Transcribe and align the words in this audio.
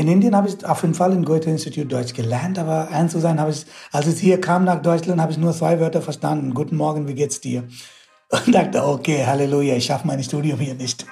in 0.00 0.08
Indien 0.08 0.34
habe 0.34 0.48
ich 0.48 0.64
auf 0.64 0.80
jeden 0.80 0.94
Fall 0.94 1.12
im 1.12 1.26
Goethe-Institut 1.26 1.92
Deutsch 1.92 2.14
gelernt, 2.14 2.58
aber 2.58 2.88
eins 2.88 3.12
zu 3.12 3.20
sein 3.20 3.38
habe 3.38 3.50
ich, 3.50 3.66
als 3.92 4.06
ich 4.06 4.18
hier 4.18 4.40
kam 4.40 4.64
nach 4.64 4.80
Deutschland, 4.80 5.20
habe 5.20 5.30
ich 5.30 5.36
nur 5.36 5.52
zwei 5.52 5.78
Wörter 5.78 6.00
verstanden. 6.00 6.54
Guten 6.54 6.76
Morgen, 6.76 7.06
wie 7.06 7.14
geht's 7.14 7.42
dir? 7.42 7.64
Und 8.30 8.54
dachte, 8.54 8.82
okay, 8.82 9.26
Halleluja, 9.26 9.76
ich 9.76 9.84
schaffe 9.84 10.06
mein 10.06 10.22
Studium 10.22 10.58
hier 10.58 10.74
nicht. 10.74 11.04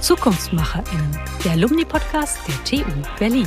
ZukunftsmacherInnen, 0.00 1.18
der 1.44 1.52
Alumni-Podcast 1.52 2.38
der 2.48 2.64
TU 2.64 2.90
Berlin. 3.20 3.46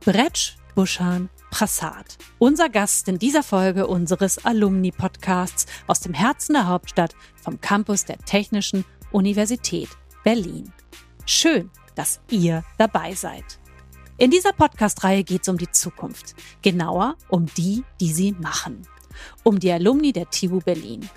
Bretsch 0.00 0.56
Buschan 0.74 1.28
Prasad. 1.50 2.18
Unser 2.38 2.68
Gast 2.68 3.08
in 3.08 3.18
dieser 3.18 3.42
Folge 3.42 3.86
unseres 3.86 4.44
Alumni-Podcasts 4.44 5.66
aus 5.86 6.00
dem 6.00 6.14
Herzen 6.14 6.54
der 6.54 6.68
Hauptstadt 6.68 7.14
vom 7.42 7.60
Campus 7.60 8.04
der 8.04 8.18
Technischen 8.18 8.84
Universität 9.12 9.88
Berlin. 10.24 10.72
Schön, 11.26 11.70
dass 11.94 12.20
ihr 12.30 12.64
dabei 12.78 13.14
seid. 13.14 13.44
In 14.16 14.30
dieser 14.30 14.52
Podcast-Reihe 14.52 15.24
geht 15.24 15.42
es 15.42 15.48
um 15.48 15.58
die 15.58 15.70
Zukunft. 15.70 16.34
Genauer 16.62 17.16
um 17.28 17.46
die, 17.56 17.84
die 18.00 18.12
sie 18.12 18.32
machen 18.32 18.86
um 19.42 19.58
die 19.58 19.72
Alumni 19.72 20.12
der 20.12 20.30
TU 20.30 20.60
Berlin. 20.60 21.08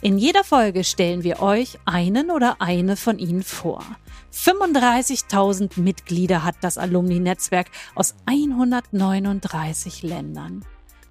In 0.00 0.18
jeder 0.18 0.44
Folge 0.44 0.84
stellen 0.84 1.22
wir 1.22 1.40
euch 1.40 1.78
einen 1.84 2.30
oder 2.30 2.56
eine 2.60 2.96
von 2.96 3.18
ihnen 3.18 3.42
vor. 3.42 3.84
35.000 4.32 5.78
Mitglieder 5.80 6.42
hat 6.42 6.56
das 6.62 6.78
Alumni-Netzwerk 6.78 7.68
aus 7.94 8.14
139 8.26 10.02
Ländern. 10.02 10.64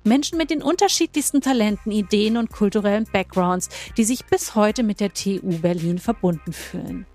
Menschen 0.04 0.38
mit 0.38 0.50
den 0.50 0.64
unterschiedlichsten 0.64 1.42
Talenten, 1.42 1.92
Ideen 1.92 2.38
und 2.38 2.52
kulturellen 2.52 3.06
Backgrounds, 3.12 3.70
die 3.98 4.04
sich 4.04 4.26
bis 4.26 4.56
heute 4.56 4.81
mit 4.81 5.00
der 5.00 5.14
TU 5.14 5.59
Berlin 5.59 6.00
verbunden 6.00 6.54
fühlen. 6.54 7.06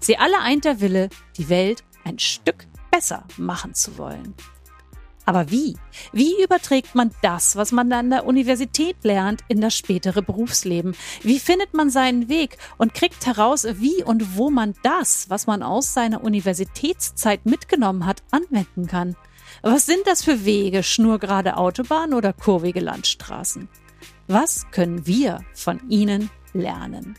Sie 0.00 0.18
alle 0.18 0.40
eint 0.40 0.64
der 0.64 0.80
Wille, 0.80 1.08
die 1.36 1.48
Welt 1.48 1.84
ein 2.04 2.18
Stück 2.18 2.66
besser 2.90 3.24
machen 3.36 3.74
zu 3.74 3.96
wollen. 3.96 4.34
Aber 5.24 5.50
wie? 5.50 5.76
Wie 6.12 6.42
überträgt 6.42 6.94
man 6.94 7.10
das, 7.22 7.56
was 7.56 7.72
man 7.72 7.92
an 7.92 8.10
der 8.10 8.26
Universität 8.26 8.96
lernt, 9.02 9.42
in 9.48 9.60
das 9.60 9.76
spätere 9.76 10.22
Berufsleben? 10.22 10.94
Wie 11.22 11.38
findet 11.38 11.72
man 11.72 11.90
seinen 11.90 12.28
Weg 12.28 12.58
und 12.76 12.94
kriegt 12.94 13.26
heraus, 13.26 13.66
wie 13.74 14.02
und 14.02 14.36
wo 14.36 14.50
man 14.50 14.74
das, 14.82 15.30
was 15.30 15.46
man 15.46 15.62
aus 15.62 15.94
seiner 15.94 16.22
Universitätszeit 16.22 17.46
mitgenommen 17.46 18.06
hat, 18.06 18.22
anwenden 18.30 18.86
kann? 18.86 19.16
Was 19.62 19.86
sind 19.86 20.06
das 20.06 20.22
für 20.22 20.44
Wege, 20.44 20.82
schnurgerade 20.82 21.56
Autobahnen 21.56 22.14
oder 22.14 22.32
kurvige 22.32 22.80
Landstraßen? 22.80 23.68
Was 24.26 24.66
können 24.70 25.06
wir 25.06 25.40
von 25.54 25.80
ihnen 25.88 26.30
lernen? 26.52 27.16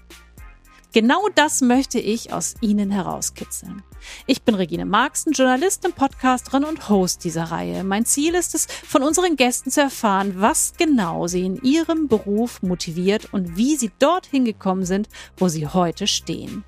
Genau 0.96 1.28
das 1.36 1.60
möchte 1.60 2.00
ich 2.00 2.32
aus 2.32 2.56
Ihnen 2.62 2.90
herauskitzeln. 2.90 3.84
Ich 4.28 4.44
bin 4.44 4.56
Regine 4.56 4.86
Marxen, 4.86 5.34
Journalistin, 5.34 5.92
Podcasterin 5.92 6.64
und 6.64 6.88
Host 6.88 7.26
dieser 7.26 7.52
Reihe. 7.52 7.84
Mein 7.84 8.06
Ziel 8.06 8.34
ist 8.34 8.56
es, 8.56 8.66
von 8.66 9.04
unseren 9.04 9.36
Gästen 9.36 9.72
zu 9.72 9.82
erfahren, 9.82 10.36
was 10.38 10.76
genau 10.78 11.28
sie 11.28 11.46
in 11.46 11.62
ihrem 11.62 12.08
Beruf 12.08 12.64
motiviert 12.64 13.34
und 13.34 13.58
wie 13.58 13.76
sie 13.76 13.92
dorthin 14.00 14.46
gekommen 14.46 14.86
sind, 14.86 15.10
wo 15.36 15.50
sie 15.50 15.68
heute 15.68 16.08
stehen. 16.08 16.64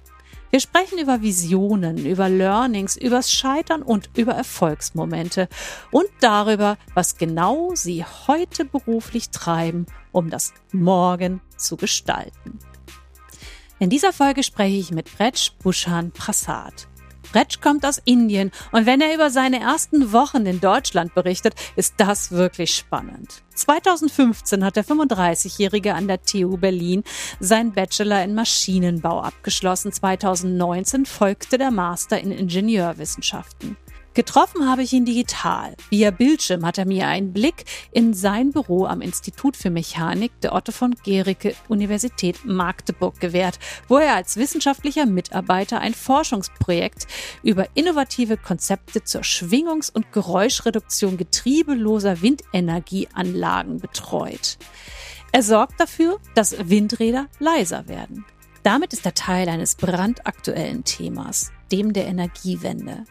Wir 0.49 0.59
sprechen 0.59 0.99
über 0.99 1.21
Visionen, 1.21 2.05
über 2.05 2.27
Learnings, 2.27 2.97
übers 2.97 3.31
Scheitern 3.31 3.81
und 3.81 4.09
über 4.17 4.33
Erfolgsmomente 4.33 5.47
und 5.89 6.07
darüber, 6.19 6.77
was 6.93 7.17
genau 7.17 7.75
sie 7.75 8.03
heute 8.03 8.65
beruflich 8.65 9.29
treiben, 9.29 9.85
um 10.11 10.29
das 10.29 10.53
Morgen 10.73 11.39
zu 11.55 11.77
gestalten. 11.77 12.59
In 13.79 13.91
dieser 13.91 14.11
Folge 14.11 14.41
spreche 14.41 14.77
ich 14.77 14.89
mit 14.89 15.15
Bretsch 15.17 15.51
Bushan 15.61 16.11
Prasad. 16.11 16.87
Bretsch 17.31 17.61
kommt 17.61 17.85
aus 17.85 18.01
Indien 18.05 18.51
und 18.71 18.87
wenn 18.87 19.01
er 19.01 19.13
über 19.13 19.29
seine 19.29 19.59
ersten 19.59 20.11
Wochen 20.13 20.47
in 20.47 20.59
Deutschland 20.59 21.13
berichtet, 21.13 21.53
ist 21.75 21.93
das 21.97 22.31
wirklich 22.31 22.73
spannend. 22.73 23.43
2015 23.53 24.65
hat 24.65 24.77
der 24.77 24.85
35-Jährige 24.85 25.93
an 25.93 26.07
der 26.07 26.23
TU 26.23 26.57
Berlin 26.57 27.03
seinen 27.39 27.73
Bachelor 27.73 28.23
in 28.23 28.33
Maschinenbau 28.33 29.21
abgeschlossen. 29.21 29.91
2019 29.91 31.05
folgte 31.05 31.59
der 31.59 31.69
Master 31.69 32.19
in 32.19 32.31
Ingenieurwissenschaften. 32.31 33.77
Getroffen 34.17 34.67
habe 34.67 34.81
ich 34.81 34.93
ihn 34.93 35.05
digital. 35.05 35.75
Via 35.91 36.09
Bildschirm 36.09 36.65
hat 36.65 36.79
er 36.79 36.87
mir 36.87 37.05
einen 37.05 37.33
Blick 37.33 37.65
in 37.91 38.15
sein 38.15 38.49
Büro 38.49 38.87
am 38.87 39.01
Institut 39.01 39.55
für 39.55 39.69
Mechanik 39.69 40.31
der 40.41 40.55
Otto 40.55 40.71
von 40.71 40.95
Gericke 41.05 41.53
Universität 41.67 42.43
Magdeburg 42.43 43.19
gewährt, 43.19 43.59
wo 43.87 43.99
er 43.99 44.15
als 44.15 44.35
wissenschaftlicher 44.35 45.05
Mitarbeiter 45.05 45.81
ein 45.81 45.93
Forschungsprojekt 45.93 47.05
über 47.43 47.67
innovative 47.75 48.37
Konzepte 48.37 49.03
zur 49.03 49.21
Schwingungs- 49.21 49.93
und 49.93 50.11
Geräuschreduktion 50.11 51.17
getriebeloser 51.17 52.19
Windenergieanlagen 52.23 53.77
betreut. 53.77 54.57
Er 55.31 55.43
sorgt 55.43 55.79
dafür, 55.79 56.19
dass 56.33 56.55
Windräder 56.57 57.27
leiser 57.37 57.87
werden. 57.87 58.25
Damit 58.63 58.93
ist 58.93 59.05
er 59.05 59.13
Teil 59.13 59.47
eines 59.47 59.75
brandaktuellen 59.75 60.83
Themas, 60.85 61.51
dem 61.71 61.93
der 61.93 62.07
Energiewende. 62.07 63.05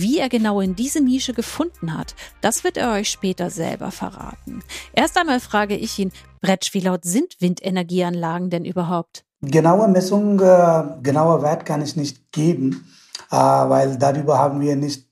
Wie 0.00 0.18
er 0.18 0.30
genau 0.30 0.62
in 0.62 0.74
diese 0.74 1.02
Nische 1.02 1.34
gefunden 1.34 1.94
hat, 1.94 2.14
das 2.40 2.64
wird 2.64 2.78
er 2.78 2.92
euch 2.92 3.10
später 3.10 3.50
selber 3.50 3.90
verraten. 3.90 4.62
Erst 4.94 5.18
einmal 5.18 5.40
frage 5.40 5.76
ich 5.76 5.98
ihn, 5.98 6.10
Bretsch, 6.40 6.72
wie 6.72 6.80
laut 6.80 7.04
sind 7.04 7.36
Windenergieanlagen 7.40 8.48
denn 8.48 8.64
überhaupt? 8.64 9.24
Genaue 9.42 9.88
Messung, 9.88 10.40
äh, 10.40 10.84
genauer 11.02 11.42
Wert 11.42 11.66
kann 11.66 11.82
ich 11.82 11.96
nicht 11.96 12.32
geben, 12.32 12.90
äh, 13.30 13.36
weil 13.36 13.98
darüber 13.98 14.38
haben 14.38 14.62
wir 14.62 14.74
nicht 14.74 15.06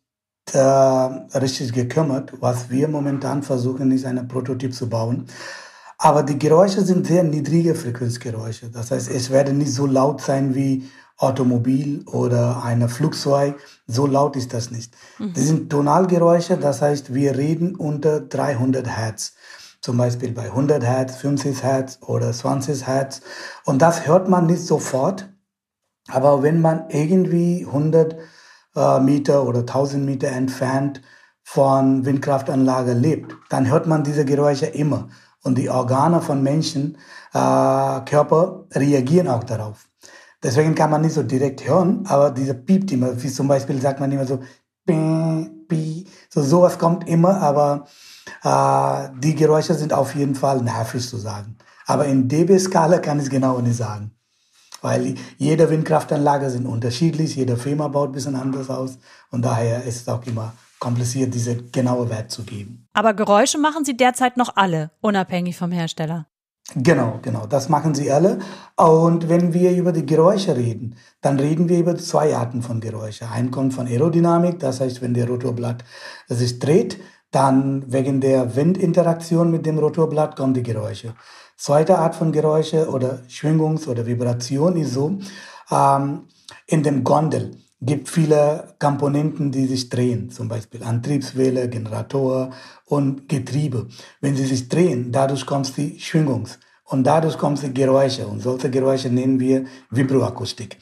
äh, 0.54 0.58
richtig 0.58 1.74
gekümmert. 1.74 2.32
Was 2.40 2.70
wir 2.70 2.88
momentan 2.88 3.42
versuchen, 3.42 3.90
ist 3.90 4.06
einen 4.06 4.26
Prototyp 4.26 4.72
zu 4.72 4.88
bauen. 4.88 5.26
Aber 5.98 6.22
die 6.22 6.38
Geräusche 6.38 6.80
sind 6.80 7.06
sehr 7.06 7.24
niedrige 7.24 7.74
Frequenzgeräusche. 7.74 8.70
Das 8.70 8.90
heißt, 8.90 9.10
es 9.10 9.28
werden 9.28 9.58
nicht 9.58 9.74
so 9.74 9.84
laut 9.84 10.22
sein 10.22 10.54
wie 10.54 10.88
Automobil 11.18 12.04
oder 12.06 12.62
ein 12.62 12.88
Flugzeug. 12.88 13.58
So 13.86 14.06
laut 14.06 14.36
ist 14.36 14.54
das 14.54 14.70
nicht. 14.70 14.94
Mhm. 15.18 15.32
Das 15.34 15.44
sind 15.44 15.70
Tonalgeräusche, 15.70 16.56
das 16.56 16.80
heißt, 16.80 17.12
wir 17.12 17.36
reden 17.36 17.74
unter 17.74 18.20
300 18.20 18.86
Hertz. 18.86 19.34
Zum 19.80 19.96
Beispiel 19.96 20.32
bei 20.32 20.44
100 20.44 20.82
Hertz, 20.82 21.16
50 21.16 21.62
Hertz 21.62 21.98
oder 22.02 22.32
20 22.32 22.86
Hertz. 22.86 23.20
Und 23.64 23.82
das 23.82 24.06
hört 24.06 24.28
man 24.28 24.46
nicht 24.46 24.62
sofort. 24.62 25.28
Aber 26.08 26.42
wenn 26.42 26.60
man 26.60 26.88
irgendwie 26.88 27.66
100 27.66 28.16
äh, 28.76 29.00
Meter 29.00 29.44
oder 29.44 29.60
1000 29.60 30.04
Meter 30.04 30.28
entfernt 30.28 31.02
von 31.42 32.04
Windkraftanlage 32.04 32.92
lebt, 32.92 33.34
dann 33.50 33.68
hört 33.68 33.86
man 33.86 34.04
diese 34.04 34.24
Geräusche 34.24 34.66
immer. 34.66 35.08
Und 35.42 35.58
die 35.58 35.70
Organe 35.70 36.20
von 36.20 36.42
Menschen, 36.42 36.98
äh, 37.32 38.00
Körper 38.04 38.66
reagieren 38.74 39.28
auch 39.28 39.44
darauf. 39.44 39.88
Deswegen 40.42 40.74
kann 40.74 40.90
man 40.90 41.00
nicht 41.00 41.14
so 41.14 41.22
direkt 41.22 41.66
hören, 41.66 42.04
aber 42.06 42.30
dieser 42.30 42.54
piept 42.54 42.92
immer, 42.92 43.20
wie 43.20 43.28
zum 43.28 43.48
Beispiel 43.48 43.80
sagt 43.80 43.98
man 43.98 44.12
immer 44.12 44.26
so, 44.26 44.40
so 46.30 46.42
sowas 46.42 46.78
kommt 46.78 47.08
immer, 47.08 47.40
aber 47.40 47.86
äh, 48.42 49.10
die 49.18 49.34
Geräusche 49.34 49.74
sind 49.74 49.92
auf 49.92 50.14
jeden 50.14 50.34
Fall 50.34 50.62
nervig 50.62 51.06
zu 51.06 51.16
sagen. 51.16 51.58
Aber 51.86 52.06
in 52.06 52.28
dB-Skala 52.28 52.98
kann 52.98 53.20
ich 53.20 53.30
genau 53.30 53.58
nicht 53.60 53.76
sagen. 53.76 54.12
Weil 54.80 55.16
jede 55.38 55.68
Windkraftanlage 55.70 56.50
sind 56.50 56.66
unterschiedlich, 56.66 57.34
jede 57.34 57.56
Firma 57.56 57.88
baut 57.88 58.10
ein 58.10 58.12
bisschen 58.12 58.36
anders 58.36 58.70
aus 58.70 58.98
und 59.30 59.44
daher 59.44 59.82
ist 59.84 60.02
es 60.02 60.08
auch 60.08 60.24
immer 60.26 60.52
kompliziert, 60.78 61.34
diese 61.34 61.56
genaue 61.56 62.08
Wert 62.08 62.30
zu 62.30 62.44
geben. 62.44 62.86
Aber 62.92 63.12
Geräusche 63.14 63.58
machen 63.58 63.84
Sie 63.84 63.96
derzeit 63.96 64.36
noch 64.36 64.54
alle, 64.54 64.92
unabhängig 65.00 65.56
vom 65.56 65.72
Hersteller. 65.72 66.26
Genau, 66.74 67.18
genau, 67.22 67.46
das 67.46 67.70
machen 67.70 67.94
sie 67.94 68.12
alle. 68.12 68.40
Und 68.76 69.30
wenn 69.30 69.54
wir 69.54 69.74
über 69.74 69.90
die 69.90 70.04
Geräusche 70.04 70.54
reden, 70.54 70.96
dann 71.22 71.40
reden 71.40 71.68
wir 71.70 71.78
über 71.78 71.96
zwei 71.96 72.36
Arten 72.36 72.60
von 72.62 72.80
Geräusche. 72.80 73.26
Ein 73.30 73.50
kommt 73.50 73.72
von 73.72 73.86
Aerodynamik, 73.86 74.58
das 74.60 74.80
heißt, 74.80 75.00
wenn 75.00 75.14
der 75.14 75.28
Rotorblatt 75.28 75.82
sich 76.28 76.58
dreht, 76.58 76.98
dann 77.30 77.90
wegen 77.90 78.20
der 78.20 78.54
Windinteraktion 78.54 79.50
mit 79.50 79.64
dem 79.64 79.78
Rotorblatt 79.78 80.36
kommen 80.36 80.52
die 80.52 80.62
Geräusche. 80.62 81.14
Zweite 81.56 81.98
Art 81.98 82.14
von 82.14 82.32
Geräusche 82.32 82.88
oder 82.90 83.22
Schwingungs- 83.28 83.88
oder 83.88 84.06
Vibration 84.06 84.76
ist 84.76 84.92
so, 84.92 85.18
ähm, 85.70 86.28
in 86.66 86.82
dem 86.82 87.02
Gondel 87.02 87.56
gibt 87.80 88.08
viele 88.08 88.74
Komponenten, 88.78 89.52
die 89.52 89.66
sich 89.66 89.88
drehen, 89.88 90.30
zum 90.30 90.48
Beispiel 90.48 90.82
Antriebswelle, 90.82 91.68
Generator 91.68 92.50
und 92.86 93.28
Getriebe. 93.28 93.86
Wenn 94.20 94.34
sie 94.36 94.46
sich 94.46 94.68
drehen, 94.68 95.12
dadurch 95.12 95.46
kommt 95.46 95.76
die 95.76 95.98
Schwingungs- 96.00 96.58
und 96.84 97.04
dadurch 97.04 97.38
kommen 97.38 97.56
die 97.56 97.72
Geräusche 97.72 98.26
und 98.26 98.40
solche 98.40 98.70
Geräusche 98.70 99.10
nennen 99.10 99.38
wir 99.38 99.66
Vibroakustik. 99.90 100.78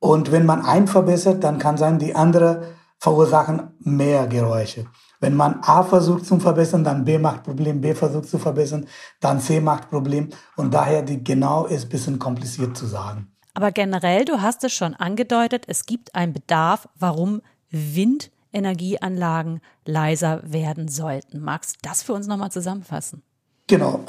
Und 0.00 0.32
wenn 0.32 0.46
man 0.46 0.64
einen 0.64 0.88
verbessert, 0.88 1.42
dann 1.44 1.58
kann 1.58 1.76
sein, 1.76 1.98
die 1.98 2.14
andere 2.14 2.74
verursachen 2.98 3.74
mehr 3.80 4.26
Geräusche. 4.26 4.86
Wenn 5.20 5.34
man 5.34 5.60
A 5.62 5.82
versucht 5.82 6.26
zu 6.26 6.38
verbessern, 6.38 6.84
dann 6.84 7.04
B 7.04 7.18
macht 7.18 7.42
Problem, 7.44 7.80
B 7.80 7.94
versucht 7.94 8.28
zu 8.28 8.38
verbessern, 8.38 8.86
dann 9.20 9.40
C 9.40 9.60
macht 9.60 9.90
Problem. 9.90 10.28
Und 10.56 10.72
daher 10.74 11.02
die 11.02 11.22
genau 11.22 11.66
ist 11.66 11.84
ein 11.84 11.88
bisschen 11.88 12.18
kompliziert 12.18 12.76
zu 12.76 12.86
sagen. 12.86 13.32
Aber 13.58 13.72
generell, 13.72 14.24
du 14.24 14.40
hast 14.40 14.62
es 14.62 14.72
schon 14.72 14.94
angedeutet, 14.94 15.64
es 15.66 15.84
gibt 15.84 16.14
einen 16.14 16.32
Bedarf, 16.32 16.88
warum 16.96 17.42
Windenergieanlagen 17.70 19.60
leiser 19.84 20.40
werden 20.44 20.86
sollten. 20.86 21.40
Magst 21.40 21.74
du 21.74 21.78
das 21.82 22.04
für 22.04 22.12
uns 22.12 22.28
nochmal 22.28 22.52
zusammenfassen? 22.52 23.24
Genau. 23.66 24.04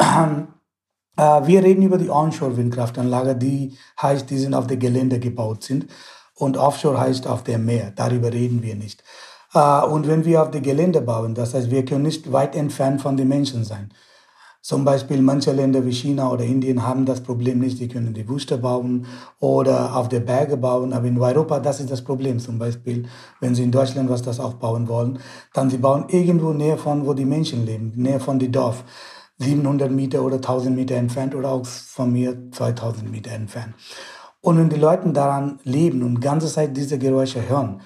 Äh, 1.17 1.47
wir 1.47 1.63
reden 1.63 1.81
über 1.81 1.97
die 1.97 2.11
Onshore-Windkraftanlage, 2.11 3.35
die 3.35 3.75
heißt, 3.99 4.29
die 4.29 4.37
sind 4.37 4.53
auf 4.53 4.67
dem 4.67 4.77
Gelände 4.77 5.19
gebaut 5.19 5.63
sind. 5.63 5.87
Und 6.35 6.55
Offshore 6.55 6.99
heißt 6.99 7.25
auf 7.25 7.43
dem 7.43 7.65
Meer. 7.65 7.91
Darüber 7.95 8.31
reden 8.31 8.61
wir 8.61 8.75
nicht. 8.75 9.03
Äh, 9.55 9.81
und 9.81 10.07
wenn 10.07 10.25
wir 10.25 10.43
auf 10.43 10.51
dem 10.51 10.61
Gelände 10.61 11.01
bauen, 11.01 11.33
das 11.33 11.55
heißt, 11.55 11.71
wir 11.71 11.83
können 11.85 12.03
nicht 12.03 12.31
weit 12.31 12.55
entfernt 12.55 13.01
von 13.01 13.17
den 13.17 13.27
Menschen 13.27 13.63
sein. 13.65 13.89
Zum 14.61 14.83
Beispiel 14.83 15.21
manche 15.21 15.53
Länder 15.53 15.85
wie 15.85 15.93
China 15.93 16.31
oder 16.31 16.43
Indien 16.43 16.85
haben 16.85 17.05
das 17.05 17.21
Problem 17.21 17.59
nicht. 17.59 17.79
Die 17.79 17.87
können 17.87 18.13
die 18.13 18.27
Wüste 18.27 18.57
bauen 18.57 19.05
oder 19.39 19.95
auf 19.95 20.09
der 20.09 20.19
Berge 20.19 20.57
bauen. 20.57 20.91
Aber 20.91 21.07
in 21.07 21.17
Europa, 21.17 21.59
das 21.59 21.79
ist 21.79 21.89
das 21.89 22.03
Problem. 22.03 22.39
Zum 22.39 22.59
Beispiel, 22.59 23.07
wenn 23.39 23.55
Sie 23.55 23.63
in 23.63 23.71
Deutschland 23.71 24.09
was 24.09 24.21
das 24.21 24.39
auch 24.39 24.55
bauen 24.55 24.89
wollen, 24.89 25.19
dann 25.53 25.69
Sie 25.69 25.77
bauen 25.77 26.05
irgendwo 26.09 26.51
näher 26.51 26.77
von, 26.77 27.05
wo 27.05 27.13
die 27.13 27.25
Menschen 27.25 27.65
leben, 27.65 27.93
näher 27.95 28.19
von 28.19 28.37
dem 28.37 28.51
Dorf. 28.51 28.83
700 29.37 29.89
Meter 29.89 30.21
oder 30.21 30.35
1000 30.35 30.75
Meter 30.75 30.95
entfernt 30.95 31.33
oder 31.33 31.49
auch 31.51 31.65
von 31.65 32.11
mir 32.11 32.51
2000 32.51 33.09
Meter 33.09 33.31
entfernt. 33.31 33.73
Und 34.41 34.57
wenn 34.57 34.69
die 34.69 34.75
Leute 34.75 35.09
daran 35.11 35.59
leben 35.63 36.03
und 36.03 36.15
die 36.15 36.21
ganze 36.21 36.47
Zeit 36.47 36.75
diese 36.75 36.97
Geräusche 36.97 37.47
hören, 37.47 37.81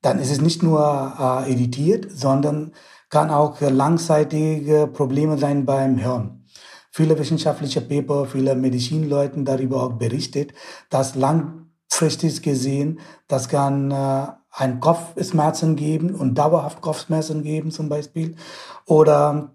dann 0.00 0.18
ist 0.18 0.30
es 0.30 0.40
nicht 0.40 0.62
nur 0.62 0.80
äh, 1.18 1.52
irritiert, 1.52 2.06
sondern 2.10 2.72
kann 3.12 3.30
auch 3.30 3.60
langzeitige 3.60 4.88
Probleme 4.88 5.36
sein 5.36 5.66
beim 5.66 6.02
Hören. 6.02 6.46
Viele 6.90 7.18
wissenschaftliche 7.18 7.82
Paper, 7.82 8.24
viele 8.24 8.54
Medizinleute 8.54 9.42
darüber 9.44 9.82
auch 9.82 9.92
berichtet, 9.92 10.54
dass 10.88 11.14
langfristig 11.14 12.42
gesehen, 12.42 13.00
das 13.28 13.50
kann 13.50 13.90
äh, 13.90 14.26
ein 14.50 14.80
Kopfschmerzen 14.80 15.76
geben 15.76 16.14
und 16.14 16.36
dauerhaft 16.36 16.80
Kopfschmerzen 16.80 17.42
geben 17.42 17.70
zum 17.70 17.90
Beispiel 17.90 18.34
oder 18.86 19.54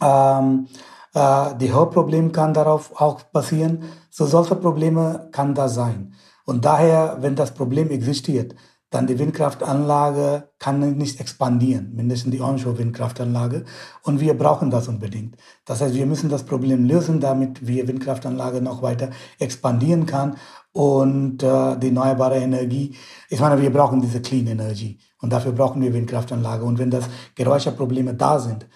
ähm, 0.00 0.68
äh, 1.14 1.54
die 1.56 1.72
Hörproblem 1.72 2.30
kann 2.30 2.54
darauf 2.54 3.00
auch 3.00 3.22
passieren. 3.32 3.84
So 4.10 4.24
solche 4.24 4.54
Probleme 4.54 5.28
kann 5.32 5.54
da 5.56 5.68
sein. 5.68 6.14
Und 6.44 6.64
daher, 6.64 7.18
wenn 7.20 7.34
das 7.34 7.54
Problem 7.54 7.90
existiert, 7.90 8.54
dann 8.94 9.08
die 9.08 9.18
Windkraftanlage 9.18 10.50
kann 10.60 10.96
nicht 10.96 11.18
expandieren, 11.18 11.96
mindestens 11.96 12.30
die 12.30 12.40
Onshore-Windkraftanlage. 12.40 13.64
Und 14.04 14.20
wir 14.20 14.38
brauchen 14.38 14.70
das 14.70 14.86
unbedingt. 14.86 15.36
Das 15.64 15.80
heißt, 15.80 15.96
wir 15.96 16.06
müssen 16.06 16.30
das 16.30 16.44
Problem 16.44 16.84
lösen, 16.84 17.18
damit 17.18 17.66
wir 17.66 17.88
Windkraftanlage 17.88 18.60
noch 18.60 18.82
weiter 18.82 19.10
expandieren 19.40 20.06
kann 20.06 20.36
und 20.70 21.42
äh, 21.42 21.76
die 21.76 21.88
erneuerbare 21.88 22.36
Energie. 22.36 22.94
Ich 23.28 23.40
meine, 23.40 23.60
wir 23.60 23.72
brauchen 23.72 24.00
diese 24.00 24.22
Clean 24.22 24.46
Energy 24.46 25.00
und 25.20 25.32
dafür 25.32 25.50
brauchen 25.50 25.82
wir 25.82 25.92
Windkraftanlage. 25.92 26.64
Und 26.64 26.78
wenn 26.78 26.92
das 26.92 27.08
Geräuscheprobleme 27.34 28.14
da 28.14 28.38
sind, 28.38 28.68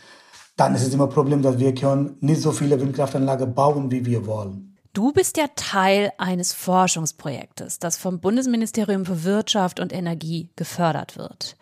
dann 0.57 0.75
ist 0.75 0.83
es 0.83 0.93
immer 0.93 1.05
ein 1.05 1.11
Problem, 1.11 1.43
dass 1.43 1.61
wir 1.61 1.73
können 1.77 2.17
nicht 2.21 2.43
so 2.43 2.51
viele 2.51 2.81
Windkraftanlagen 2.81 3.55
bauen, 3.55 3.89
wie 3.93 4.05
wir 4.05 4.27
wollen. 4.27 4.68
Du 4.93 5.13
bist 5.13 5.37
ja 5.37 5.47
Teil 5.55 6.13
eines 6.19 6.53
Forschungsprojektes, 6.53 7.79
das 7.79 7.99
vom 7.99 8.21
Bundesministerium 8.21 9.05
für 9.05 9.25
Wirtschaft 9.25 9.81
und 9.81 9.93
Energie 9.93 10.51
gefördert 10.57 11.17
wird. 11.17 11.57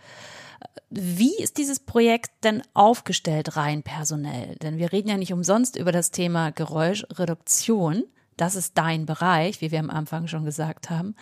Wie 0.89 1.37
ist 1.37 1.59
dieses 1.59 1.81
Projekt 1.81 2.31
denn 2.45 2.63
aufgestellt 2.73 3.57
rein 3.57 3.83
personell? 3.83 4.57
Denn 4.57 4.79
wir 4.79 4.93
reden 4.93 5.09
ja 5.09 5.17
nicht 5.17 5.33
umsonst 5.33 5.77
über 5.77 5.93
das 5.93 6.13
Thema 6.13 6.51
Geräuschreduktion. 6.51 8.05
Das 8.37 8.55
ist 8.55 8.79
dein 8.79 9.05
Bereich, 9.05 9.61
wie 9.61 9.71
wir 9.71 9.81
am 9.81 9.91
Anfang 9.91 10.29
schon 10.29 10.45
gesagt 10.45 10.89
haben. 10.89 11.17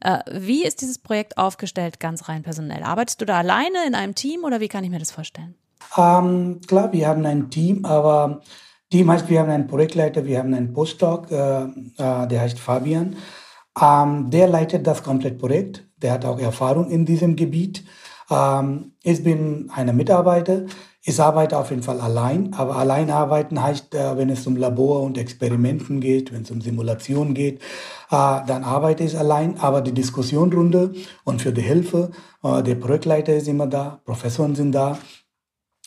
Äh, 0.00 0.20
wie 0.30 0.64
ist 0.64 0.80
dieses 0.80 0.98
Projekt 0.98 1.36
aufgestellt 1.38 2.00
ganz 2.00 2.28
rein 2.28 2.42
personell? 2.42 2.82
Arbeitest 2.82 3.20
du 3.20 3.24
da 3.26 3.38
alleine 3.38 3.86
in 3.86 3.94
einem 3.94 4.14
Team 4.14 4.44
oder 4.44 4.60
wie 4.60 4.68
kann 4.68 4.84
ich 4.84 4.90
mir 4.90 4.98
das 4.98 5.10
vorstellen? 5.10 5.54
Ähm, 5.96 6.60
klar, 6.66 6.92
wir 6.92 7.08
haben 7.08 7.26
ein 7.26 7.50
Team, 7.50 7.84
aber 7.84 8.42
Team 8.90 9.10
heißt, 9.10 9.28
wir 9.28 9.40
haben 9.40 9.50
einen 9.50 9.68
Projektleiter, 9.68 10.24
wir 10.24 10.40
haben 10.40 10.52
einen 10.52 10.72
Postdoc, 10.72 11.30
äh, 11.30 11.62
äh, 11.62 12.26
der 12.26 12.40
heißt 12.40 12.58
Fabian. 12.58 13.16
Ähm, 13.80 14.30
der 14.30 14.48
leitet 14.48 14.86
das 14.86 15.02
komplette 15.02 15.36
Projekt. 15.36 15.86
Der 16.02 16.12
hat 16.12 16.24
auch 16.24 16.40
Erfahrung 16.40 16.90
in 16.90 17.06
diesem 17.06 17.36
Gebiet. 17.36 17.84
Ähm, 18.30 18.92
ich 19.02 19.22
bin 19.22 19.70
ein 19.74 19.94
Mitarbeiter. 19.96 20.64
Ich 21.02 21.18
arbeite 21.20 21.56
auf 21.56 21.70
jeden 21.70 21.82
Fall 21.82 21.98
allein, 21.98 22.52
aber 22.52 22.76
allein 22.76 23.10
arbeiten 23.10 23.62
heißt, 23.62 23.94
äh, 23.94 24.16
wenn 24.18 24.28
es 24.28 24.46
um 24.46 24.56
Labor 24.56 25.02
und 25.02 25.16
Experimenten 25.16 26.00
geht, 26.00 26.32
wenn 26.32 26.42
es 26.42 26.50
um 26.50 26.60
Simulation 26.60 27.32
geht, 27.32 27.60
äh, 28.10 28.40
dann 28.46 28.64
arbeite 28.64 29.04
ich 29.04 29.16
allein. 29.16 29.58
Aber 29.60 29.82
die 29.82 29.92
Diskussionrunde 29.92 30.92
und 31.24 31.40
für 31.40 31.52
die 31.52 31.62
Hilfe, 31.62 32.10
äh, 32.42 32.62
der 32.62 32.74
Projektleiter 32.74 33.34
ist 33.34 33.48
immer 33.48 33.66
da, 33.66 34.00
Professoren 34.04 34.54
sind 34.56 34.72
da, 34.72 34.98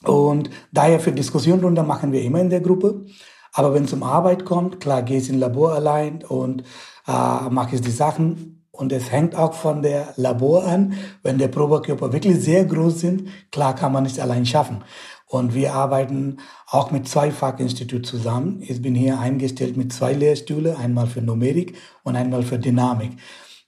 und 0.05 0.50
daher 0.71 1.00
für 1.00 1.11
Diskussionrunde 1.11 1.83
machen 1.83 2.11
wir 2.11 2.21
immer 2.21 2.39
in 2.41 2.50
der 2.50 2.61
Gruppe. 2.61 3.05
Aber 3.53 3.73
wenn 3.73 3.85
es 3.85 3.94
um 3.94 4.03
Arbeit 4.03 4.45
kommt, 4.45 4.79
klar 4.79 5.03
gehe 5.03 5.19
ich 5.19 5.29
ins 5.29 5.39
Labor 5.39 5.73
allein 5.73 6.23
und 6.23 6.63
äh, 7.07 7.50
mache 7.50 7.75
ich 7.75 7.81
die 7.81 7.91
Sachen. 7.91 8.65
Und 8.71 8.91
es 8.91 9.11
hängt 9.11 9.35
auch 9.35 9.53
von 9.53 9.83
der 9.83 10.13
Labor 10.15 10.65
an. 10.65 10.94
Wenn 11.21 11.38
der 11.38 11.47
Probekörper 11.47 12.11
wirklich 12.11 12.39
sehr 12.39 12.65
groß 12.65 13.00
sind, 13.00 13.29
klar 13.51 13.75
kann 13.75 13.91
man 13.91 14.03
nicht 14.03 14.19
allein 14.19 14.47
schaffen. 14.47 14.83
Und 15.27 15.53
wir 15.53 15.73
arbeiten 15.73 16.38
auch 16.67 16.89
mit 16.89 17.07
zwei 17.07 17.31
Fachinstituten 17.31 18.03
zusammen. 18.03 18.63
Ich 18.67 18.81
bin 18.81 18.95
hier 18.95 19.19
eingestellt 19.19 19.77
mit 19.77 19.94
zwei 19.94 20.13
Lehrstühlen, 20.13 20.75
einmal 20.75 21.07
für 21.07 21.21
Numerik 21.21 21.75
und 22.03 22.15
einmal 22.15 22.41
für 22.41 22.57
Dynamik. 22.57 23.11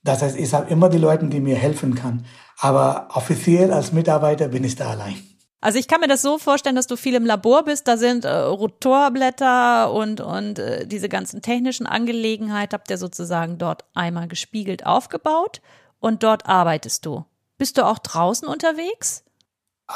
Das 0.04 0.22
heißt, 0.24 0.38
ich 0.38 0.54
habe 0.54 0.70
immer 0.72 0.90
die 0.90 0.98
Leute, 0.98 1.28
die 1.28 1.40
mir 1.40 1.56
helfen 1.56 1.96
kann. 1.96 2.26
Aber 2.60 3.10
offiziell 3.14 3.72
als 3.72 3.92
Mitarbeiter 3.94 4.48
bin 4.48 4.64
ich 4.64 4.76
da 4.76 4.92
allein. 4.92 5.16
Also 5.66 5.80
ich 5.80 5.88
kann 5.88 6.00
mir 6.00 6.08
das 6.08 6.22
so 6.22 6.38
vorstellen, 6.38 6.76
dass 6.76 6.86
du 6.86 6.96
viel 6.96 7.16
im 7.16 7.26
Labor 7.26 7.64
bist. 7.64 7.88
Da 7.88 7.98
sind 7.98 8.24
äh, 8.24 8.30
Rotorblätter 8.30 9.92
und, 9.92 10.22
und 10.22 10.60
äh, 10.60 10.86
diese 10.86 11.10
ganzen 11.10 11.42
technischen 11.42 11.88
Angelegenheiten 11.88 12.74
habt 12.74 12.92
ihr 12.92 13.00
sozusagen 13.00 13.58
dort 13.58 13.84
einmal 13.96 14.28
gespiegelt 14.28 14.86
aufgebaut 14.86 15.64
und 16.00 16.22
dort 16.22 16.46
arbeitest 16.46 17.04
du. 17.08 17.26
Bist 17.58 17.80
du 17.80 17.86
auch 17.88 17.98
draußen 17.98 18.48
unterwegs? 18.48 19.25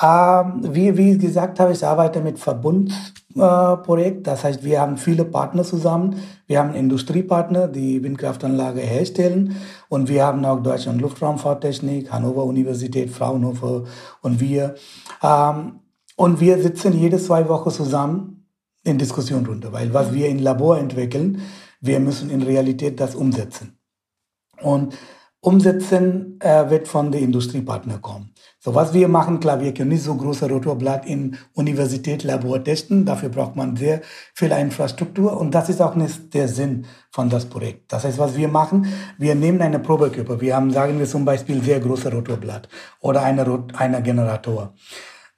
Ähm, 0.02 0.62
wie, 0.76 0.96
wie 0.98 1.18
gesagt 1.18 1.60
habe, 1.60 1.72
ich 1.72 1.84
arbeite 1.84 2.22
mit 2.22 2.38
Verbundprojekt. 2.38 4.20
Äh, 4.20 4.22
das 4.22 4.44
heißt, 4.44 4.64
wir 4.64 4.80
haben 4.80 4.98
viele 4.98 5.26
Partner 5.26 5.64
zusammen. 5.64 6.22
Wir 6.46 6.60
haben 6.60 6.76
Industriepartner, 6.76 7.68
die 7.68 8.04
Windkraftanlage 8.04 8.82
herstellen. 8.82 9.56
Und 9.90 10.08
wir 10.08 10.26
haben 10.26 10.46
auch 10.46 10.62
Deutschland 10.62 11.02
Luftraumfahrttechnik, 11.02 12.12
Hannover 12.12 12.44
Universität, 12.44 13.10
Fraunhofer 13.10 13.86
und 14.22 14.40
wir. 14.40 14.76
Ähm, 15.24 15.80
und 16.16 16.40
wir 16.40 16.62
sitzen 16.62 16.94
jede 16.94 17.18
zwei 17.18 17.48
Wochen 17.50 17.72
zusammen 17.72 18.46
in 18.84 18.98
Diskussionrunde, 18.98 19.74
weil 19.74 19.94
was 19.94 20.14
wir 20.14 20.28
im 20.30 20.40
Labor 20.40 20.78
entwickeln, 20.78 21.42
wir 21.82 22.00
müssen 22.00 22.30
in 22.30 22.42
Realität 22.42 23.00
das 23.00 23.16
umsetzen. 23.16 23.78
Und 24.62 24.96
umsetzen 25.42 26.40
äh, 26.42 26.70
wird 26.70 26.88
von 26.88 27.12
den 27.12 27.24
Industriepartnern 27.24 28.02
kommen. 28.02 28.34
So 28.60 28.76
was 28.76 28.94
wir 28.94 29.08
machen, 29.08 29.40
klar, 29.40 29.62
wir 29.62 29.74
können 29.74 29.92
nicht 29.92 30.04
so 30.04 30.16
große 30.16 30.50
Rotorblatt 30.50 31.06
in 31.06 31.38
Universitätslabor 31.54 32.62
testen. 32.62 33.06
Dafür 33.06 33.30
braucht 33.30 33.56
man 33.56 33.78
sehr 33.78 34.02
viel 34.34 34.52
Infrastruktur 34.52 35.40
und 35.40 35.56
das 35.56 35.70
ist 35.70 35.82
auch 35.82 35.96
nicht 35.96 36.34
der 36.34 36.50
Sinn 36.50 36.86
von 37.10 37.30
das 37.30 37.46
Projekt. 37.46 37.94
Das 37.94 38.04
heißt, 38.04 38.18
was 38.18 38.36
wir 38.36 38.50
machen, 38.50 38.88
wir 39.18 39.34
nehmen 39.34 39.62
eine 39.62 39.80
Probekörper. 39.80 40.42
Wir 40.42 40.58
haben, 40.58 40.72
sagen 40.72 41.00
wir 41.00 41.06
zum 41.06 41.24
Beispiel, 41.24 41.64
sehr 41.64 41.80
große 41.80 42.12
Rotorblatt 42.12 42.68
oder 43.00 43.24
eine, 43.24 43.64
eine 43.78 44.04
Generator. 44.04 44.74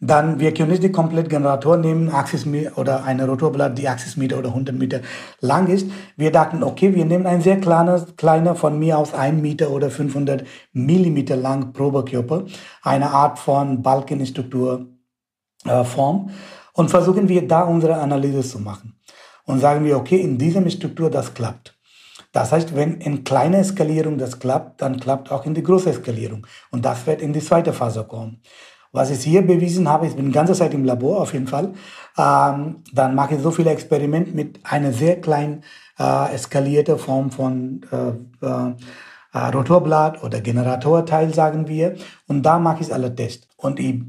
Dann, 0.04 0.40
wir 0.40 0.52
können 0.52 0.72
nicht 0.72 0.82
die 0.82 0.92
komplette 0.92 1.30
Generator 1.30 1.78
nehmen, 1.78 2.10
Axis 2.10 2.48
oder 2.76 3.04
eine 3.04 3.28
Rotorblatt, 3.28 3.78
die 3.78 3.88
80 3.88 4.18
Meter 4.18 4.40
oder 4.40 4.50
100 4.50 4.76
Meter 4.76 5.02
lang 5.42 5.68
ist. 5.68 5.92
Wir 6.18 6.32
dachten, 6.32 6.64
okay, 6.64 6.96
wir 6.96 7.06
nehmen 7.06 7.28
ein 7.28 7.42
sehr 7.42 7.60
kleines, 7.60 8.16
kleiner, 8.16 8.56
von 8.56 8.80
mir 8.80 8.98
aus 8.98 9.14
1 9.14 9.40
Meter 9.40 9.70
oder 9.70 9.92
500 9.92 10.44
Millimeter 10.74 11.36
lang 11.36 11.72
Probekörper, 11.72 12.46
eine 12.82 13.12
Art 13.12 13.38
von 13.38 13.84
Balkenstruktur 13.84 14.88
äh, 15.66 15.84
Form 15.84 16.32
und 16.74 16.90
versuchen 16.90 17.30
wir 17.30 17.48
da 17.48 17.62
unsere 17.62 17.96
Analyse 17.98 18.42
zu 18.42 18.58
machen. 18.58 19.00
Und 19.46 19.60
sagen 19.60 19.86
wir, 19.86 19.98
okay, 19.98 20.20
in 20.20 20.40
dieser 20.40 20.68
Struktur 20.72 21.12
das 21.12 21.32
klappt. 21.36 21.78
Das 22.32 22.52
heißt, 22.52 22.76
wenn 22.76 23.02
in 23.02 23.24
kleiner 23.24 23.64
Skalierung 23.64 24.18
das 24.18 24.40
klappt, 24.40 24.82
dann 24.82 25.00
klappt 25.00 25.32
auch 25.32 25.46
in 25.46 25.54
die 25.54 25.64
große 25.64 25.94
Skalierung. 25.94 26.48
Und 26.72 26.86
das 26.86 27.06
wird 27.06 27.22
in 27.22 27.34
die 27.34 27.42
zweite 27.42 27.74
Phase 27.74 28.06
kommen. 28.06 28.42
Was 28.92 29.10
ich 29.10 29.24
hier 29.24 29.42
bewiesen 29.42 29.88
habe, 29.88 30.08
ich 30.08 30.16
bin 30.16 30.26
die 30.26 30.32
ganze 30.32 30.54
Zeit 30.54 30.74
im 30.74 30.84
Labor 30.84 31.22
auf 31.22 31.34
jeden 31.34 31.48
Fall, 31.48 31.74
ähm, 32.18 32.84
dann 32.94 33.16
mache 33.16 33.36
ich 33.36 33.42
so 33.42 33.52
viele 33.52 33.72
Experimente 33.72 34.32
mit 34.32 34.60
einer 34.64 34.92
sehr 34.92 35.22
kleinen 35.22 35.64
äh, 35.98 36.34
eskalierten 36.34 36.98
Form 36.98 37.32
von 37.32 37.82
äh, 37.92 38.46
äh, 38.46 38.74
äh, 39.34 39.40
Rotorblatt 39.40 40.24
oder 40.24 40.42
Generatorteil, 40.42 41.34
sagen 41.34 41.68
wir. 41.68 41.96
Und 42.28 42.44
da 42.44 42.60
mache 42.60 42.84
ich 42.84 42.94
alle 42.94 43.16
Tests. 43.16 43.48
Und 43.56 43.80
ich, 43.80 44.02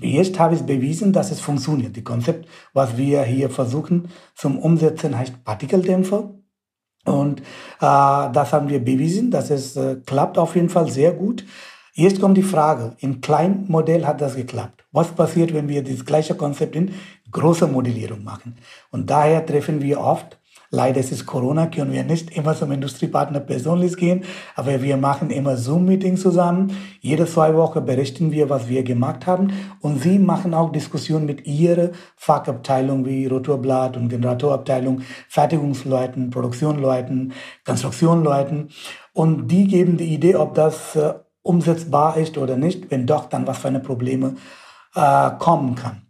jetzt 0.00 0.38
habe 0.38 0.54
ich 0.54 0.62
bewiesen, 0.62 1.12
dass 1.12 1.30
es 1.30 1.40
funktioniert. 1.40 1.96
Das 1.96 2.04
Konzept, 2.04 2.48
was 2.74 2.96
wir 2.96 3.22
hier 3.22 3.50
versuchen 3.50 4.10
zum 4.34 4.58
Umsetzen, 4.58 5.16
heißt 5.16 5.44
Partikeldämpfer. 5.44 6.34
Und 7.04 7.40
äh, 7.40 7.44
das 7.80 8.52
haben 8.52 8.68
wir 8.68 8.84
bewiesen, 8.84 9.30
dass 9.30 9.50
es 9.50 9.76
äh, 9.76 9.96
klappt 10.04 10.36
auf 10.36 10.54
jeden 10.54 10.68
Fall 10.68 10.90
sehr 10.90 11.12
gut. 11.12 11.44
Jetzt 12.00 12.20
kommt 12.20 12.36
die 12.36 12.44
Frage, 12.44 12.92
im 13.00 13.20
kleinen 13.20 13.64
Modell 13.66 14.06
hat 14.06 14.20
das 14.20 14.36
geklappt. 14.36 14.84
Was 14.92 15.08
passiert, 15.08 15.52
wenn 15.52 15.68
wir 15.68 15.82
das 15.82 16.04
gleiche 16.04 16.36
Konzept 16.36 16.76
in 16.76 16.92
großer 17.32 17.66
Modellierung 17.66 18.22
machen? 18.22 18.54
Und 18.92 19.10
daher 19.10 19.44
treffen 19.44 19.82
wir 19.82 19.98
oft, 19.98 20.38
leider 20.70 21.00
ist 21.00 21.10
es 21.10 21.26
Corona, 21.26 21.66
können 21.66 21.90
wir 21.90 22.04
nicht 22.04 22.36
immer 22.36 22.54
zum 22.54 22.70
Industriepartner 22.70 23.40
persönlich 23.40 23.96
gehen, 23.96 24.22
aber 24.54 24.80
wir 24.80 24.96
machen 24.96 25.30
immer 25.30 25.56
Zoom-Meetings 25.56 26.22
zusammen. 26.22 26.70
Jede 27.00 27.26
zwei 27.26 27.52
Wochen 27.56 27.84
berichten 27.84 28.30
wir, 28.30 28.48
was 28.48 28.68
wir 28.68 28.84
gemacht 28.84 29.26
haben. 29.26 29.52
Und 29.80 30.00
sie 30.00 30.20
machen 30.20 30.54
auch 30.54 30.70
Diskussionen 30.70 31.26
mit 31.26 31.48
ihrer 31.48 31.90
Fachabteilung 32.14 33.06
wie 33.06 33.26
Rotorblatt 33.26 33.96
und 33.96 34.08
Generatorabteilung, 34.08 35.00
Fertigungsleuten, 35.28 36.30
Produktionsleuten, 36.30 37.32
Konstruktionsleuten. 37.66 38.68
Und 39.14 39.48
die 39.48 39.66
geben 39.66 39.96
die 39.96 40.14
Idee, 40.14 40.36
ob 40.36 40.54
das 40.54 40.94
äh, 40.94 41.14
umsetzbar 41.48 42.16
ist 42.18 42.36
oder 42.36 42.56
nicht, 42.56 42.90
wenn 42.90 43.06
doch, 43.06 43.26
dann 43.26 43.46
was 43.46 43.58
für 43.58 43.68
eine 43.68 43.80
Probleme 43.80 44.36
äh, 44.94 45.30
kommen 45.38 45.74
kann. 45.74 46.02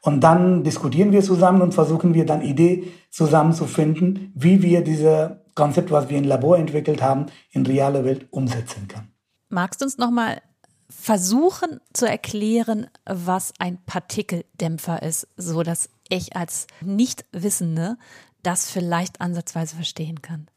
Und 0.00 0.20
dann 0.20 0.62
diskutieren 0.62 1.12
wir 1.12 1.22
zusammen 1.22 1.62
und 1.62 1.74
versuchen 1.74 2.14
wir 2.14 2.26
dann 2.26 2.42
Idee 2.42 2.92
zusammenzufinden, 3.10 4.32
wie 4.34 4.62
wir 4.62 4.84
dieses 4.84 5.30
Konzept, 5.54 5.90
was 5.90 6.08
wir 6.08 6.18
im 6.18 6.24
Labor 6.24 6.58
entwickelt 6.58 7.02
haben, 7.02 7.26
in 7.50 7.66
reale 7.66 8.04
Welt 8.04 8.26
umsetzen 8.30 8.86
können. 8.86 9.12
Magst 9.48 9.80
du 9.80 9.86
uns 9.86 9.98
nochmal 9.98 10.42
versuchen 10.88 11.80
zu 11.92 12.06
erklären, 12.06 12.86
was 13.04 13.52
ein 13.58 13.78
Partikeldämpfer 13.86 15.02
ist, 15.02 15.26
so 15.36 15.62
dass 15.62 15.88
ich 16.08 16.36
als 16.36 16.66
Nichtwissende 16.82 17.96
das 18.42 18.70
vielleicht 18.70 19.20
ansatzweise 19.20 19.74
verstehen 19.74 20.22
kann? 20.22 20.48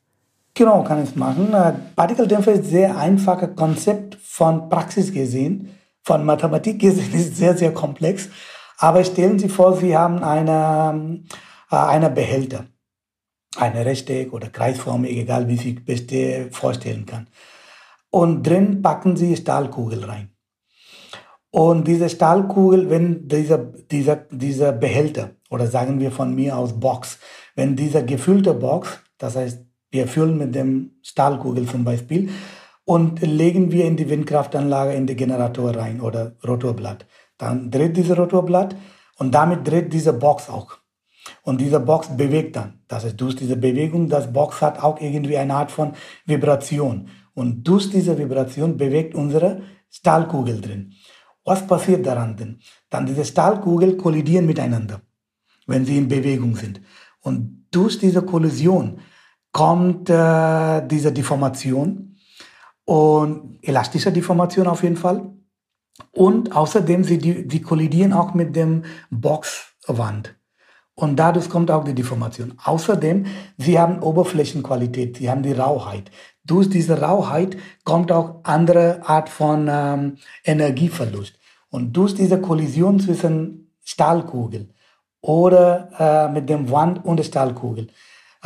Genau, 0.58 0.84
kann 0.84 1.04
ich 1.04 1.16
machen. 1.16 1.54
Äh, 1.54 1.74
Partikeldämpfer 1.96 2.54
ist 2.54 2.64
ein 2.64 2.70
sehr 2.72 2.98
einfaches 2.98 3.56
Konzept 3.56 4.16
von 4.16 4.70
Praxis 4.70 5.14
gesehen. 5.14 5.78
Von 6.02 6.26
Mathematik 6.26 6.80
gesehen 6.80 7.14
ist 7.14 7.38
sehr, 7.38 7.56
sehr 7.56 7.72
komplex. 7.76 8.30
Aber 8.80 9.04
stellen 9.04 9.38
Sie 9.38 9.50
vor, 9.50 9.78
Sie 9.78 9.96
haben 9.96 10.24
eine, 10.24 11.22
äh, 11.70 11.76
eine 11.76 12.10
Behälter. 12.10 12.66
Eine 13.56 13.86
Rechteck 13.86 14.34
oder 14.34 14.50
kreisförmig, 14.50 15.12
egal 15.12 15.48
wie 15.48 15.58
Sie 15.58 15.74
beste 15.74 16.50
vorstellen 16.50 17.06
kann. 17.06 17.28
Und 18.10 18.42
drin 18.42 18.82
packen 18.82 19.16
Sie 19.16 19.38
Stahlkugel 19.38 20.06
rein. 20.06 20.32
Und 21.52 21.88
diese 21.88 22.10
Stahlkugel, 22.10 22.90
wenn 22.90 23.28
dieser, 23.28 23.60
dieser, 23.60 24.16
dieser 24.16 24.72
Behälter, 24.72 25.36
oder 25.52 25.68
sagen 25.68 26.00
wir 26.00 26.12
von 26.12 26.34
mir 26.34 26.58
aus 26.58 26.80
Box, 26.80 27.20
wenn 27.54 27.76
dieser 27.76 28.02
gefüllte 28.02 28.56
Box, 28.56 29.00
das 29.20 29.36
heißt 29.36 29.67
wir 29.90 30.08
füllen 30.08 30.38
mit 30.38 30.56
dem 30.56 30.92
Stahlkugel 31.02 31.68
zum 31.68 31.84
Beispiel 31.84 32.30
und 32.86 33.22
legen 33.22 33.72
wir 33.72 33.86
in 33.86 33.98
die 33.98 34.10
Windkraftanlage 34.10 34.94
in 34.94 35.08
den 35.08 35.18
Generator 35.18 35.76
rein 35.76 36.02
oder 36.02 36.36
Rotorblatt. 36.46 37.06
Dann 37.38 37.70
dreht 37.70 37.98
dieser 37.98 38.18
Rotorblatt 38.18 38.76
und 39.18 39.34
damit 39.34 39.68
dreht 39.68 39.94
diese 39.94 40.14
Box 40.14 40.50
auch. 40.50 40.78
Und 41.44 41.60
diese 41.60 41.80
Box 41.80 42.16
bewegt 42.16 42.56
dann. 42.56 42.80
Das 42.88 43.04
heißt, 43.04 43.20
durch 43.20 43.36
diese 43.36 43.58
Bewegung, 43.58 44.08
das 44.08 44.32
Box 44.32 44.62
hat 44.62 44.82
auch 44.82 45.02
irgendwie 45.02 45.38
eine 45.38 45.56
Art 45.56 45.72
von 45.72 45.94
Vibration. 46.26 47.10
Und 47.34 47.68
durch 47.68 47.90
diese 47.90 48.18
Vibration 48.18 48.78
bewegt 48.78 49.16
unsere 49.16 49.62
Stahlkugel 49.90 50.62
drin. 50.62 50.94
Was 51.44 51.66
passiert 51.66 52.06
daran 52.06 52.36
denn? 52.36 52.60
Dann 52.90 53.06
diese 53.06 53.26
Stahlkugel 53.26 53.98
kollidieren 53.98 54.46
miteinander, 54.46 55.02
wenn 55.66 55.86
sie 55.86 55.98
in 55.98 56.08
Bewegung 56.08 56.56
sind. 56.56 56.82
Und 57.22 57.68
durch 57.72 58.00
diese 58.00 58.22
Kollision 58.22 59.00
kommt 59.58 60.08
äh, 60.12 60.88
diese 60.88 61.12
Deformation 61.12 62.16
und 62.86 63.58
elastische 63.64 64.12
Deformation 64.12 64.68
auf 64.68 64.84
jeden 64.84 64.98
Fall. 64.98 65.32
Und 66.12 66.56
außerdem, 66.56 67.04
sie 67.04 67.18
die, 67.18 67.48
die 67.48 67.64
kollidieren 67.64 68.14
auch 68.14 68.36
mit 68.36 68.56
dem 68.56 68.84
Boxwand. 69.10 70.36
Und 70.94 71.16
dadurch 71.16 71.50
kommt 71.50 71.72
auch 71.72 71.84
die 71.84 71.96
Deformation. 71.96 72.54
Außerdem, 72.64 73.26
sie 73.58 73.80
haben 73.80 74.04
Oberflächenqualität, 74.04 75.18
sie 75.18 75.28
haben 75.28 75.42
die 75.42 75.54
Rauheit. 75.54 76.12
Durch 76.44 76.70
diese 76.70 77.02
Rauheit 77.02 77.58
kommt 77.84 78.12
auch 78.12 78.42
andere 78.44 79.10
Art 79.10 79.28
von 79.28 79.68
ähm, 79.68 80.18
Energieverlust. 80.44 81.34
Und 81.70 81.94
durch 81.98 82.14
diese 82.14 82.40
Kollision 82.40 83.00
zwischen 83.00 83.72
Stahlkugel 83.84 84.70
oder 85.22 85.90
äh, 85.98 86.32
mit 86.32 86.48
dem 86.48 86.70
Wand 86.70 87.04
und 87.04 87.18
der 87.18 87.24
Stahlkugel 87.24 87.88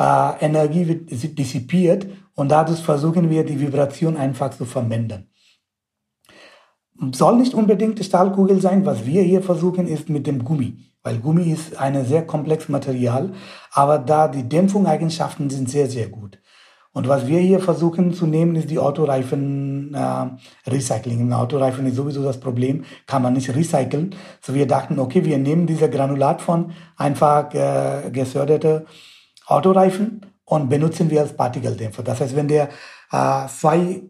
äh, 0.02 0.44
Energie 0.44 0.86
wird 0.88 1.38
dissipiert 1.38 2.06
und 2.34 2.50
dadurch 2.50 2.80
versuchen 2.80 3.30
wir, 3.30 3.44
die 3.44 3.60
Vibration 3.60 4.16
einfach 4.16 4.50
zu 4.50 4.64
vermindern. 4.64 5.28
Soll 7.12 7.36
nicht 7.36 7.54
unbedingt 7.54 7.98
die 7.98 8.04
Stahlkugel 8.04 8.60
sein, 8.60 8.84
was 8.86 9.06
wir 9.06 9.22
hier 9.22 9.42
versuchen, 9.42 9.86
ist 9.88 10.08
mit 10.08 10.26
dem 10.26 10.44
Gummi, 10.44 10.78
weil 11.02 11.18
Gummi 11.18 11.50
ist 11.50 11.76
ein 11.76 12.04
sehr 12.04 12.26
komplexes 12.26 12.68
Material, 12.68 13.32
aber 13.72 13.98
da 13.98 14.28
die 14.28 14.48
Dämpfungseigenschaften 14.48 15.50
sind 15.50 15.68
sehr, 15.70 15.88
sehr 15.88 16.08
gut. 16.08 16.38
Und 16.94 17.08
was 17.08 17.26
wir 17.26 17.38
hier 17.38 17.60
versuchen 17.60 18.12
zu 18.12 18.26
nehmen, 18.26 18.54
ist 18.54 18.70
die 18.70 18.78
Autoreifen 18.78 19.94
äh, 19.94 20.70
Recycling. 20.70 21.32
Autoreifen 21.32 21.86
ist 21.86 21.96
sowieso 21.96 22.22
das 22.22 22.38
Problem, 22.38 22.84
kann 23.06 23.22
man 23.22 23.32
nicht 23.32 23.48
recyceln. 23.54 24.14
So 24.42 24.54
wir 24.54 24.66
dachten, 24.66 24.98
okay, 24.98 25.24
wir 25.24 25.38
nehmen 25.38 25.66
diese 25.66 25.88
Granulat 25.88 26.42
von 26.42 26.72
einfach 26.98 27.54
äh, 27.54 28.10
gesörderte 28.10 28.84
Autoreifen 29.46 30.26
und 30.44 30.68
benutzen 30.68 31.10
wir 31.10 31.20
als 31.20 31.36
Partikeldämpfer. 31.36 32.02
Das 32.02 32.20
heißt, 32.20 32.36
wenn 32.36 32.48
der 32.48 32.68
äh, 33.10 33.46
zwei 33.48 34.02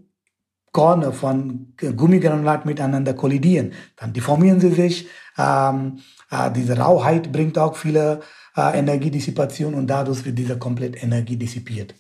Korne 0.73 1.12
von 1.12 1.75
Gummigranulat 1.77 2.65
miteinander 2.65 3.12
kollidieren, 3.15 3.73
dann 3.97 4.12
deformieren 4.12 4.61
sie 4.61 4.71
sich. 4.71 5.07
Ähm, 5.37 5.99
äh, 6.31 6.51
diese 6.51 6.79
Rauheit 6.79 7.31
bringt 7.31 7.59
auch 7.59 7.77
viele 7.77 8.21
äh, 8.57 8.79
Energiedissipation 8.79 9.75
und 9.75 9.87
dadurch 9.87 10.25
wird 10.25 10.39
diese 10.39 10.59
komplett 10.59 11.03
Energie 11.03 11.37
dissipiert. 11.37 11.95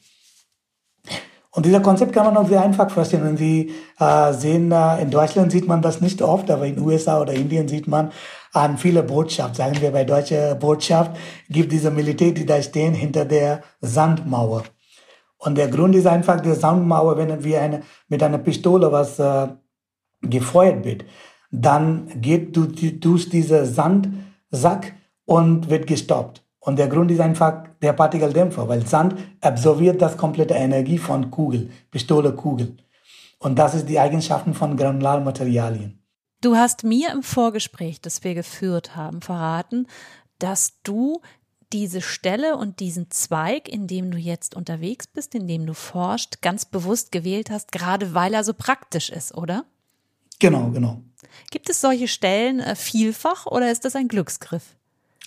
Und 1.54 1.66
dieser 1.66 1.80
Konzept 1.80 2.14
kann 2.14 2.24
man 2.24 2.36
auch 2.36 2.48
sehr 2.48 2.62
einfach 2.62 2.90
verstehen. 2.90 3.24
Wenn 3.24 3.36
Sie 3.36 3.72
äh, 3.98 4.32
sehen, 4.32 4.72
äh, 4.72 5.02
in 5.02 5.10
Deutschland 5.10 5.52
sieht 5.52 5.68
man 5.68 5.82
das 5.82 6.00
nicht 6.00 6.22
oft, 6.22 6.50
aber 6.50 6.66
in 6.66 6.80
USA 6.80 7.20
oder 7.20 7.34
Indien 7.34 7.68
sieht 7.68 7.86
man 7.86 8.10
an 8.54 8.78
viele 8.78 9.02
Botschaften, 9.02 9.54
sagen 9.54 9.80
wir 9.80 9.90
bei 9.90 10.04
deutscher 10.04 10.54
Botschaft, 10.54 11.14
gibt 11.50 11.70
diese 11.70 11.90
Militär, 11.90 12.32
die 12.32 12.46
da 12.46 12.60
stehen 12.62 12.94
hinter 12.94 13.26
der 13.26 13.62
Sandmauer. 13.82 14.64
Und 15.36 15.58
der 15.58 15.68
Grund 15.68 15.94
ist 15.94 16.06
einfach 16.06 16.40
die 16.40 16.54
Sandmauer, 16.54 17.18
wenn 17.18 17.44
wir 17.44 17.60
eine, 17.60 17.82
mit 18.08 18.22
einer 18.22 18.38
Pistole 18.38 18.90
was 18.90 19.18
äh, 19.18 19.48
gefeuert 20.22 20.84
wird, 20.84 21.04
dann 21.50 22.08
geht 22.20 22.56
durch, 22.56 22.98
durch 22.98 23.28
diesen 23.28 23.66
Sandsack 23.66 24.94
und 25.26 25.68
wird 25.68 25.86
gestoppt. 25.86 26.42
Und 26.60 26.78
der 26.78 26.88
Grund 26.88 27.10
ist 27.10 27.20
einfach 27.20 27.64
der 27.82 27.92
Partikeldämpfer, 27.92 28.68
weil 28.68 28.86
Sand 28.86 29.16
absorbiert 29.40 30.00
das 30.00 30.16
komplette 30.16 30.54
Energie 30.54 30.98
von 30.98 31.30
Kugel, 31.30 31.70
Pistole, 31.90 32.32
Kugel. 32.32 32.76
Und 33.38 33.58
das 33.58 33.74
ist 33.74 33.88
die 33.88 33.98
Eigenschaften 33.98 34.54
von 34.54 34.76
Granularmaterialien. 34.76 35.98
Du 36.40 36.56
hast 36.56 36.84
mir 36.84 37.10
im 37.12 37.22
Vorgespräch, 37.22 38.00
das 38.00 38.24
wir 38.24 38.34
geführt 38.34 38.96
haben, 38.96 39.20
verraten, 39.20 39.86
dass 40.38 40.80
du 40.82 41.20
diese 41.72 42.00
Stelle 42.00 42.56
und 42.56 42.80
diesen 42.80 43.10
Zweig, 43.10 43.68
in 43.68 43.86
dem 43.86 44.10
du 44.10 44.18
jetzt 44.18 44.54
unterwegs 44.54 45.06
bist, 45.06 45.34
in 45.34 45.46
dem 45.48 45.66
du 45.66 45.74
forschst, 45.74 46.42
ganz 46.42 46.64
bewusst 46.64 47.12
gewählt 47.12 47.50
hast, 47.50 47.72
gerade 47.72 48.14
weil 48.14 48.34
er 48.34 48.44
so 48.44 48.52
praktisch 48.54 49.10
ist, 49.10 49.34
oder? 49.34 49.64
Genau, 50.38 50.70
genau. 50.70 51.00
Gibt 51.50 51.70
es 51.70 51.80
solche 51.80 52.08
Stellen 52.08 52.60
äh, 52.60 52.74
vielfach 52.74 53.46
oder 53.46 53.70
ist 53.70 53.84
das 53.84 53.96
ein 53.96 54.08
Glücksgriff? 54.08 54.76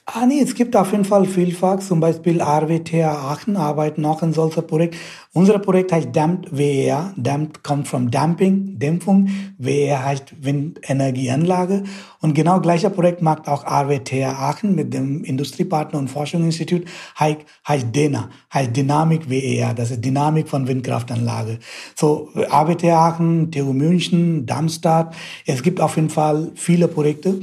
Ah, 0.07 0.27
nee, 0.27 0.39
es 0.39 0.53
gibt 0.53 0.75
auf 0.75 0.91
jeden 0.91 1.03
Fall 1.03 1.25
vielfach. 1.25 1.79
Zum 1.79 1.99
Beispiel 1.99 2.39
RWTH 2.39 3.05
Aachen 3.05 3.57
arbeiten 3.57 4.05
auch 4.05 4.21
in 4.21 4.33
solchen 4.33 4.65
Projekt. 4.67 4.95
Unser 5.33 5.57
Projekt 5.57 5.91
heißt 5.91 6.09
Damped 6.15 6.55
WER. 6.55 7.11
Damped 7.17 7.63
kommt 7.63 7.87
von 7.87 8.11
Damping, 8.11 8.77
Dämpfung. 8.77 9.29
WER 9.57 10.05
heißt 10.05 10.45
Windenergieanlage. 10.45 11.85
Und 12.21 12.35
genau 12.35 12.59
gleicher 12.61 12.91
Projekt 12.91 13.23
macht 13.23 13.47
auch 13.47 13.65
RWTH 13.65 14.37
Aachen 14.37 14.75
mit 14.75 14.93
dem 14.93 15.23
Industriepartner 15.23 15.97
und 15.97 16.07
Forschungsinstitut. 16.09 16.85
Heißt 17.19 17.87
DENA, 17.95 18.29
heißt 18.53 18.77
Dynamik 18.77 19.27
WER. 19.27 19.73
Das 19.73 19.89
ist 19.89 20.05
Dynamik 20.05 20.47
von 20.47 20.67
Windkraftanlage. 20.67 21.57
So, 21.95 22.29
RWTH 22.35 22.93
Aachen, 22.93 23.51
TU 23.51 23.73
München, 23.73 24.45
Darmstadt. 24.45 25.15
Es 25.47 25.63
gibt 25.63 25.81
auf 25.81 25.95
jeden 25.95 26.11
Fall 26.11 26.51
viele 26.53 26.87
Projekte. 26.87 27.39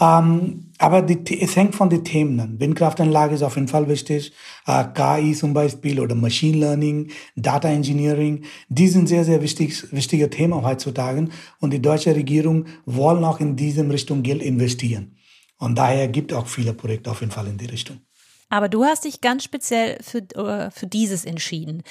Ähm, 0.00 0.70
aber 0.78 1.02
die, 1.02 1.42
es 1.42 1.56
hängt 1.56 1.74
von 1.74 1.90
den 1.90 2.04
Themen 2.04 2.40
an. 2.40 2.58
Windkraftanlage 2.58 3.34
ist 3.34 3.42
auf 3.42 3.56
jeden 3.56 3.68
Fall 3.68 3.86
wichtig. 3.86 4.32
Äh, 4.66 4.84
KI 4.94 5.34
zum 5.34 5.52
Beispiel 5.52 6.00
oder 6.00 6.14
Machine 6.14 6.56
Learning, 6.56 7.10
Data 7.36 7.68
Engineering. 7.68 8.44
Die 8.70 8.88
sind 8.88 9.08
sehr, 9.08 9.24
sehr 9.24 9.42
wichtig, 9.42 9.92
wichtige 9.92 10.30
Themen 10.30 10.64
heutzutage. 10.64 11.28
Und 11.60 11.72
die 11.72 11.82
deutsche 11.82 12.16
Regierung 12.16 12.64
wollen 12.86 13.24
auch 13.24 13.40
in 13.40 13.56
diesem 13.56 13.90
Richtung 13.90 14.22
Geld 14.22 14.42
investieren. 14.42 15.16
Und 15.58 15.76
daher 15.76 16.08
gibt 16.08 16.32
auch 16.32 16.46
viele 16.46 16.72
Projekte 16.72 17.10
auf 17.10 17.20
jeden 17.20 17.32
Fall 17.32 17.46
in 17.46 17.58
die 17.58 17.66
Richtung. 17.66 18.00
Aber 18.48 18.70
du 18.70 18.84
hast 18.84 19.04
dich 19.04 19.20
ganz 19.20 19.44
speziell 19.44 19.98
für, 20.02 20.22
äh, 20.34 20.70
für 20.70 20.86
dieses 20.86 21.26
entschieden. 21.26 21.82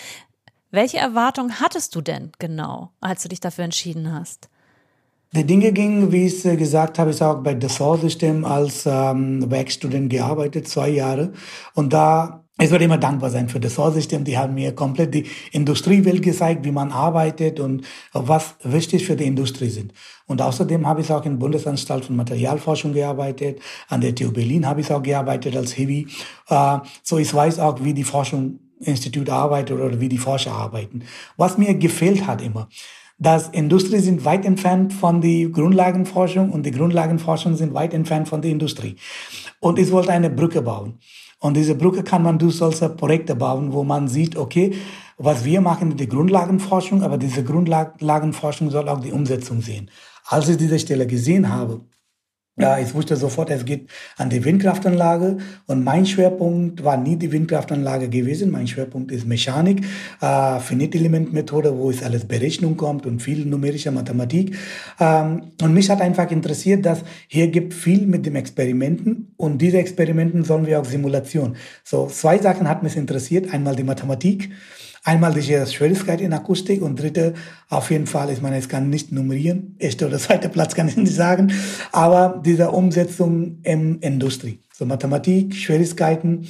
Welche 0.72 0.98
Erwartungen 0.98 1.60
hattest 1.60 1.96
du 1.96 2.02
denn 2.02 2.32
genau, 2.40 2.92
als 3.02 3.22
du 3.22 3.30
dich 3.30 3.40
dafür 3.40 3.66
entschieden 3.66 4.12
hast? 4.12 4.50
Die 5.32 5.46
Dinge 5.46 5.72
gingen, 5.74 6.12
wie 6.12 6.26
ich 6.26 6.42
gesagt 6.42 6.98
habe, 6.98 7.12
ich 7.12 7.22
auch 7.22 7.44
bei 7.44 7.54
Dassault 7.54 8.02
System 8.02 8.46
als 8.46 8.88
ähm, 8.88 9.52
Werkstudent 9.52 10.10
gearbeitet, 10.10 10.68
zwei 10.68 10.90
Jahre. 10.90 11.34
Und 11.76 11.94
da, 11.94 12.46
ich 12.60 12.72
werde 12.72 12.86
immer 12.86 12.98
dankbar 12.98 13.30
sein 13.30 13.48
für 13.48 13.60
Dassault 13.60 13.94
System. 13.94 14.24
Die 14.24 14.40
haben 14.40 14.56
mir 14.56 14.74
komplett 14.74 15.14
die 15.14 15.28
Industriewelt 15.52 16.24
gezeigt, 16.24 16.66
wie 16.66 16.72
man 16.72 16.92
arbeitet 16.92 17.60
und 17.60 17.86
was 18.12 18.56
wichtig 18.64 19.06
für 19.06 19.16
die 19.16 19.26
Industrie 19.26 19.70
sind. 19.70 19.94
Und 20.26 20.42
außerdem 20.42 20.88
habe 20.88 21.02
ich 21.02 21.12
auch 21.12 21.24
in 21.24 21.38
Bundesanstalt 21.38 22.06
für 22.06 22.14
Materialforschung 22.14 22.94
gearbeitet. 22.94 23.60
An 23.88 24.02
der 24.02 24.16
TU 24.16 24.32
Berlin 24.32 24.66
habe 24.66 24.82
ich 24.82 24.92
auch 24.92 25.04
gearbeitet 25.04 25.56
als 25.56 25.78
Heavy. 25.78 26.08
Äh, 26.48 26.80
so 27.04 27.20
ich 27.20 27.32
weiß 27.32 27.60
auch, 27.60 27.84
wie 27.84 27.94
die 27.94 28.04
Forschung 28.04 28.62
Institut 28.80 29.30
arbeitet 29.30 29.80
oder 29.80 30.00
wie 30.00 30.10
die 30.10 30.18
Forscher 30.18 30.54
arbeiten. 30.54 31.04
Was 31.38 31.60
mir 31.60 31.76
gefehlt 31.76 32.26
hat 32.26 32.42
immer, 32.42 32.68
dass 33.20 33.50
Industrie 33.50 34.00
sind 34.00 34.24
weit 34.24 34.46
entfernt 34.46 34.94
von 34.94 35.20
der 35.20 35.50
Grundlagenforschung 35.50 36.52
und 36.52 36.66
die 36.66 36.72
Grundlagenforschung 36.72 37.56
sind 37.56 37.74
weit 37.74 37.94
entfernt 37.94 38.30
von 38.30 38.42
der 38.42 38.52
Industrie. 38.52 38.96
Und 39.60 39.78
ich 39.78 39.92
wollte 39.92 40.12
eine 40.12 40.30
Brücke 40.30 40.62
bauen. 40.62 41.00
Und 41.42 41.56
diese 41.56 41.76
Brücke 41.76 42.04
kann 42.04 42.24
man 42.24 42.40
durch 42.40 42.56
solche 42.56 42.90
Projekte 42.90 43.36
bauen, 43.36 43.74
wo 43.74 43.84
man 43.84 44.08
sieht, 44.08 44.36
okay, 44.36 44.74
was 45.18 45.44
wir 45.44 45.60
machen, 45.62 45.98
die 45.98 46.08
Grundlagenforschung, 46.08 47.04
aber 47.04 47.18
diese 47.18 47.44
Grundlagenforschung 47.44 48.70
soll 48.72 48.88
auch 48.88 49.02
die 49.02 49.12
Umsetzung 49.12 49.62
sehen. 49.62 49.92
Als 50.26 50.48
ich 50.48 50.58
diese 50.58 50.80
Stelle 50.80 51.06
gesehen 51.06 51.50
habe, 51.50 51.82
ja, 52.60 52.78
ich 52.78 52.94
wusste 52.94 53.16
sofort, 53.16 53.50
es 53.50 53.64
geht 53.64 53.90
an 54.18 54.30
die 54.30 54.44
Windkraftanlage 54.44 55.38
und 55.66 55.84
mein 55.84 56.06
Schwerpunkt 56.06 56.84
war 56.84 56.98
nie 56.98 57.16
die 57.16 57.32
Windkraftanlage 57.32 58.10
gewesen. 58.10 58.52
Mein 58.52 58.68
Schwerpunkt 58.68 59.12
ist 59.12 59.26
Mechanik, 59.26 59.86
äh, 60.22 60.60
Finite-Element-Methode, 60.60 61.78
wo 61.78 61.90
es 61.90 62.04
alles 62.04 62.26
Berechnung 62.26 62.76
kommt 62.76 63.06
und 63.06 63.22
viel 63.22 63.46
numerische 63.46 63.92
Mathematik. 63.92 64.58
Ähm, 65.00 65.52
und 65.62 65.74
mich 65.74 65.90
hat 65.90 66.02
einfach 66.02 66.30
interessiert, 66.32 66.86
dass 66.86 67.04
hier 67.28 67.48
gibt 67.48 67.74
viel 67.74 68.06
mit 68.06 68.26
den 68.26 68.36
Experimenten 68.36 69.34
und 69.38 69.62
diese 69.62 69.78
Experimenten 69.78 70.44
sollen 70.44 70.66
wir 70.68 70.82
auch 70.82 70.86
Simulation. 70.86 71.56
So 71.84 72.08
zwei 72.08 72.38
Sachen 72.40 72.68
hat 72.68 72.84
mich 72.84 72.98
interessiert. 72.98 73.54
Einmal 73.54 73.76
die 73.76 73.84
Mathematik 73.84 74.50
Einmal 75.04 75.34
die 75.34 75.42
Schwierigkeit 75.42 76.22
in 76.22 76.34
Akustik 76.34 76.82
und 76.82 77.00
dritte 77.00 77.34
auf 77.70 77.90
jeden 77.92 78.08
Fall, 78.08 78.32
ich 78.32 78.42
meine, 78.42 78.60
ich 78.60 78.68
kann 78.68 78.90
nicht 78.90 79.12
nummerieren, 79.12 79.76
erster 79.80 80.08
oder 80.08 80.18
zweiter 80.20 80.50
Platz 80.50 80.76
kann 80.76 80.88
ich 80.88 80.98
nicht 80.98 81.14
sagen, 81.14 81.54
aber 81.92 82.42
diese 82.46 82.72
Umsetzung 82.72 83.60
in 83.64 84.00
Industrie, 84.00 84.60
so 84.74 84.86
Mathematik, 84.86 85.56
Schwierigkeiten 85.56 86.48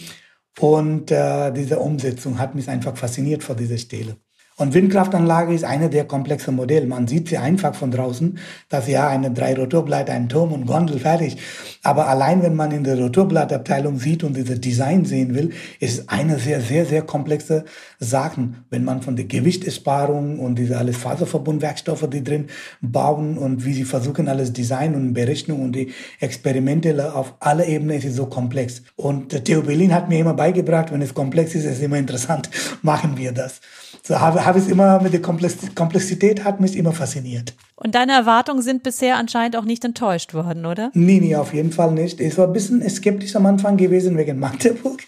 und 0.60 1.12
äh, 1.12 1.52
diese 1.52 1.80
Umsetzung 1.80 2.40
hat 2.40 2.56
mich 2.56 2.68
einfach 2.68 2.98
fasziniert 2.98 3.44
vor 3.44 3.56
dieser 3.56 3.78
Stelle. 3.78 4.18
Und 4.60 4.74
Windkraftanlage 4.74 5.54
ist 5.54 5.64
eine 5.64 5.90
der 5.90 6.04
komplexen 6.04 6.54
Modelle. 6.54 6.86
Man 6.86 7.08
sieht 7.08 7.30
sie 7.30 7.38
einfach 7.38 7.74
von 7.74 7.92
draußen, 7.92 8.38
dass 8.68 8.90
ja 8.90 9.08
eine 9.08 9.32
drei 9.32 9.56
Rotorblatt, 9.56 10.10
ein 10.10 10.28
Turm 10.28 10.52
und 10.52 10.66
Gondel 10.66 11.00
fertig. 11.00 11.38
Aber 11.82 12.10
allein 12.10 12.44
wenn 12.44 12.58
man 12.58 12.72
in 12.72 12.84
der 12.84 13.00
Rotorblattabteilung 13.00 14.00
sieht 14.00 14.22
und 14.26 14.36
diese 14.36 14.60
Design 14.60 15.06
sehen 15.06 15.34
will, 15.34 15.52
ist 15.80 16.10
eine 16.10 16.40
sehr, 16.40 16.60
sehr, 16.60 16.86
sehr 16.86 17.04
komplexe 17.04 17.64
Sachen. 18.00 18.66
Wenn 18.70 18.84
man 18.84 19.02
von 19.02 19.16
der 19.16 19.24
Gewichtsesparung 19.24 20.40
und 20.40 20.60
diese 20.60 20.78
alles 20.78 20.98
Faserverbundwerkstoffe, 20.98 22.10
die 22.10 22.22
drin 22.22 22.48
bauen 22.82 23.38
und 23.38 23.64
wie 23.64 23.74
sie 23.74 23.86
versuchen 23.86 24.28
alles 24.28 24.52
Design 24.52 24.94
und 24.94 25.14
Berechnung 25.14 25.64
und 25.64 25.72
die 25.72 25.94
Experimente 26.20 27.16
auf 27.16 27.34
alle 27.40 27.66
Ebenen 27.66 27.98
ist 27.98 28.04
es 28.04 28.18
so 28.18 28.26
komplex. 28.26 28.82
Und 28.98 29.46
Theo 29.46 29.62
Berlin 29.62 29.94
hat 29.94 30.10
mir 30.10 30.20
immer 30.20 30.34
beigebracht, 30.34 30.92
wenn 30.92 31.02
es 31.02 31.14
komplex 31.14 31.56
ist, 31.56 31.64
ist 31.64 31.78
es 31.78 31.80
immer 31.80 31.98
interessant, 31.98 32.50
machen 32.82 33.16
wir 33.16 33.32
das. 33.32 33.62
So 34.04 34.20
habe, 34.20 34.46
habe 34.50 34.60
ich 34.60 34.66
es 34.66 34.72
immer 34.72 35.00
mit 35.02 35.14
der 35.14 35.22
Komplexität 35.22 36.44
hat 36.44 36.60
mich 36.60 36.76
immer 36.76 36.92
fasziniert. 36.92 37.54
Und 37.76 37.96
deine 37.96 38.14
Erwartungen 38.14 38.62
sind 38.62 38.84
bisher 38.84 39.16
anscheinend 39.16 39.56
auch 39.56 39.64
nicht 39.64 39.86
enttäuscht 39.86 40.34
worden, 40.34 40.66
oder? 40.66 40.92
Nee, 40.94 41.20
nee, 41.20 41.36
auf 41.36 41.54
jeden 41.54 41.72
Fall 41.72 41.92
nicht. 41.92 42.20
Ich 42.20 42.38
war 42.38 42.48
ein 42.48 42.54
bisschen 42.54 42.88
skeptisch 42.90 43.36
am 43.36 43.46
Anfang 43.46 43.78
gewesen 43.78 44.18
wegen 44.18 44.40
Magdeburg. 44.40 45.02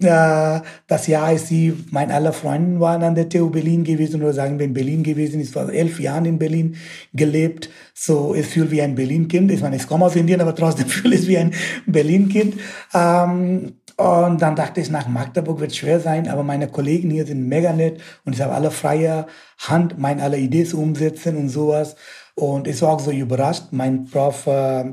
Das 0.00 1.06
Jahr, 1.08 1.24
als 1.24 1.48
sie, 1.48 1.74
meine 1.90 2.14
alle 2.14 2.32
Freunde 2.32 2.80
waren 2.80 3.02
an 3.02 3.14
der 3.14 3.28
TU 3.28 3.50
Berlin 3.50 3.84
gewesen 3.84 4.22
oder 4.22 4.32
sagen 4.32 4.58
wir 4.58 4.64
in 4.64 4.72
Berlin 4.72 5.02
gewesen. 5.02 5.42
Ich 5.42 5.54
war 5.54 5.70
elf 5.70 6.00
Jahre 6.00 6.26
in 6.26 6.38
Berlin 6.38 6.76
gelebt. 7.12 7.68
So, 7.92 8.34
ich 8.34 8.46
fühle 8.46 8.70
wie 8.70 8.80
ein 8.80 8.94
Berlin-Kind. 8.94 9.52
Ich 9.52 9.60
meine, 9.60 9.76
ich 9.76 9.86
komme 9.86 10.06
aus 10.06 10.16
Indien, 10.16 10.40
aber 10.40 10.54
trotzdem 10.54 10.86
fühle 10.88 11.16
ich 11.16 11.28
wie 11.28 11.36
ein 11.36 11.52
Berlin-Kind. 11.84 12.54
Ähm, 12.94 13.74
und 14.00 14.40
dann 14.40 14.56
dachte 14.56 14.80
ich, 14.80 14.90
nach 14.90 15.08
Magdeburg 15.08 15.60
wird 15.60 15.76
schwer 15.76 16.00
sein, 16.00 16.26
aber 16.28 16.42
meine 16.42 16.68
Kollegen 16.68 17.10
hier 17.10 17.26
sind 17.26 17.46
mega 17.46 17.72
nett 17.74 18.00
und 18.24 18.34
ich 18.34 18.40
habe 18.40 18.54
alle 18.54 18.70
freie 18.70 19.26
Hand, 19.58 19.98
meine 19.98 20.22
alle 20.22 20.38
Ideen 20.38 20.72
umsetzen 20.72 21.36
und 21.36 21.50
sowas. 21.50 21.96
Und 22.34 22.66
ich 22.66 22.80
war 22.80 22.94
auch 22.94 23.00
so 23.00 23.10
überrascht. 23.10 23.64
Mein 23.72 24.06
Prof 24.06 24.46
äh, 24.46 24.84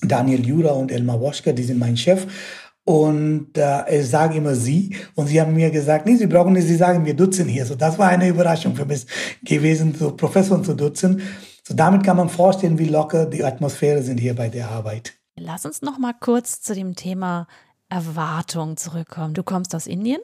Daniel 0.00 0.46
Jura 0.46 0.72
und 0.72 0.90
Elmar 0.90 1.20
Woschka, 1.20 1.52
die 1.52 1.62
sind 1.62 1.78
mein 1.78 1.98
Chef. 1.98 2.26
Und 2.84 3.58
äh, 3.58 4.00
ich 4.00 4.08
sage 4.08 4.38
immer 4.38 4.54
sie. 4.54 4.96
Und 5.14 5.26
sie 5.26 5.38
haben 5.38 5.54
mir 5.54 5.70
gesagt, 5.70 6.06
nee, 6.06 6.16
sie 6.16 6.26
brauchen 6.26 6.54
nicht, 6.54 6.66
sie 6.66 6.76
sagen, 6.76 7.04
wir 7.04 7.14
dutzen 7.14 7.46
hier. 7.46 7.66
So, 7.66 7.74
das 7.74 7.98
war 7.98 8.08
eine 8.08 8.28
Überraschung 8.28 8.74
für 8.74 8.86
mich 8.86 9.06
gewesen, 9.44 9.94
so 9.94 10.16
Professoren 10.16 10.64
zu 10.64 10.74
dutzen. 10.74 11.20
So, 11.62 11.74
damit 11.74 12.04
kann 12.04 12.16
man 12.16 12.30
vorstellen, 12.30 12.78
wie 12.78 12.86
locker 12.86 13.26
die 13.26 13.44
Atmosphäre 13.44 14.02
sind 14.02 14.18
hier 14.18 14.34
bei 14.34 14.48
der 14.48 14.70
Arbeit. 14.70 15.12
Lass 15.36 15.66
uns 15.66 15.82
noch 15.82 15.98
mal 15.98 16.14
kurz 16.18 16.62
zu 16.62 16.74
dem 16.74 16.96
Thema 16.96 17.46
Erwartung 17.90 18.76
zurückkommen. 18.76 19.34
Du 19.34 19.42
kommst 19.42 19.74
aus 19.74 19.86
Indien 19.86 20.20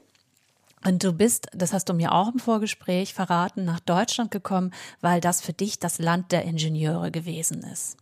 und 0.85 1.03
du 1.03 1.13
bist, 1.13 1.49
das 1.53 1.73
hast 1.73 1.89
du 1.89 1.95
mir 1.95 2.13
auch 2.13 2.33
im 2.33 2.39
Vorgespräch 2.39 3.13
verraten, 3.13 3.65
nach 3.65 3.81
Deutschland 3.81 4.31
gekommen, 4.31 4.73
weil 5.01 5.21
das 5.21 5.41
für 5.41 5.53
dich 5.53 5.79
das 5.79 5.99
Land 5.99 6.33
der 6.33 6.45
Ingenieure 6.45 7.11
gewesen 7.11 7.63
ist. 7.65 7.97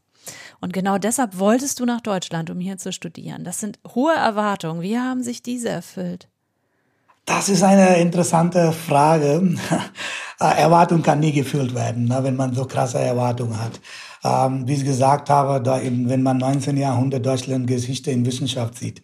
Und 0.60 0.72
genau 0.72 0.98
deshalb 0.98 1.38
wolltest 1.38 1.80
du 1.80 1.86
nach 1.86 2.00
Deutschland, 2.00 2.50
um 2.50 2.60
hier 2.60 2.78
zu 2.78 2.92
studieren. 2.92 3.44
Das 3.44 3.60
sind 3.60 3.78
hohe 3.94 4.14
Erwartungen. 4.14 4.82
Wie 4.82 4.98
haben 4.98 5.22
sich 5.22 5.42
diese 5.42 5.68
erfüllt? 5.68 6.28
Das 7.26 7.48
ist 7.48 7.62
eine 7.62 7.96
interessante 7.98 8.72
Frage. 8.72 9.56
Erwartung 10.38 11.02
kann 11.02 11.20
nie 11.20 11.32
gefüllt 11.32 11.74
werden, 11.74 12.06
ne, 12.06 12.18
wenn 12.22 12.36
man 12.36 12.54
so 12.54 12.66
krasse 12.66 12.98
Erwartungen 12.98 13.58
hat. 13.58 13.80
Ähm, 14.22 14.66
wie 14.68 14.74
ich 14.74 14.84
gesagt 14.84 15.30
habe, 15.30 15.64
wenn 15.64 16.22
man 16.22 16.38
19. 16.38 16.76
Jahrhundert 16.76 17.24
Deutschland 17.24 17.66
Geschichte 17.66 18.10
in 18.10 18.26
Wissenschaft 18.26 18.76
sieht, 18.76 19.02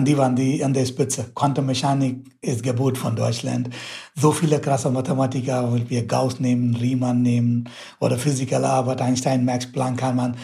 die 0.00 0.16
waren 0.16 0.34
die 0.34 0.64
an 0.64 0.72
der 0.72 0.86
Spitze. 0.86 1.26
Quantenmechanik 1.34 2.24
ist 2.40 2.62
Geburt 2.62 2.98
von 2.98 3.14
Deutschland. 3.14 3.70
So 4.14 4.32
viele 4.32 4.60
krasse 4.60 4.90
Mathematiker, 4.90 5.74
wie 5.74 5.88
wir 5.90 6.06
Gauss 6.06 6.40
nehmen, 6.40 6.74
Riemann 6.74 7.22
nehmen 7.22 7.68
oder 8.00 8.16
Physiker, 8.18 8.62
Albert 8.64 9.02
Einstein, 9.02 9.44
Max 9.44 9.70
Planck 9.70 9.98
kann 9.98 10.16
man. 10.16 10.36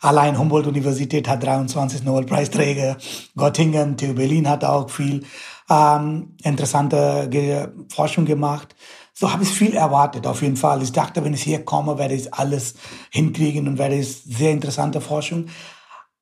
Allein 0.00 0.38
Humboldt-Universität 0.38 1.28
hat 1.28 1.42
23 1.42 2.04
Nobelpreisträger. 2.04 2.96
Göttingen, 3.36 3.96
TU 3.96 4.14
Berlin 4.14 4.48
hat 4.48 4.64
auch 4.64 4.90
viel 4.90 5.24
ähm, 5.70 6.34
interessante 6.42 7.28
Ge 7.30 7.68
Forschung 7.88 8.24
gemacht. 8.24 8.74
So 9.16 9.32
habe 9.32 9.44
ich 9.44 9.50
viel 9.50 9.76
erwartet, 9.76 10.26
auf 10.26 10.42
jeden 10.42 10.56
Fall. 10.56 10.82
Ich 10.82 10.92
dachte, 10.92 11.24
wenn 11.24 11.34
ich 11.34 11.42
hier 11.42 11.64
komme, 11.64 11.98
werde 11.98 12.14
ich 12.14 12.34
alles 12.34 12.74
hinkriegen 13.10 13.68
und 13.68 13.78
werde 13.78 13.94
ich 13.94 14.22
sehr 14.24 14.50
interessante 14.50 15.00
Forschung. 15.00 15.46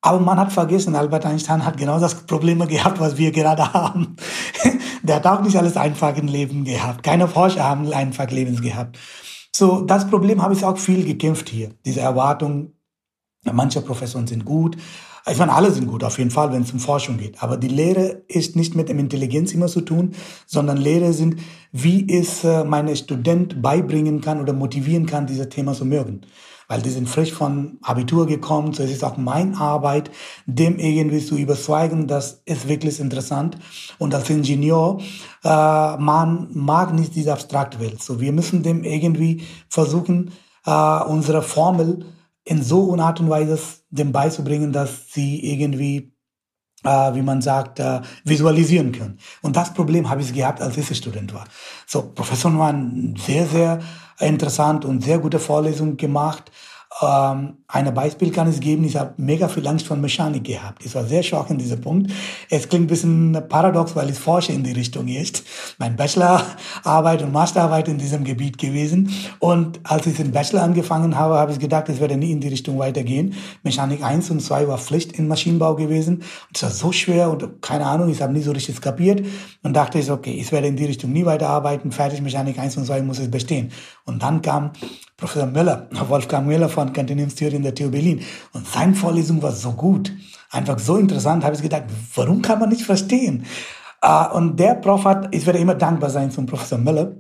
Aber 0.05 0.19
man 0.19 0.37
hat 0.37 0.53
vergessen, 0.53 0.97
Albert 0.97 1.25
Einstein 1.25 1.65
hat 1.65 1.77
genau 1.77 2.01
das 2.01 2.27
Problem 2.27 2.67
gehabt, 2.67 2.99
was 2.99 3.17
wir 3.17 3.31
gerade 3.31 3.73
haben. 3.73 4.17
Der 5.05 5.17
hat 5.17 5.27
auch 5.27 5.43
nicht 5.43 5.57
alles 5.57 5.77
einfach 5.77 6.17
im 6.17 6.27
Leben 6.27 6.65
gehabt. 6.65 7.05
Keine 7.05 7.29
Forscher 7.29 7.63
haben 7.63 7.91
einfach 7.93 8.29
Lebens 8.31 8.61
gehabt. 8.61 8.99
So, 9.55 9.83
das 9.83 10.09
Problem 10.09 10.43
habe 10.43 10.55
ich 10.55 10.65
auch 10.65 10.77
viel 10.77 11.05
gekämpft 11.05 11.49
hier. 11.49 11.71
Diese 11.85 12.01
Erwartung, 12.01 12.73
manche 13.45 13.81
Professoren 13.81 14.27
sind 14.27 14.45
gut. 14.45 14.77
Ich 15.31 15.39
meine, 15.39 15.53
alle 15.53 15.71
sind 15.71 15.87
gut, 15.87 16.03
auf 16.03 16.19
jeden 16.19 16.33
Fall, 16.33 16.53
wenn 16.53 16.63
es 16.63 16.73
um 16.73 16.81
Forschung 16.81 17.17
geht. 17.17 17.41
Aber 17.41 17.57
die 17.57 17.69
Lehre 17.69 18.25
ist 18.27 18.57
nicht 18.57 18.75
mit 18.75 18.89
dem 18.89 18.99
Intelligenz 18.99 19.53
immer 19.53 19.69
zu 19.69 19.83
tun, 19.83 20.17
sondern 20.47 20.79
Lehre 20.79 21.13
sind, 21.13 21.37
wie 21.71 22.13
es 22.13 22.43
äh, 22.43 22.65
meine 22.65 22.97
Student 22.97 23.63
beibringen 23.63 24.21
kann 24.21 24.41
oder 24.41 24.53
motivieren 24.53 25.07
kann, 25.07 25.29
dieses 25.29 25.49
Thema 25.49 25.75
zu 25.75 25.85
mögen 25.85 26.23
weil 26.69 26.83
die 26.83 26.91
sind 26.91 27.09
frisch 27.09 27.33
von 27.33 27.79
Abitur 27.83 28.27
gekommen. 28.27 28.73
So 28.73 28.83
es 28.83 28.91
ist 28.91 29.05
auch 29.05 29.17
meine 29.17 29.57
Arbeit, 29.59 30.11
dem 30.47 30.79
irgendwie 30.79 31.25
zu 31.25 31.37
überzeugen, 31.37 32.07
das 32.07 32.43
ist 32.45 32.69
wirklich 32.69 33.01
interessant. 33.01 33.57
Und 33.99 34.15
als 34.15 34.31
Ingenieur, 34.31 34.99
äh, 35.45 35.97
man 35.97 36.49
mag 36.53 36.95
nicht 36.95 37.15
diese 37.15 37.33
abstrakte 37.33 37.81
Welt. 37.81 38.03
So 38.03 38.21
wir 38.21 38.33
müssen 38.33 38.63
dem 38.63 38.85
irgendwie 38.85 39.43
versuchen, 39.69 40.33
äh, 40.65 41.03
unsere 41.05 41.43
Formel 41.43 42.07
in 42.45 42.63
so 42.63 42.93
einer 42.93 43.07
Art 43.07 43.21
und 43.21 43.31
Weise 43.31 43.59
dem 43.91 44.13
beizubringen, 44.13 44.73
dass 44.73 45.13
sie 45.13 45.45
irgendwie, 45.53 46.12
äh, 46.85 47.15
wie 47.15 47.23
man 47.23 47.43
sagt, 47.43 47.81
äh, 47.81 48.01
visualisieren 48.25 48.93
können. 48.93 49.19
Und 49.41 49.57
das 49.57 49.73
Problem 49.73 50.09
habe 50.11 50.23
ich 50.23 50.33
gehabt, 50.33 50.61
als 50.61 50.77
ich 50.77 50.97
Student 50.97 51.33
war. 51.35 51.45
So, 51.87 52.03
Professoren 52.03 52.59
waren 52.59 53.17
sehr, 53.17 53.47
sehr 53.47 53.81
interessant 54.19 54.85
und 54.85 55.03
sehr 55.03 55.19
gute 55.19 55.39
Vorlesungen 55.39 55.97
gemacht. 55.97 56.51
Ähm, 57.01 57.59
ein 57.69 57.95
Beispiel 57.95 58.31
kann 58.31 58.49
es 58.49 58.61
geben, 58.61 58.85
ich 58.85 58.97
habe 58.97 59.15
mega 59.17 59.49
viel 59.49 59.67
Angst 59.67 59.87
vor 59.87 59.97
Mechanik 59.97 60.45
gehabt. 60.45 60.85
Das 60.85 60.95
war 60.95 61.05
sehr 61.05 61.23
schockend, 61.23 61.61
dieser 61.61 61.77
Punkt. 61.77 62.13
Es 62.51 62.69
klingt 62.69 62.85
ein 62.85 62.87
bisschen 62.89 63.43
paradox, 63.49 63.97
weil 63.97 64.11
ich 64.11 64.19
forsche 64.19 64.53
in 64.53 64.63
die 64.63 64.73
Richtung 64.73 65.09
jetzt. 65.09 65.43
Mein 65.79 65.97
Bachelorarbeit 65.97 67.23
und 67.23 67.33
Masterarbeit 67.33 67.89
in 67.89 67.99
diesem 67.99 68.25
Gebiet 68.25 68.59
gewesen. 68.59 69.11
Und 69.39 69.81
als 69.85 70.07
ich 70.07 70.17
den 70.17 70.33
Bachelor 70.33 70.63
angefangen 70.63 71.17
habe, 71.17 71.37
habe 71.37 71.53
ich 71.53 71.59
gedacht, 71.59 71.89
es 71.89 71.99
werde 71.99 72.17
nie 72.17 72.33
in 72.33 72.41
die 72.41 72.49
Richtung 72.49 72.79
weitergehen. 72.79 73.35
Mechanik 73.63 74.03
1 74.03 74.31
und 74.31 74.41
2 74.41 74.69
war 74.69 74.79
Pflicht 74.79 75.19
im 75.19 75.29
Maschinenbau 75.29 75.75
gewesen. 75.77 76.17
Und 76.17 76.57
es 76.57 76.63
war 76.63 76.71
so 76.71 76.93
schwer 76.93 77.31
und 77.31 77.63
keine 77.63 77.87
Ahnung, 77.87 78.11
ich 78.11 78.21
habe 78.21 78.33
nie 78.33 78.43
so 78.43 78.53
richtig 78.53 78.81
kapiert. 78.81 79.25
Und 79.63 79.75
dachte 79.75 79.99
ich, 79.99 80.11
okay, 80.11 80.33
ich 80.33 80.53
werde 80.53 80.67
in 80.67 80.77
die 80.77 80.85
Richtung 80.85 81.13
nie 81.13 81.25
weiterarbeiten. 81.25 81.91
Fertig, 81.91 82.21
Mechanik 82.21 82.59
1 82.59 82.77
und 82.77 82.85
2 82.85 83.03
muss 83.03 83.19
es 83.19 83.31
bestehen. 83.31 83.73
Und 84.05 84.23
dann 84.23 84.43
kam 84.43 84.73
Professor 85.23 85.47
Müller, 85.47 85.87
Wolfgang 86.09 86.49
Müller 86.49 86.69
von 86.69 86.93
Continuumstheorie 86.93 87.55
in 87.55 87.63
der 87.63 87.73
TU 87.73 87.89
Berlin. 87.89 88.21
Und 88.53 88.67
seine 88.67 88.93
Vorlesung 88.93 89.41
war 89.41 89.53
so 89.53 89.71
gut, 89.71 90.13
einfach 90.51 90.81
so 90.81 90.97
interessant, 90.97 91.45
habe 91.45 91.55
ich 91.55 91.63
gedacht, 91.63 91.85
warum 92.17 92.43
kann 92.43 92.59
man 92.59 92.71
nicht 92.71 92.83
verstehen? 92.83 93.47
Uh, 94.05 94.37
und 94.37 94.59
der 94.59 94.75
Prof 94.75 95.05
hat, 95.05 95.33
ich 95.33 95.47
werde 95.47 95.61
immer 95.61 95.77
dankbar 95.77 96.11
sein 96.11 96.33
zum 96.33 96.47
Professor 96.47 96.77
Müller, 96.77 97.13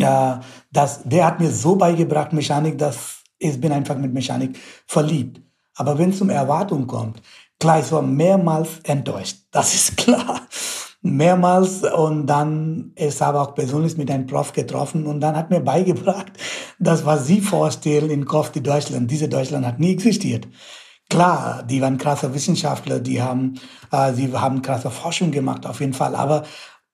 uh, 0.00 0.36
dass 0.70 1.02
der 1.02 1.26
hat 1.26 1.40
mir 1.40 1.50
so 1.50 1.74
beigebracht, 1.74 2.32
Mechanik, 2.32 2.78
dass 2.78 3.16
ich 3.40 3.60
bin 3.60 3.72
einfach 3.72 3.98
mit 3.98 4.14
Mechanik 4.14 4.56
verliebt. 4.86 5.40
Aber 5.74 5.98
wenn 5.98 6.10
es 6.10 6.20
um 6.20 6.30
Erwartung 6.30 6.86
kommt, 6.86 7.20
klar, 7.58 7.80
ich 7.80 7.90
war 7.90 8.02
mehrmals 8.02 8.78
enttäuscht, 8.84 9.38
das 9.50 9.74
ist 9.74 9.96
klar 9.96 10.42
mehrmals 11.14 11.82
und 11.82 12.26
dann 12.26 12.92
ist 12.96 13.22
aber 13.22 13.42
auch 13.42 13.54
persönlich 13.54 13.96
mit 13.96 14.10
einem 14.10 14.26
Prof 14.26 14.52
getroffen 14.52 15.06
und 15.06 15.20
dann 15.20 15.36
hat 15.36 15.50
mir 15.50 15.60
beigebracht, 15.60 16.32
das 16.78 17.04
was 17.06 17.26
Sie 17.26 17.40
vorstellen 17.40 18.10
in 18.10 18.24
Kopf 18.24 18.50
die 18.50 18.62
Deutschland, 18.62 19.10
diese 19.10 19.28
Deutschland 19.28 19.66
hat 19.66 19.78
nie 19.80 19.92
existiert. 19.92 20.48
Klar, 21.08 21.62
die 21.62 21.80
waren 21.80 21.98
krasse 21.98 22.34
Wissenschaftler, 22.34 22.98
die 22.98 23.22
haben, 23.22 23.54
äh, 23.92 24.12
sie 24.12 24.32
haben 24.32 24.62
krasse 24.62 24.90
Forschung 24.90 25.30
gemacht, 25.30 25.64
auf 25.64 25.80
jeden 25.80 25.92
Fall. 25.92 26.16
Aber 26.16 26.44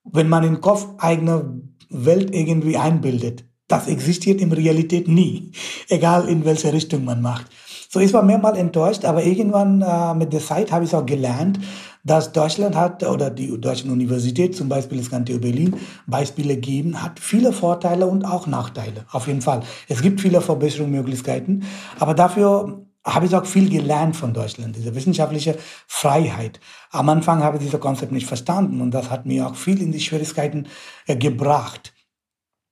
wenn 0.05 0.29
man 0.29 0.45
im 0.45 0.61
Kopf 0.61 0.87
eigene 0.99 1.63
Welt 1.89 2.35
irgendwie 2.35 2.77
einbildet, 2.77 3.45
das 3.69 3.89
existiert 3.89 4.41
in 4.41 4.53
Realität 4.53 5.09
nie, 5.09 5.53
egal 5.89 6.29
in 6.29 6.45
welche 6.45 6.73
Richtung 6.73 7.05
man 7.05 7.23
macht. 7.23 7.47
So, 7.89 8.01
ich 8.01 8.13
war 8.13 8.23
mehrmals 8.23 8.59
enttäuscht, 8.59 9.05
aber 9.05 9.23
irgendwann 9.23 9.83
äh, 9.83 10.15
mit 10.15 10.33
der 10.33 10.41
Zeit 10.41 10.73
habe 10.73 10.85
ich 10.85 10.95
auch 10.95 11.05
gelernt, 11.05 11.59
dass 12.05 12.33
Deutschland 12.33 12.75
hat 12.75 13.05
oder 13.05 13.31
die 13.31 13.61
Deutsche 13.61 13.89
Universität, 13.89 14.57
zum 14.57 14.69
Beispiel 14.69 14.99
das 14.99 15.11
Ganze 15.11 15.39
Berlin, 15.39 15.77
Beispiele 16.07 16.57
geben, 16.57 17.03
hat 17.03 17.21
viele 17.21 17.53
Vorteile 17.53 18.07
und 18.07 18.25
auch 18.25 18.47
Nachteile. 18.47 19.05
Auf 19.11 19.29
jeden 19.29 19.43
Fall. 19.43 19.63
Es 19.89 20.03
gibt 20.03 20.21
viele 20.21 20.41
Verbesserungsmöglichkeiten, 20.41 21.65
aber 21.99 22.15
dafür 22.15 22.87
habe 23.05 23.27
ich 23.27 23.35
auch 23.35 23.47
viel 23.47 23.69
gelernt 23.69 24.17
von 24.17 24.33
Deutschland, 24.33 24.77
diese 24.77 24.95
wissenschaftliche 24.95 25.57
Freiheit. 25.89 26.61
Am 26.91 27.09
Anfang 27.09 27.43
habe 27.43 27.57
ich 27.57 27.65
dieses 27.65 27.81
Konzept 27.81 28.13
nicht 28.13 28.27
verstanden 28.27 28.81
und 28.81 28.93
das 28.93 29.11
hat 29.11 29.27
mir 29.27 29.47
auch 29.47 29.57
viel 29.57 29.83
in 29.83 29.93
die 29.93 30.01
Schwierigkeiten 30.01 30.69
äh, 31.07 31.17
gebracht. 31.17 31.92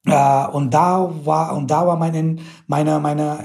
Äh, 0.06 0.46
und 0.48 0.72
da 0.72 1.10
war 1.24 1.54
und 1.54 1.70
da 1.70 1.86
war 1.86 1.96
meine 1.96 2.36
meine 2.66 2.98
meine 3.00 3.38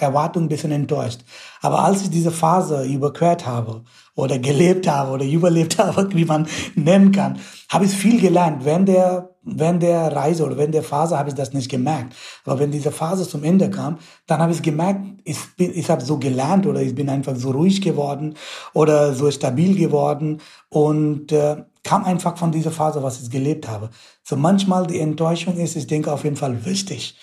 äh, 0.00 0.04
Erwartung 0.04 0.44
ein 0.44 0.48
bisschen 0.48 0.72
enttäuscht. 0.72 1.20
Aber 1.62 1.84
als 1.84 2.02
ich 2.02 2.10
diese 2.10 2.32
Phase 2.32 2.84
überquert 2.84 3.46
habe 3.46 3.82
oder 4.16 4.38
gelebt 4.38 4.88
habe 4.88 5.12
oder 5.12 5.24
überlebt 5.24 5.78
habe, 5.80 6.08
wie 6.12 6.24
man 6.24 6.48
nennen 6.74 7.12
kann, 7.12 7.38
habe 7.68 7.84
ich 7.84 7.92
viel 7.92 8.20
gelernt. 8.20 8.64
Wenn 8.64 8.86
der, 8.86 9.30
wenn 9.42 9.78
der 9.78 10.14
Reise 10.14 10.44
oder 10.44 10.56
wenn 10.58 10.72
der 10.72 10.82
Phase 10.82 11.16
habe 11.18 11.28
ich 11.28 11.34
das 11.34 11.52
nicht 11.52 11.70
gemerkt. 11.70 12.14
Aber 12.44 12.58
wenn 12.58 12.72
diese 12.72 12.90
Phase 12.90 13.28
zum 13.28 13.44
Ende 13.44 13.70
kam, 13.70 13.98
dann 14.26 14.40
habe 14.40 14.52
ich 14.52 14.62
gemerkt, 14.62 15.00
ich 15.24 15.38
bin, 15.56 15.72
ich 15.74 15.88
habe 15.90 16.02
so 16.02 16.18
gelernt 16.18 16.66
oder 16.66 16.82
ich 16.82 16.94
bin 16.94 17.08
einfach 17.08 17.36
so 17.36 17.50
ruhig 17.50 17.80
geworden 17.80 18.34
oder 18.74 19.14
so 19.14 19.30
stabil 19.30 19.76
geworden 19.76 20.40
und 20.68 21.32
äh, 21.32 21.56
kam 21.86 22.04
einfach 22.04 22.36
von 22.36 22.52
dieser 22.52 22.72
Phase, 22.72 23.02
was 23.02 23.22
ich 23.22 23.30
gelebt 23.30 23.68
habe. 23.68 23.90
So 24.22 24.36
manchmal 24.36 24.86
die 24.86 25.00
Enttäuschung 25.00 25.56
ist, 25.56 25.76
ich 25.76 25.86
denke 25.86 26.12
auf 26.12 26.24
jeden 26.24 26.36
Fall 26.36 26.64
wichtig 26.66 27.16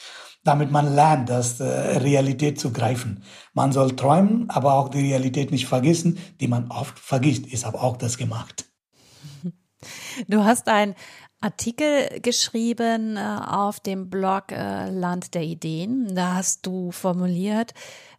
damit 0.44 0.72
man 0.72 0.94
lernt, 0.94 1.30
das 1.30 1.60
äh, 1.60 1.64
Realität 1.64 2.60
zu 2.60 2.72
greifen. 2.72 3.24
Man 3.54 3.72
soll 3.72 3.96
träumen, 3.96 4.50
aber 4.50 4.74
auch 4.74 4.90
die 4.90 5.00
Realität 5.00 5.52
nicht 5.52 5.68
vergessen, 5.68 6.20
die 6.42 6.48
man 6.48 6.70
oft 6.70 7.00
vergisst. 7.00 7.46
Ich 7.48 7.66
habe 7.66 7.82
auch 7.82 7.98
das 7.98 8.18
gemacht. 8.18 8.66
Du 10.28 10.44
hast 10.46 10.70
ein 10.70 10.94
Artikel 11.42 12.22
geschrieben 12.22 13.18
äh, 13.18 13.40
auf 13.46 13.80
dem 13.80 14.10
Blog 14.10 14.52
äh, 14.52 14.90
Land 14.90 15.34
der 15.34 15.42
Ideen. 15.42 16.16
Da 16.16 16.36
hast 16.36 16.66
du 16.66 16.92
formuliert, 16.92 17.74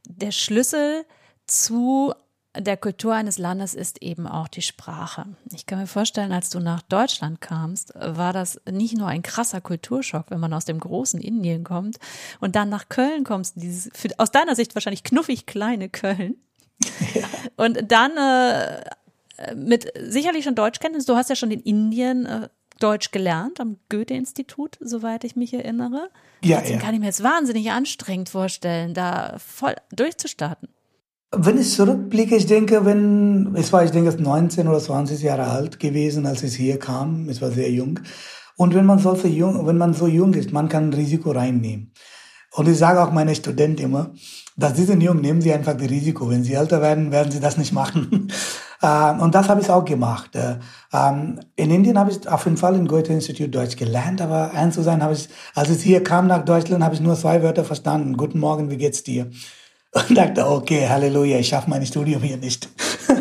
der 0.07 0.30
Schlüssel 0.30 1.07
zu 1.46 2.12
der 2.57 2.77
Kultur 2.77 3.14
eines 3.14 3.38
Landes 3.38 3.75
ist 3.75 4.03
eben 4.03 4.27
auch 4.27 4.49
die 4.49 4.62
Sprache. 4.62 5.27
Ich 5.55 5.67
kann 5.67 5.79
mir 5.79 5.87
vorstellen, 5.87 6.33
als 6.33 6.51
du 6.51 6.61
nach 6.61 6.83
Deutschland 6.83 7.40
kamst, 7.40 7.93
war 7.97 8.33
das 8.33 8.61
nicht 8.71 8.97
nur 8.97 9.09
ein 9.09 9.23
krasser 9.23 9.61
Kulturschock, 9.61 10.27
wenn 10.29 10.40
man 10.40 10.53
aus 10.53 10.64
dem 10.64 10.79
großen 10.79 11.21
Indien 11.21 11.64
kommt 11.64 11.99
und 12.40 12.55
dann 12.57 12.69
nach 12.69 12.88
Köln 12.88 13.25
kommst, 13.25 13.57
dieses 13.57 13.90
für, 13.95 14.09
aus 14.19 14.31
deiner 14.31 14.55
Sicht 14.55 14.75
wahrscheinlich 14.75 15.05
knuffig 15.05 15.47
kleine 15.47 15.88
Köln. 15.88 16.37
Ja. 17.14 17.25
Und 17.57 17.93
dann 17.93 18.17
äh, 18.17 19.55
mit 19.55 19.93
sicherlich 20.01 20.45
schon 20.45 20.57
Deutschkenntnis, 20.57 21.07
du 21.07 21.14
hast 21.14 21.31
ja 21.31 21.37
schon 21.37 21.53
in 21.53 21.61
Indien 21.61 22.27
äh, 22.27 22.49
Deutsch 22.81 23.12
gelernt 23.12 23.61
am 23.61 23.79
Goethe-Institut, 23.88 24.77
soweit 24.81 25.25
ich 25.25 25.37
mich 25.37 25.55
erinnere. 25.55 26.11
Ja, 26.43 26.59
Deswegen 26.59 26.81
ja. 26.81 26.85
kann 26.85 26.95
ich 26.95 27.01
mir 27.01 27.07
jetzt 27.07 27.23
wahnsinnig 27.23 27.71
anstrengend 27.71 28.29
vorstellen, 28.29 28.95
da 28.95 29.37
voll 29.38 29.77
durchzustarten. 29.93 30.69
Wenn 31.37 31.59
ich 31.59 31.73
zurückblicke, 31.73 32.37
ich 32.37 32.47
denke, 32.47 32.85
wenn, 32.85 33.55
es 33.57 33.73
war, 33.73 33.85
ich 33.85 33.90
denke, 33.90 34.11
19 34.11 34.68
oder 34.68 34.79
20 34.79 35.23
Jahre 35.23 35.44
alt 35.44 35.81
gewesen, 35.81 36.27
als 36.27 36.42
ich 36.42 36.57
hier 36.57 36.79
kam. 36.79 37.29
Es 37.29 37.42
war 37.42 37.51
sehr 37.51 37.70
jung. 37.70 38.01
Und 38.57 38.75
wenn 38.75 38.87
man 38.87 38.99
so 38.99 39.14
jung, 39.14 39.66
wenn 39.66 39.79
man 39.79 39.94
so 39.94 40.07
jung 40.07 40.35
ist, 40.35 40.53
man 40.53 40.68
kann 40.68 40.90
ein 40.90 40.94
Risiko 40.94 41.33
reinnehmen. 41.33 41.92
Und 42.53 42.68
ich 42.68 42.79
sage 42.79 43.03
auch 43.03 43.11
meinen 43.11 43.35
Studenten 43.35 43.83
immer, 43.83 44.12
dass 44.57 44.75
diese 44.75 44.94
Jungen 44.94 45.23
nehmen 45.23 45.40
sie 45.40 45.53
einfach 45.53 45.75
das 45.75 45.90
Risiko. 45.90 46.31
Wenn 46.31 46.44
sie 46.44 46.55
älter 46.55 46.81
werden, 46.81 47.11
werden 47.11 47.33
sie 47.33 47.40
das 47.40 47.57
nicht 47.57 47.73
machen. 47.73 48.29
Ähm, 48.83 49.20
und 49.20 49.35
das 49.35 49.49
habe 49.49 49.62
ich 49.62 49.70
auch 49.70 49.85
gemacht. 49.85 50.35
Äh, 50.35 50.57
ähm, 50.92 51.40
in 51.57 51.70
Indien 51.70 51.99
habe 51.99 52.11
ich 52.11 52.29
auf 52.29 52.44
jeden 52.44 52.59
Fall 52.59 52.75
im 52.75 52.87
Goethe-Institut 52.87 53.55
Deutsch 53.55 53.77
gelernt, 53.77 54.20
aber 54.20 54.51
eins 54.53 54.75
zu 54.75 54.83
sein 54.83 55.03
habe 55.03 55.14
ich, 55.14 55.29
als 55.55 55.70
ich 55.70 55.83
hier 55.83 56.03
kam 56.03 56.27
nach 56.27 56.44
Deutschland, 56.44 56.85
habe 56.85 56.94
ich 56.94 57.01
nur 57.01 57.16
zwei 57.16 57.42
Wörter 57.42 57.64
verstanden. 57.64 58.18
Guten 58.18 58.40
Morgen, 58.40 58.70
wie 58.70 58.77
geht's 58.77 59.03
dir? 59.03 59.31
Und 59.94 60.16
dachte, 60.16 60.46
okay, 60.46 60.88
Halleluja, 60.88 61.38
ich 61.38 61.48
schaffe 61.48 61.70
mein 61.70 61.87
Studium 61.87 62.20
hier 62.20 62.37
nicht. 62.37 62.68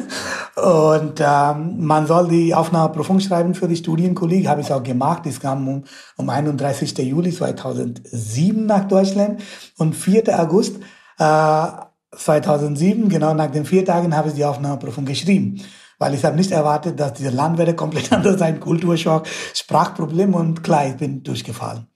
und 0.55 1.19
ähm, 1.19 1.85
man 1.85 2.07
soll 2.07 2.29
die 2.29 2.53
Aufnahmeprüfung 2.53 3.19
schreiben 3.19 3.53
für 3.53 3.67
die 3.67 3.75
Studienkollegen, 3.75 4.47
habe 4.47 4.61
ich 4.61 4.73
auch 4.73 4.81
gemacht. 4.81 5.23
Das 5.25 5.39
kam 5.39 5.67
um, 5.67 5.83
um 6.17 6.29
31. 6.29 6.97
Juli 6.97 7.31
2007 7.31 8.65
nach 8.65 8.87
Deutschland 8.87 9.41
und 9.77 9.95
4. 9.95 10.39
August 10.39 10.77
äh, 11.19 11.67
2007, 12.15 13.09
genau 13.09 13.33
nach 13.33 13.51
den 13.51 13.65
vier 13.65 13.85
Tagen, 13.85 14.15
habe 14.15 14.29
ich 14.29 14.35
die 14.35 14.45
Aufnahmeprüfung 14.45 15.05
geschrieben. 15.05 15.61
Weil 15.99 16.15
ich 16.15 16.25
habe 16.25 16.35
nicht 16.35 16.51
erwartet, 16.51 16.99
dass 16.99 17.13
dieser 17.13 17.31
Land 17.31 17.57
werde 17.57 17.75
komplett 17.75 18.11
anders 18.11 18.39
sein, 18.39 18.59
Kulturschock, 18.59 19.27
Sprachproblem 19.53 20.33
und 20.33 20.63
klar, 20.63 20.87
ich 20.87 20.95
bin 20.95 21.23
durchgefallen. 21.23 21.87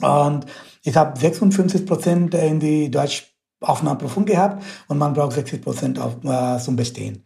Und 0.00 0.46
ich 0.82 0.96
habe 0.96 1.18
56 1.18 1.86
Prozent 1.86 2.34
in 2.34 2.58
die 2.58 2.90
Deutsch 2.90 3.33
Aufnahmeprüfung 3.64 4.24
gehabt 4.24 4.62
und 4.88 4.98
man 4.98 5.12
braucht 5.14 5.32
60 5.32 5.62
Prozent 5.62 5.98
äh, 5.98 6.58
zum 6.58 6.76
Bestehen. 6.76 7.24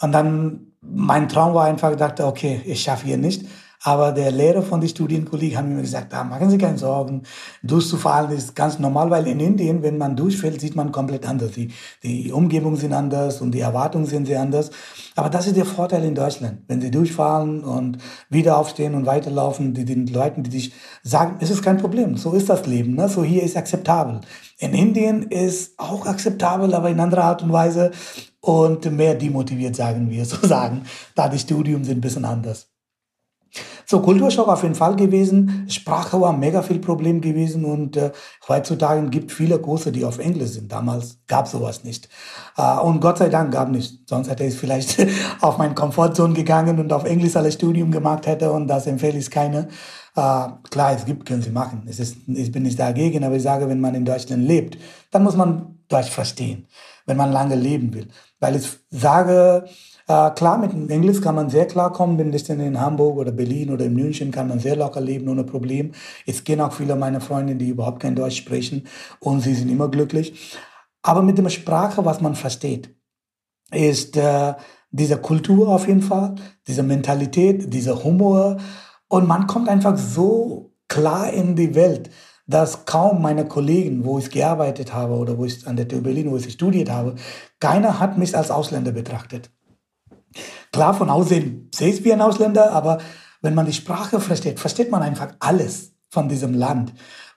Und 0.00 0.12
dann, 0.12 0.72
mein 0.80 1.28
Traum 1.28 1.54
war 1.54 1.66
einfach, 1.66 1.94
dachte, 1.96 2.26
okay, 2.26 2.62
ich 2.64 2.82
schaffe 2.82 3.06
hier 3.06 3.18
nicht. 3.18 3.46
Aber 3.82 4.12
der 4.12 4.30
Lehrer 4.30 4.62
von 4.62 4.80
den 4.80 4.90
Studienkollegen 4.90 5.56
haben 5.56 5.74
mir 5.74 5.80
gesagt, 5.80 6.12
ah, 6.12 6.22
machen 6.22 6.50
Sie 6.50 6.58
keine 6.58 6.76
Sorgen, 6.76 7.22
durchzufallen 7.62 8.30
ist 8.32 8.54
ganz 8.54 8.78
normal, 8.78 9.08
weil 9.10 9.26
in 9.26 9.40
Indien, 9.40 9.82
wenn 9.82 9.96
man 9.96 10.16
durchfällt, 10.16 10.60
sieht 10.60 10.76
man 10.76 10.92
komplett 10.92 11.26
anders. 11.26 11.52
Die, 11.52 11.72
die 12.02 12.30
Umgebungen 12.30 12.76
sind 12.76 12.92
anders 12.92 13.40
und 13.40 13.52
die 13.52 13.60
Erwartungen 13.60 14.04
sind 14.04 14.26
sehr 14.26 14.42
anders. 14.42 14.70
Aber 15.16 15.30
das 15.30 15.46
ist 15.46 15.56
der 15.56 15.64
Vorteil 15.64 16.04
in 16.04 16.14
Deutschland. 16.14 16.58
Wenn 16.68 16.82
Sie 16.82 16.90
durchfallen 16.90 17.64
und 17.64 17.96
wieder 18.28 18.58
aufstehen 18.58 18.94
und 18.94 19.06
weiterlaufen, 19.06 19.72
die, 19.72 19.86
den 19.86 20.06
Leuten, 20.08 20.42
die 20.42 20.50
dich 20.50 20.72
sagen, 21.02 21.36
es 21.40 21.48
ist 21.48 21.62
kein 21.62 21.78
Problem, 21.78 22.18
so 22.18 22.32
ist 22.32 22.50
das 22.50 22.66
Leben, 22.66 22.96
ne? 22.96 23.08
so 23.08 23.24
hier 23.24 23.42
ist 23.42 23.56
akzeptabel. 23.56 24.20
In 24.58 24.74
Indien 24.74 25.22
ist 25.22 25.78
auch 25.78 26.04
akzeptabel, 26.06 26.74
aber 26.74 26.90
in 26.90 27.00
anderer 27.00 27.24
Art 27.24 27.42
und 27.42 27.52
Weise 27.52 27.92
und 28.40 28.90
mehr 28.92 29.14
demotiviert, 29.14 29.74
sagen 29.74 30.10
wir 30.10 30.24
so 30.26 30.46
sagen, 30.46 30.82
da 31.14 31.28
die 31.28 31.38
Studium 31.38 31.84
sind 31.84 31.98
ein 31.98 32.02
bisschen 32.02 32.26
anders. 32.26 32.69
So, 33.90 34.00
Kulturschock 34.00 34.46
auf 34.46 34.62
jeden 34.62 34.76
Fall 34.76 34.94
gewesen. 34.94 35.66
Sprache 35.68 36.20
war 36.20 36.32
mega 36.32 36.62
viel 36.62 36.78
Problem 36.78 37.20
gewesen 37.20 37.64
und 37.64 37.96
äh, 37.96 38.12
heutzutage 38.48 39.04
gibt 39.08 39.32
viele 39.32 39.58
Kurse, 39.58 39.90
die 39.90 40.04
auf 40.04 40.20
Englisch 40.20 40.50
sind. 40.50 40.70
Damals 40.70 41.18
gab 41.26 41.48
sowas 41.48 41.82
nicht. 41.82 42.08
Äh, 42.56 42.78
und 42.78 43.00
Gott 43.00 43.18
sei 43.18 43.28
Dank 43.28 43.52
gab 43.52 43.68
nicht. 43.68 44.08
Sonst 44.08 44.30
hätte 44.30 44.44
ich 44.44 44.54
vielleicht 44.54 45.04
auf 45.40 45.58
meine 45.58 45.74
Komfortzone 45.74 46.34
gegangen 46.34 46.78
und 46.78 46.92
auf 46.92 47.02
Englisch 47.02 47.34
alles 47.34 47.54
Studium 47.54 47.90
gemacht 47.90 48.28
hätte 48.28 48.52
und 48.52 48.68
das 48.68 48.86
empfehle 48.86 49.18
ich 49.18 49.28
keine. 49.28 49.66
Äh, 50.14 50.48
klar, 50.70 50.92
es 50.94 51.04
gibt, 51.04 51.26
können 51.26 51.42
Sie 51.42 51.50
machen. 51.50 51.82
Es 51.88 51.98
ist, 51.98 52.16
ich 52.28 52.52
bin 52.52 52.62
nicht 52.62 52.78
dagegen, 52.78 53.24
aber 53.24 53.34
ich 53.34 53.42
sage, 53.42 53.68
wenn 53.68 53.80
man 53.80 53.96
in 53.96 54.04
Deutschland 54.04 54.46
lebt, 54.46 54.78
dann 55.10 55.24
muss 55.24 55.34
man 55.34 55.80
Deutsch 55.88 56.10
verstehen, 56.10 56.68
wenn 57.06 57.16
man 57.16 57.32
lange 57.32 57.56
leben 57.56 57.92
will. 57.92 58.06
Weil 58.38 58.54
ich 58.54 58.68
sage, 58.90 59.64
äh, 60.10 60.30
klar, 60.32 60.58
mit 60.58 60.72
dem 60.72 60.90
Englisch 60.90 61.20
kann 61.20 61.36
man 61.36 61.50
sehr 61.50 61.66
klar 61.66 61.92
kommen. 61.92 62.16
Bin 62.16 62.32
ich 62.32 62.48
in 62.50 62.80
Hamburg 62.80 63.16
oder 63.16 63.30
Berlin 63.30 63.70
oder 63.70 63.84
in 63.84 63.94
München, 63.94 64.32
kann 64.32 64.48
man 64.48 64.58
sehr 64.58 64.74
locker 64.74 65.00
leben, 65.00 65.28
ohne 65.28 65.44
Problem. 65.44 65.92
Es 66.26 66.42
gehen 66.42 66.60
auch 66.60 66.72
viele 66.72 66.96
meiner 66.96 67.20
Freunde, 67.20 67.54
die 67.54 67.68
überhaupt 67.68 68.00
kein 68.00 68.16
Deutsch 68.16 68.36
sprechen 68.36 68.88
und 69.20 69.40
sie 69.40 69.54
sind 69.54 69.68
immer 69.68 69.88
glücklich. 69.88 70.58
Aber 71.02 71.22
mit 71.22 71.38
der 71.38 71.48
Sprache, 71.48 72.04
was 72.04 72.20
man 72.20 72.34
versteht, 72.34 72.94
ist 73.70 74.16
äh, 74.16 74.54
diese 74.90 75.16
Kultur 75.18 75.68
auf 75.68 75.86
jeden 75.86 76.02
Fall, 76.02 76.34
diese 76.66 76.82
Mentalität, 76.82 77.72
dieser 77.72 78.02
Humor. 78.02 78.56
Und 79.08 79.28
man 79.28 79.46
kommt 79.46 79.68
einfach 79.68 79.96
so 79.96 80.72
klar 80.88 81.32
in 81.32 81.54
die 81.54 81.74
Welt, 81.76 82.10
dass 82.48 82.84
kaum 82.84 83.22
meine 83.22 83.46
Kollegen, 83.46 84.04
wo 84.04 84.18
ich 84.18 84.30
gearbeitet 84.30 84.92
habe 84.92 85.14
oder 85.14 85.38
wo 85.38 85.44
ich 85.44 85.66
an 85.68 85.76
der 85.76 85.86
TU 85.86 86.02
Berlin, 86.02 86.32
wo 86.32 86.36
ich 86.36 86.52
studiert 86.52 86.90
habe, 86.90 87.14
keiner 87.60 88.00
hat 88.00 88.18
mich 88.18 88.36
als 88.36 88.50
Ausländer 88.50 88.90
betrachtet. 88.90 89.50
Klar, 90.72 90.94
von 90.94 91.10
außen 91.10 91.70
sehe 91.74 91.92
ich 91.92 92.04
wie 92.04 92.12
ein 92.12 92.22
Ausländer, 92.22 92.72
aber 92.72 92.98
wenn 93.42 93.54
man 93.54 93.66
die 93.66 93.72
Sprache 93.72 94.20
versteht, 94.20 94.60
versteht 94.60 94.90
man 94.90 95.02
einfach 95.02 95.28
alles 95.40 95.92
von 96.10 96.28
diesem 96.28 96.54
Land. 96.54 96.92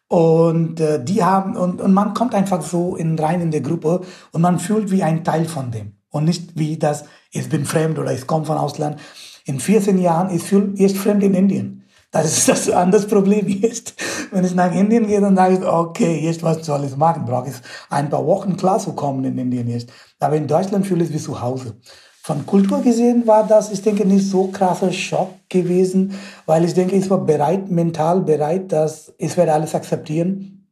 Und 0.07 0.79
äh, 0.79 1.03
die 1.03 1.23
haben, 1.23 1.55
und, 1.55 1.81
und 1.81 1.93
man 1.93 2.13
kommt 2.13 2.35
einfach 2.35 2.61
so 2.61 2.95
in, 2.95 3.17
rein 3.17 3.41
in 3.41 3.51
die 3.51 3.63
Gruppe 3.63 4.01
und 4.31 4.41
man 4.41 4.59
fühlt 4.59 4.91
wie 4.91 5.01
ein 5.01 5.23
Teil 5.23 5.45
von 5.45 5.71
dem. 5.71 5.93
Und 6.09 6.25
nicht 6.25 6.51
wie 6.55 6.77
das, 6.77 7.05
ich 7.31 7.49
bin 7.49 7.65
fremd 7.65 7.97
oder 7.97 8.13
ich 8.13 8.27
komme 8.27 8.45
von 8.45 8.57
Ausland. 8.57 8.99
In 9.45 9.59
14 9.59 9.97
Jahren, 9.97 10.29
ich 10.29 10.43
fühle 10.43 10.73
erst 10.77 10.97
fremd 10.97 11.23
in 11.23 11.33
Indien. 11.33 11.83
Das 12.11 12.25
ist 12.25 12.47
das 12.47 12.69
andere 12.69 13.07
Problem 13.07 13.47
jetzt. 13.47 13.95
Wenn 14.31 14.45
ich 14.45 14.53
nach 14.53 14.71
Indien 14.71 15.07
gehe, 15.07 15.19
dann 15.19 15.35
sage 15.35 15.55
ich, 15.55 15.63
okay, 15.65 16.19
jetzt 16.23 16.43
was 16.43 16.63
soll 16.63 16.85
ich 16.85 16.95
machen? 16.95 17.25
Brauche 17.25 17.49
ich 17.49 17.55
ein 17.89 18.09
paar 18.09 18.25
Wochen 18.25 18.55
klar 18.55 18.77
zu 18.77 18.93
kommen 18.93 19.23
in 19.23 19.37
Indien 19.39 19.67
jetzt. 19.67 19.91
Aber 20.19 20.35
in 20.35 20.47
Deutschland 20.47 20.85
fühle 20.85 21.03
ich 21.03 21.09
mich 21.09 21.19
wie 21.19 21.23
zu 21.23 21.41
Hause. 21.41 21.75
Von 22.25 22.45
Kultur 22.45 22.81
gesehen 22.81 23.27
war 23.27 23.45
das, 23.45 23.69
ich 23.69 23.81
denke, 23.81 24.07
nicht 24.07 24.29
so 24.29 24.47
krasser 24.47 24.93
Schock 24.93 25.31
gewesen, 25.49 26.17
weil 26.45 26.63
ich 26.63 26.73
denke, 26.73 26.95
ich 26.95 27.09
war 27.09 27.17
bereit, 27.17 27.69
mental 27.69 28.21
bereit, 28.21 28.71
dass 28.71 29.11
ich 29.17 29.35
werde 29.35 29.51
alles 29.51 29.75
akzeptieren, 29.75 30.69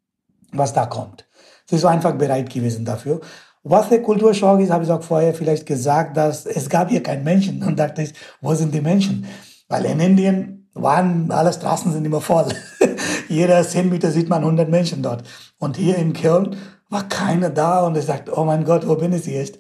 was 0.53 0.71
da 0.71 0.85
kommt. 0.85 1.27
Sie 1.65 1.75
ist 1.75 1.83
einfach 1.83 2.13
bereit 2.13 2.49
gewesen 2.49 2.85
dafür. 2.85 3.19
Was 3.63 3.89
der 3.89 4.01
Kulturschock 4.01 4.61
ist, 4.61 4.71
habe 4.71 4.85
ich 4.85 4.91
auch 4.91 5.03
vorher 5.03 5.33
vielleicht 5.33 5.65
gesagt, 5.65 6.15
dass 6.15 6.45
es 6.45 6.69
gab 6.69 6.89
hier 6.89 7.03
keinen 7.03 7.25
Menschen. 7.25 7.61
Und 7.63 7.77
dachte 7.77 8.03
ich, 8.03 8.13
wo 8.39 8.53
sind 8.53 8.73
die 8.73 8.79
Menschen? 8.79 9.25
Weil 9.67 9.83
in 9.83 9.99
Indien 9.99 10.69
waren, 10.73 11.31
alle 11.31 11.51
Straßen 11.51 11.91
sind 11.91 12.05
immer 12.05 12.21
voll. 12.21 12.47
Jeder 13.27 13.61
10 13.61 13.89
Meter 13.89 14.09
sieht 14.11 14.29
man 14.29 14.39
100 14.39 14.69
Menschen 14.69 15.03
dort. 15.03 15.23
Und 15.59 15.75
hier 15.75 15.97
in 15.97 16.13
Köln 16.13 16.55
war 16.89 17.09
keiner 17.09 17.49
da 17.49 17.85
und 17.85 17.97
ich 17.97 18.05
sagte, 18.05 18.31
oh 18.37 18.45
mein 18.45 18.63
Gott, 18.63 18.87
wo 18.87 18.95
bin 18.95 19.11
ich 19.11 19.25
jetzt? 19.25 19.59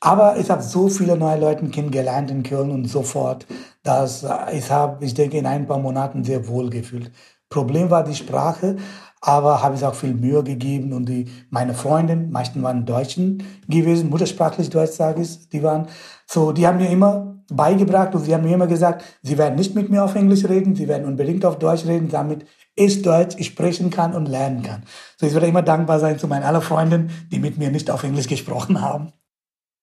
Aber 0.00 0.38
ich 0.38 0.50
habe 0.50 0.62
so 0.62 0.88
viele 0.88 1.16
neue 1.16 1.38
Leute 1.38 1.66
kennengelernt 1.68 2.30
in 2.30 2.42
Köln 2.42 2.70
und 2.70 2.86
sofort, 2.86 3.46
dass 3.82 4.26
ich 4.52 4.70
habe, 4.70 5.04
ich 5.04 5.12
denke, 5.12 5.36
in 5.36 5.46
ein 5.46 5.66
paar 5.66 5.78
Monaten 5.78 6.24
sehr 6.24 6.48
wohl 6.48 6.70
gefühlt. 6.70 7.12
Problem 7.50 7.90
war 7.90 8.02
die 8.02 8.14
Sprache, 8.14 8.76
aber 9.20 9.62
habe 9.62 9.74
ich 9.74 9.84
auch 9.84 9.94
viel 9.94 10.14
Mühe 10.14 10.42
gegeben 10.42 10.94
und 10.94 11.06
die, 11.06 11.26
meine 11.50 11.74
Freundin, 11.74 12.30
meisten 12.30 12.62
waren 12.62 12.86
Deutschen 12.86 13.42
gewesen, 13.68 14.08
muttersprachlich 14.08 14.70
Deutsch 14.70 14.92
sage 14.92 15.20
ich, 15.20 15.48
die 15.50 15.62
waren 15.62 15.88
so, 16.26 16.52
die 16.52 16.66
haben 16.66 16.78
mir 16.78 16.88
immer 16.88 17.42
beigebracht 17.52 18.14
und 18.14 18.24
sie 18.24 18.32
haben 18.32 18.44
mir 18.44 18.54
immer 18.54 18.68
gesagt, 18.68 19.04
sie 19.22 19.36
werden 19.36 19.56
nicht 19.56 19.74
mit 19.74 19.90
mir 19.90 20.04
auf 20.04 20.14
Englisch 20.14 20.48
reden, 20.48 20.74
sie 20.74 20.88
werden 20.88 21.06
unbedingt 21.06 21.44
auf 21.44 21.58
Deutsch 21.58 21.84
reden, 21.84 22.08
damit 22.08 22.46
ich 22.74 23.02
Deutsch 23.02 23.42
sprechen 23.44 23.90
kann 23.90 24.14
und 24.14 24.26
lernen 24.26 24.62
kann. 24.62 24.84
So, 25.18 25.26
ich 25.26 25.34
werde 25.34 25.48
immer 25.48 25.62
dankbar 25.62 25.98
sein 25.98 26.18
zu 26.18 26.28
meinen 26.28 26.44
aller 26.44 26.62
Freunden, 26.62 27.10
die 27.30 27.40
mit 27.40 27.58
mir 27.58 27.70
nicht 27.70 27.90
auf 27.90 28.04
Englisch 28.04 28.28
gesprochen 28.28 28.80
haben. 28.80 29.12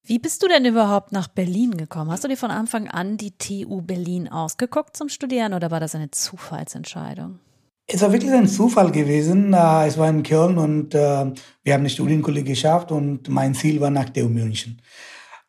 Wie 0.08 0.20
bist 0.20 0.42
du 0.42 0.48
denn 0.48 0.64
überhaupt 0.64 1.12
nach 1.12 1.28
Berlin 1.28 1.76
gekommen? 1.76 2.12
Hast 2.12 2.24
du 2.24 2.30
dir 2.30 2.38
von 2.38 2.50
Anfang 2.50 2.88
an 2.88 3.18
die 3.18 3.32
TU 3.32 3.82
Berlin 3.82 4.30
ausgeguckt 4.30 4.96
zum 4.96 5.10
Studieren 5.10 5.54
oder 5.54 5.70
war 5.70 5.82
das 5.82 5.96
eine 5.96 6.10
Zufallsentscheidung? 6.12 7.40
Es 7.88 8.02
war 8.02 8.14
wirklich 8.14 8.32
ein 8.32 8.48
Zufall 8.48 8.90
gewesen. 8.92 9.52
Äh, 9.52 9.86
es 9.86 9.98
war 9.98 10.10
in 10.10 10.24
Köln 10.24 10.58
und 10.60 10.96
äh, 10.96 10.98
wir 10.98 11.74
haben 11.74 11.82
eine 11.82 11.90
Studienkolleg 11.90 12.46
geschafft 12.46 12.94
und 12.94 13.28
mein 13.28 13.54
Ziel 13.54 13.82
war 13.82 13.90
nach 13.90 14.10
TU 14.10 14.30
München. 14.30 14.82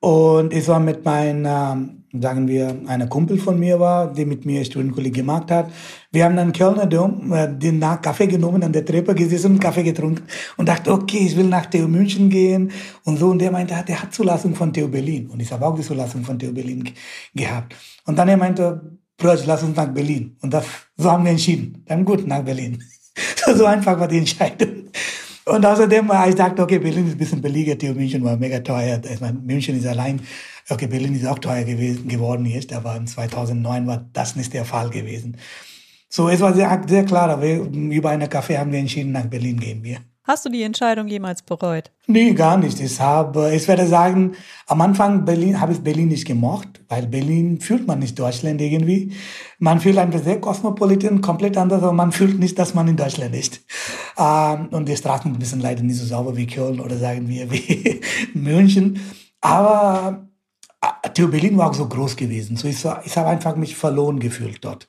Und 0.00 0.52
ich 0.52 0.68
war 0.68 0.80
mit 0.80 1.04
meinem 1.04 1.98
sagen 2.12 2.48
wir, 2.48 2.74
eine 2.86 3.08
Kumpel 3.08 3.38
von 3.38 3.58
mir 3.58 3.78
war, 3.78 4.12
die 4.12 4.24
mit 4.24 4.46
mir 4.46 4.64
Studienkolleg 4.64 5.14
gemacht 5.14 5.50
hat. 5.50 5.70
Wir 6.10 6.24
haben 6.24 6.36
dann 6.36 6.52
Kölner 6.52 6.86
Dom 6.86 7.32
äh, 7.32 7.48
den 7.48 7.78
nach 7.78 8.00
Kaffee 8.00 8.26
genommen, 8.26 8.62
an 8.62 8.72
der 8.72 8.84
Treppe 8.84 9.14
gesessen 9.14 9.52
und 9.52 9.58
Kaffee 9.58 9.82
getrunken 9.82 10.24
und 10.56 10.68
dachte, 10.68 10.92
okay, 10.92 11.18
ich 11.18 11.36
will 11.36 11.44
nach 11.44 11.66
TU 11.66 11.86
München 11.86 12.30
gehen 12.30 12.72
und 13.04 13.18
so. 13.18 13.28
Und 13.28 13.40
der 13.40 13.50
meinte, 13.50 13.74
der 13.86 14.02
hat 14.02 14.14
Zulassung 14.14 14.54
von 14.54 14.72
TU 14.72 14.88
Berlin. 14.88 15.28
Und 15.28 15.40
ich 15.40 15.52
habe 15.52 15.66
auch 15.66 15.74
die 15.74 15.82
Zulassung 15.82 16.24
von 16.24 16.38
TU 16.38 16.52
Berlin 16.52 16.88
gehabt. 17.34 17.74
Und 18.06 18.16
dann 18.16 18.28
er 18.28 18.36
meinte, 18.36 18.98
Bruder, 19.16 19.38
lass 19.46 19.62
uns 19.62 19.76
nach 19.76 19.88
Berlin. 19.88 20.36
Und 20.40 20.54
das, 20.54 20.64
so 20.96 21.10
haben 21.10 21.24
wir 21.24 21.32
entschieden. 21.32 21.82
Dann 21.86 22.04
gut, 22.04 22.26
nach 22.26 22.42
Berlin. 22.42 22.82
so 23.54 23.66
einfach 23.66 23.98
war 23.98 24.08
die 24.08 24.18
Entscheidung. 24.18 24.88
Und 25.50 25.64
außerdem, 25.64 26.10
ich 26.28 26.34
dachte, 26.34 26.62
okay, 26.62 26.78
Berlin 26.78 27.06
ist 27.06 27.12
ein 27.12 27.18
bisschen 27.18 27.40
billiger, 27.40 27.94
München 27.94 28.22
war 28.24 28.36
mega 28.36 28.60
teuer. 28.60 29.00
Ich 29.10 29.20
meine, 29.20 29.38
München 29.38 29.76
ist 29.78 29.86
allein 29.86 30.20
Okay, 30.70 30.86
Berlin 30.86 31.14
ist 31.14 31.26
auch 31.26 31.38
teuer 31.38 31.64
gewesen, 31.64 32.08
geworden 32.08 32.44
jetzt, 32.44 32.74
aber 32.74 32.94
in 32.96 33.06
2009 33.06 33.86
war 33.86 34.06
das 34.12 34.36
nicht 34.36 34.52
der 34.52 34.66
Fall 34.66 34.90
gewesen. 34.90 35.38
So, 36.10 36.28
es 36.28 36.40
war 36.40 36.52
sehr, 36.52 36.82
sehr 36.86 37.04
klar, 37.06 37.30
aber 37.30 37.46
über 37.46 38.10
einen 38.10 38.28
Kaffee 38.28 38.58
haben 38.58 38.70
wir 38.72 38.78
entschieden, 38.78 39.12
nach 39.12 39.26
Berlin 39.26 39.58
gehen 39.58 39.82
wir. 39.82 39.98
Hast 40.28 40.44
du 40.44 40.50
die 40.50 40.62
Entscheidung 40.62 41.08
jemals 41.08 41.40
bereut? 41.40 41.90
Nee, 42.06 42.34
gar 42.34 42.58
nicht. 42.58 42.78
Ich 42.80 43.00
habe, 43.00 43.54
ich 43.54 43.66
werde 43.66 43.86
sagen, 43.86 44.32
am 44.66 44.82
Anfang 44.82 45.24
Berlin, 45.24 45.58
habe 45.58 45.72
ich 45.72 45.80
Berlin 45.80 46.08
nicht 46.08 46.26
gemocht, 46.26 46.68
weil 46.86 47.06
Berlin 47.06 47.62
fühlt 47.62 47.86
man 47.86 48.00
nicht 48.00 48.18
Deutschland 48.18 48.60
irgendwie. 48.60 49.14
Man 49.58 49.80
fühlt 49.80 49.96
einfach 49.96 50.22
sehr 50.22 50.38
kosmopolitan, 50.38 51.22
komplett 51.22 51.56
anders, 51.56 51.82
aber 51.82 51.94
man 51.94 52.12
fühlt 52.12 52.38
nicht, 52.38 52.58
dass 52.58 52.74
man 52.74 52.88
in 52.88 52.98
Deutschland 52.98 53.34
ist. 53.34 53.62
Ähm, 54.18 54.68
und 54.70 54.86
die 54.86 54.98
Straßen 54.98 55.40
sind 55.40 55.62
leider 55.62 55.82
nicht 55.82 55.96
so 55.96 56.04
sauber 56.04 56.36
wie 56.36 56.46
Köln 56.46 56.80
oder 56.80 56.98
sagen 56.98 57.26
wir 57.26 57.50
wie 57.50 58.02
München. 58.34 59.00
Aber 59.40 60.28
TU 61.14 61.28
Berlin 61.28 61.56
war 61.56 61.70
auch 61.70 61.74
so 61.74 61.88
groß 61.88 62.16
gewesen. 62.16 62.58
So 62.58 62.68
ich, 62.68 62.84
ich 63.06 63.16
habe 63.16 63.30
einfach 63.30 63.56
mich 63.56 63.76
verloren 63.76 64.20
gefühlt 64.20 64.62
dort. 64.62 64.88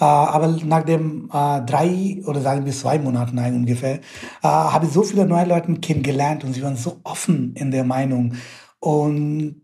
Äh, 0.00 0.04
aber 0.04 0.48
nach 0.64 0.82
dem 0.82 1.28
äh, 1.32 1.60
drei 1.62 2.22
oder 2.26 2.40
sagen 2.40 2.64
wir 2.64 2.72
zwei 2.72 2.98
Monaten 2.98 3.38
ungefähr, 3.38 3.96
äh, 3.96 4.00
habe 4.42 4.86
ich 4.86 4.92
so 4.92 5.02
viele 5.02 5.26
neue 5.26 5.46
Leute 5.46 5.72
kennengelernt 5.74 6.44
und 6.44 6.52
sie 6.52 6.62
waren 6.62 6.76
so 6.76 7.00
offen 7.04 7.54
in 7.54 7.70
der 7.70 7.84
Meinung. 7.84 8.34
Und 8.80 9.62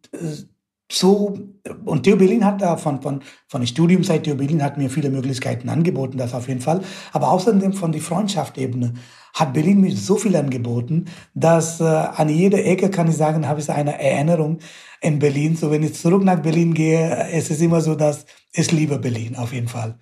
so, 0.90 1.38
und 1.84 2.06
TU 2.06 2.16
Berlin 2.16 2.44
hat 2.44 2.62
da 2.62 2.76
von, 2.76 3.02
von, 3.02 3.20
von 3.46 3.60
der 3.60 3.66
Studiumzeit, 3.66 4.24
TU 4.24 4.34
Berlin 4.34 4.62
hat 4.62 4.78
mir 4.78 4.88
viele 4.88 5.10
Möglichkeiten 5.10 5.68
angeboten, 5.68 6.16
das 6.16 6.34
auf 6.34 6.48
jeden 6.48 6.60
Fall. 6.60 6.80
Aber 7.12 7.30
außerdem 7.30 7.74
von 7.74 7.92
der 7.92 8.00
Freundschaftebene 8.00 8.94
hat 9.38 9.52
Berlin 9.52 9.80
mir 9.80 9.94
so 9.94 10.16
viel 10.16 10.34
angeboten, 10.36 11.06
dass 11.34 11.80
äh, 11.80 11.84
an 11.84 12.28
jeder 12.28 12.64
Ecke 12.64 12.90
kann 12.90 13.08
ich 13.08 13.16
sagen, 13.16 13.46
habe 13.46 13.60
ich 13.60 13.70
eine 13.70 14.00
Erinnerung 14.00 14.58
in 15.00 15.18
Berlin. 15.18 15.56
So 15.56 15.70
wenn 15.70 15.82
ich 15.84 15.94
zurück 15.94 16.24
nach 16.24 16.40
Berlin 16.42 16.74
gehe, 16.74 17.28
es 17.30 17.50
ist 17.50 17.62
immer 17.62 17.80
so, 17.80 17.94
dass 17.94 18.26
ich 18.52 18.72
liebe 18.72 18.98
Berlin 18.98 19.36
auf 19.36 19.52
jeden 19.52 19.68
Fall. 19.68 19.98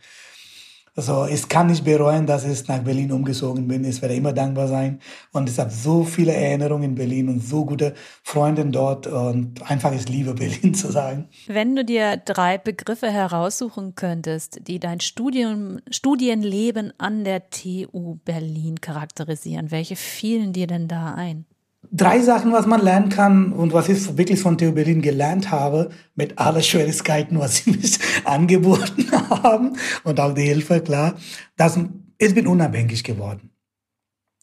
Also 0.97 1.27
ich 1.27 1.47
kann 1.47 1.67
nicht 1.67 1.85
bereuen, 1.85 2.27
dass 2.27 2.47
ich 2.47 2.67
nach 2.69 2.79
Berlin 2.79 3.13
umgezogen 3.13 3.69
bin. 3.69 3.85
Ich 3.85 4.01
werde 4.01 4.15
immer 4.15 4.33
dankbar 4.33 4.67
sein. 4.67 4.99
Und 5.31 5.51
ich 5.51 5.59
habe 5.59 5.71
so 5.71 6.05
viele 6.05 6.33
Erinnerungen 6.33 6.85
in 6.85 6.95
Berlin 6.95 7.29
und 7.29 7.41
so 7.41 7.67
gute 7.67 7.93
Freunde 8.23 8.65
dort. 8.65 9.07
Und 9.07 9.61
einfach 9.71 9.93
ich 9.93 10.09
liebe 10.09 10.33
Berlin 10.33 10.73
zu 10.75 10.91
sagen. 10.91 11.29
Wenn 11.49 11.77
du 11.77 11.85
dir 11.85 12.17
drei 12.17 12.57
Begriffe 12.57 13.11
heraussuchen 13.11 13.95
könntest, 13.95 14.67
die 14.67 14.81
dein 14.81 15.01
Studium, 15.01 15.81
Studienleben 15.91 16.95
an 16.97 17.25
der 17.25 17.51
TU 17.51 18.17
Berlin 18.25 18.81
charakterisieren, 18.81 19.71
welche 19.71 19.97
fielen 19.97 20.55
dir 20.55 20.67
denn 20.67 20.89
da 20.89 21.15
ein? 21.15 21.45
Drei 21.91 22.21
Sachen, 22.21 22.53
was 22.53 22.67
man 22.67 22.83
lernen 22.83 23.09
kann 23.09 23.53
und 23.53 23.73
was 23.73 23.89
ich 23.89 24.17
wirklich 24.17 24.41
von 24.41 24.59
Theo 24.59 24.73
Berlin 24.73 25.03
gelernt 25.03 25.51
habe, 25.51 25.91
mit 26.15 26.39
aller 26.39 26.63
Schwierigkeiten, 26.63 27.39
was 27.41 27.57
sie 27.57 27.71
mich 27.73 27.99
angeboten 28.25 29.11
haben 29.13 29.77
und 30.05 30.21
auch 30.21 30.35
die 30.35 30.43
Hilfe, 30.43 30.81
klar, 30.81 31.15
dass 31.57 31.79
ich 32.19 32.35
bin 32.35 32.47
unabhängig 32.47 33.05
geworden. 33.05 33.51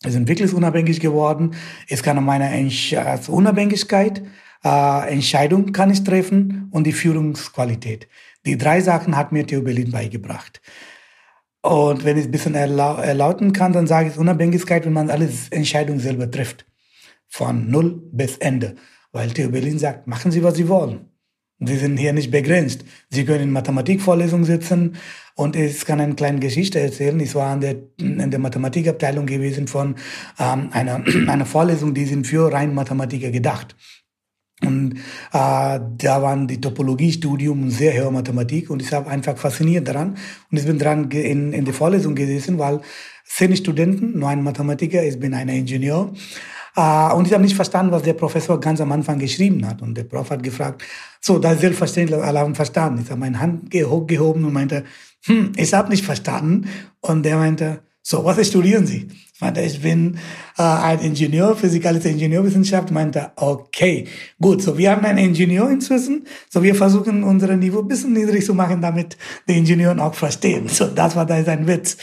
Wir 0.02 0.12
sind 0.12 0.28
wirklich 0.28 0.54
unabhängig 0.54 1.00
geworden. 1.00 1.56
Es 1.88 2.04
kann 2.04 2.24
meine 2.24 2.70
Unabhängigkeit, 3.28 4.22
äh, 4.64 5.10
Entscheidung 5.10 5.72
kann 5.72 5.92
ich 5.92 6.04
treffen 6.04 6.68
und 6.72 6.86
die 6.86 6.92
Führungsqualität. 6.92 8.08
Die 8.46 8.58
drei 8.58 8.82
Sachen 8.82 9.16
hat 9.16 9.32
mir 9.32 9.48
Theo 9.48 9.62
Berlin 9.62 9.92
beigebracht. 9.92 10.62
Und 11.62 12.04
wenn 12.04 12.18
ich 12.18 12.24
es 12.24 12.28
ein 12.28 12.32
bisschen 12.32 12.56
erlau 12.56 12.98
erlauten 12.98 13.54
kann, 13.54 13.72
dann 13.72 13.88
sage 13.88 14.10
ich 14.10 14.18
Unabhängigkeit, 14.18 14.86
wenn 14.86 14.94
man 14.94 15.10
alle 15.10 15.30
Entscheidungen 15.52 16.02
selber 16.02 16.30
trifft. 16.30 16.66
Von 17.36 17.72
Null 17.72 18.00
bis 18.12 18.38
Ende. 18.38 18.76
Weil 19.12 19.32
Theo 19.32 19.50
Berlin 19.50 19.80
sagt, 19.80 20.06
machen 20.06 20.32
Sie, 20.32 20.44
was 20.44 20.54
Sie 20.56 20.70
wollen. 20.70 21.10
Sie 21.60 21.78
sind 21.78 21.98
hier 21.98 22.14
nicht 22.14 22.30
begrenzt. 22.30 22.86
Sie 23.10 23.26
können 23.26 23.46
in 23.46 23.52
Mathematikvorlesungen 23.52 24.46
sitzen 24.46 24.98
und 25.34 25.56
ich 25.56 25.84
kann 25.84 26.00
eine 26.00 26.14
kleine 26.14 26.40
Geschichte 26.40 26.80
erzählen. 26.80 27.20
Ich 27.20 27.34
war 27.34 27.56
in 27.56 27.62
der, 27.62 27.76
in 27.98 28.30
der 28.30 28.40
Mathematikabteilung 28.40 29.26
gewesen 29.26 29.68
von 29.68 29.96
ähm, 30.38 30.70
einer, 30.74 31.04
einer 31.28 31.48
Vorlesung, 31.48 31.96
die 31.96 32.06
sind 32.06 32.28
für 32.28 32.54
rein 32.54 32.76
Mathematiker 32.76 33.32
gedacht. 33.32 33.76
Und 34.62 34.98
äh, 34.98 35.00
da 35.32 36.22
waren 36.22 36.48
die 36.48 36.62
Topologiestudium 36.62 37.64
und 37.64 37.72
sehr 37.72 38.00
hohe 38.04 38.12
Mathematik 38.12 38.70
und 38.70 38.80
ich 38.84 38.94
habe 38.94 39.10
einfach 39.10 39.38
fasziniert 39.40 39.88
daran 39.88 40.18
und 40.52 40.58
ich 40.60 40.68
bin 40.68 40.78
dran 40.78 41.10
in, 41.10 41.52
in 41.52 41.66
der 41.66 41.74
Vorlesung 41.74 42.14
gewesen, 42.14 42.60
weil 42.60 42.82
zehn 43.26 43.56
Studenten, 43.56 44.20
nur 44.20 44.30
ein 44.30 44.44
Mathematiker, 44.44 45.04
ich 45.04 45.20
bin 45.20 45.34
ein 45.34 45.50
Ingenieur 45.50 46.14
und 46.76 47.28
ich 47.28 47.34
habe 47.34 47.44
nicht 47.44 47.56
verstanden, 47.56 47.92
was 47.92 48.02
der 48.02 48.14
Professor 48.14 48.60
ganz 48.60 48.82
am 48.82 48.92
Anfang 48.92 49.20
geschrieben 49.20 49.68
hat. 49.68 49.82
Und 49.82 49.96
der 49.96 50.06
Prof 50.06 50.30
hat 50.32 50.42
gefragt, 50.42 50.84
so, 51.22 51.38
das 51.38 51.56
ist 51.56 51.62
selbstverständlich, 51.62 52.20
alle 52.20 52.40
haben 52.40 52.56
verstanden. 52.56 53.02
Ich 53.04 53.12
habe 53.12 53.20
meine 53.20 53.40
Hand 53.40 53.74
hochgehoben 53.74 54.44
und 54.44 54.54
meinte, 54.54 54.84
hm, 55.26 55.52
ich 55.56 55.74
habe 55.74 55.90
nicht 55.90 56.04
verstanden. 56.04 56.68
Und 57.00 57.24
der 57.24 57.38
meinte, 57.38 57.84
so, 58.06 58.26
was 58.26 58.46
studieren 58.46 58.86
Sie? 58.86 59.08
Ich 59.34 59.40
meinte, 59.40 59.62
ich 59.62 59.82
bin 59.82 60.18
äh, 60.58 60.62
ein 60.62 61.00
Ingenieur, 61.00 61.56
physikalische 61.56 62.10
Ingenieurwissenschaft. 62.10 62.92
Meinte, 62.92 63.32
okay, 63.38 64.08
gut, 64.42 64.62
so 64.62 64.78
wir 64.78 64.92
haben 64.92 65.06
einen 65.06 65.20
Ingenieur 65.20 65.70
inzwischen, 65.70 66.28
so 66.50 66.62
wir 66.62 66.76
versuchen 66.76 67.24
unser 67.24 67.56
Niveau 67.56 67.80
ein 67.80 67.88
bisschen 67.88 68.12
niedrig 68.12 68.46
zu 68.46 68.54
machen, 68.54 68.82
damit 68.82 69.18
die 69.48 69.58
Ingenieure 69.58 70.04
auch 70.04 70.16
verstehen. 70.16 70.68
So, 70.68 70.88
das 70.88 71.16
war 71.16 71.26
da 71.26 71.42
sein 71.46 71.66
Witz. 71.66 71.96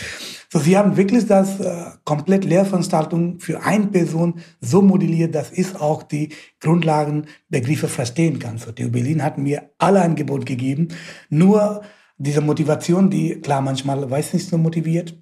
So, 0.51 0.59
sie 0.59 0.79
haben 0.79 0.97
wirklich 0.97 1.27
das 1.27 1.61
äh, 1.61 1.85
komplett 2.05 2.45
Lehrveranstaltung 2.47 3.39
für 3.39 3.63
eine 3.63 3.89
Person 3.89 4.41
so 4.63 4.81
modelliert, 4.81 5.35
dass 5.35 5.53
ich 5.53 5.77
auch 5.77 6.03
die 6.03 6.31
Grundlagenbegriffe 6.61 7.89
verstehen 7.89 8.39
kann. 8.39 8.57
So, 8.57 8.73
TU 8.73 8.91
Berlin 8.91 9.23
hat 9.23 9.37
mir 9.37 9.71
alle 9.77 10.01
Angebot 10.01 10.47
gegeben, 10.47 10.89
nur 11.29 11.83
diese 12.17 12.41
Motivation, 12.41 13.11
die 13.11 13.39
klar 13.43 13.61
manchmal 13.61 14.11
weiß 14.11 14.33
nicht 14.33 14.49
so 14.49 14.57
motiviert. 14.57 15.15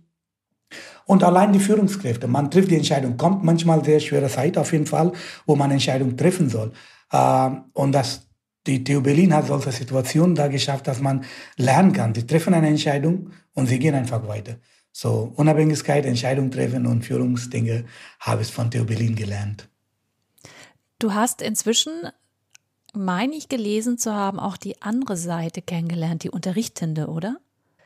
Und 1.06 1.24
allein 1.24 1.52
die 1.52 1.60
Führungskräfte, 1.60 2.28
man 2.28 2.50
trifft 2.50 2.70
die 2.70 2.76
Entscheidung, 2.76 3.16
kommt 3.16 3.42
manchmal 3.42 3.84
sehr 3.84 4.00
schwere 4.00 4.28
Zeit 4.28 4.58
auf 4.58 4.72
jeden 4.72 4.86
Fall, 4.86 5.12
wo 5.46 5.56
man 5.56 5.70
Entscheidung 5.70 6.16
treffen 6.16 6.48
soll. 6.48 6.72
Äh, 7.10 7.50
und 7.72 7.92
das 7.92 8.28
die 8.68 8.84
TU 8.84 9.00
Berlin 9.00 9.32
hat 9.32 9.46
solche 9.46 9.72
Situationen 9.72 10.34
da 10.34 10.48
geschafft, 10.48 10.86
dass 10.86 11.00
man 11.00 11.24
lernen 11.56 11.94
kann. 11.94 12.14
Sie 12.14 12.26
treffen 12.26 12.52
eine 12.52 12.68
Entscheidung 12.68 13.30
und 13.54 13.66
sie 13.66 13.78
gehen 13.78 13.94
einfach 13.94 14.28
weiter. 14.28 14.56
So 14.92 15.32
Unabhängigkeit, 15.36 16.04
Entscheidung 16.04 16.50
treffen 16.50 16.86
und 16.86 17.02
Führungsdinge 17.02 17.86
habe 18.20 18.42
ich 18.42 18.48
von 18.48 18.70
Theo 18.70 18.84
Berlin 18.84 19.14
gelernt. 19.14 19.68
Du 20.98 21.14
hast 21.14 21.40
inzwischen, 21.40 21.92
meine 22.92 23.34
ich 23.36 23.48
gelesen 23.48 23.96
zu 23.96 24.12
haben, 24.12 24.38
auch 24.38 24.58
die 24.58 24.82
andere 24.82 25.16
Seite 25.16 25.62
kennengelernt, 25.62 26.24
die 26.24 26.30
Unterrichtende, 26.30 27.06
oder? 27.06 27.38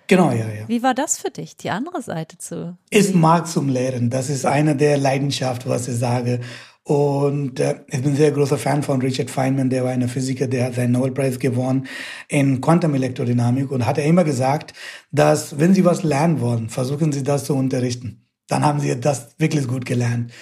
Genau, 0.07 0.31
ja, 0.31 0.47
ja. 0.49 0.69
Wie 0.69 0.83
war 0.83 0.95
das 0.95 1.19
für 1.19 1.31
dich, 1.31 1.57
die 1.57 1.71
andere 1.71 2.03
Seite 2.03 2.38
zu? 2.38 2.77
Ich 2.91 3.15
mag 3.15 3.47
zum 3.47 3.69
Lehren. 3.69 4.11
Das 4.11 4.29
ist 4.29 4.45
eine 4.45 4.77
der 4.77 4.99
Leidenschaften, 4.99 5.71
was 5.71 5.88
ich 5.88 5.97
sage. 5.97 6.41
Und 6.85 7.61
äh, 7.61 7.77
ich 7.88 8.03
bin 8.03 8.17
sehr 8.17 8.33
großer 8.33 8.59
Fan 8.59 8.83
von 8.83 9.01
Richard 9.01 9.31
Feynman, 9.31 9.71
der 9.71 9.85
war 9.85 9.93
ein 9.93 10.09
Physiker, 10.09 10.49
der 10.49 10.67
hat 10.67 10.75
seinen 10.75 10.93
Nobelpreis 10.93 11.38
gewonnen 11.38 11.87
in 12.29 12.61
Quantum-Elektrodynamik 12.61 13.71
und 13.71 13.87
hat 13.87 13.99
er 13.99 14.05
immer 14.05 14.25
gesagt, 14.25 14.75
dass 15.12 15.61
wenn 15.61 15.75
Sie 15.75 15.85
was 15.85 16.03
lernen 16.03 16.41
wollen, 16.41 16.71
versuchen 16.71 17.12
Sie 17.12 17.23
das 17.23 17.45
zu 17.45 17.55
unterrichten. 17.55 18.27
Dann 18.49 18.65
haben 18.65 18.81
Sie 18.81 18.99
das 18.99 19.37
wirklich 19.38 19.69
gut 19.69 19.85
gelernt. 19.85 20.33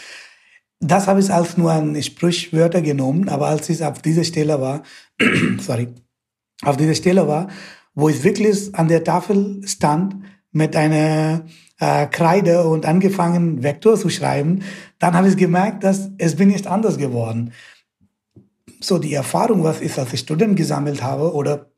Das 0.81 1.07
habe 1.09 1.21
ich 1.21 1.31
als 1.31 1.59
nur 1.59 1.73
ein 1.73 2.03
Sprichwörter 2.03 2.81
genommen, 2.81 3.29
aber 3.29 3.49
als 3.49 3.69
ich 3.69 3.85
auf 3.85 4.01
dieser 4.01 4.25
Stelle 4.25 4.63
war, 4.63 4.83
sorry, 5.61 5.89
auf 6.63 6.79
dieser 6.79 6.95
Stelle 6.95 7.29
war, 7.29 7.49
wo 7.95 8.09
ich 8.09 8.23
wirklich 8.25 8.75
an 8.75 8.89
der 8.89 9.05
Tafel 9.05 9.61
stand 9.67 10.17
mit 10.53 10.77
einer 10.77 11.45
äh, 11.79 12.07
Kreide 12.07 12.65
und 12.65 12.87
angefangen, 12.87 13.63
Vektor 13.63 13.97
zu 13.97 14.09
schreiben, 14.11 14.63
dann 14.99 15.15
habe 15.15 15.29
ich 15.29 15.37
gemerkt, 15.37 15.85
dass 15.85 16.11
es 16.19 16.37
bin 16.37 16.49
nicht 16.49 16.67
anders 16.67 16.99
geworden. 16.99 17.53
So 18.81 18.99
die 18.99 19.15
Erfahrung, 19.15 19.65
was 19.65 19.81
ich 19.81 19.97
als 19.99 20.19
Student 20.19 20.57
gesammelt 20.57 21.03
habe 21.03 21.35
oder 21.35 21.71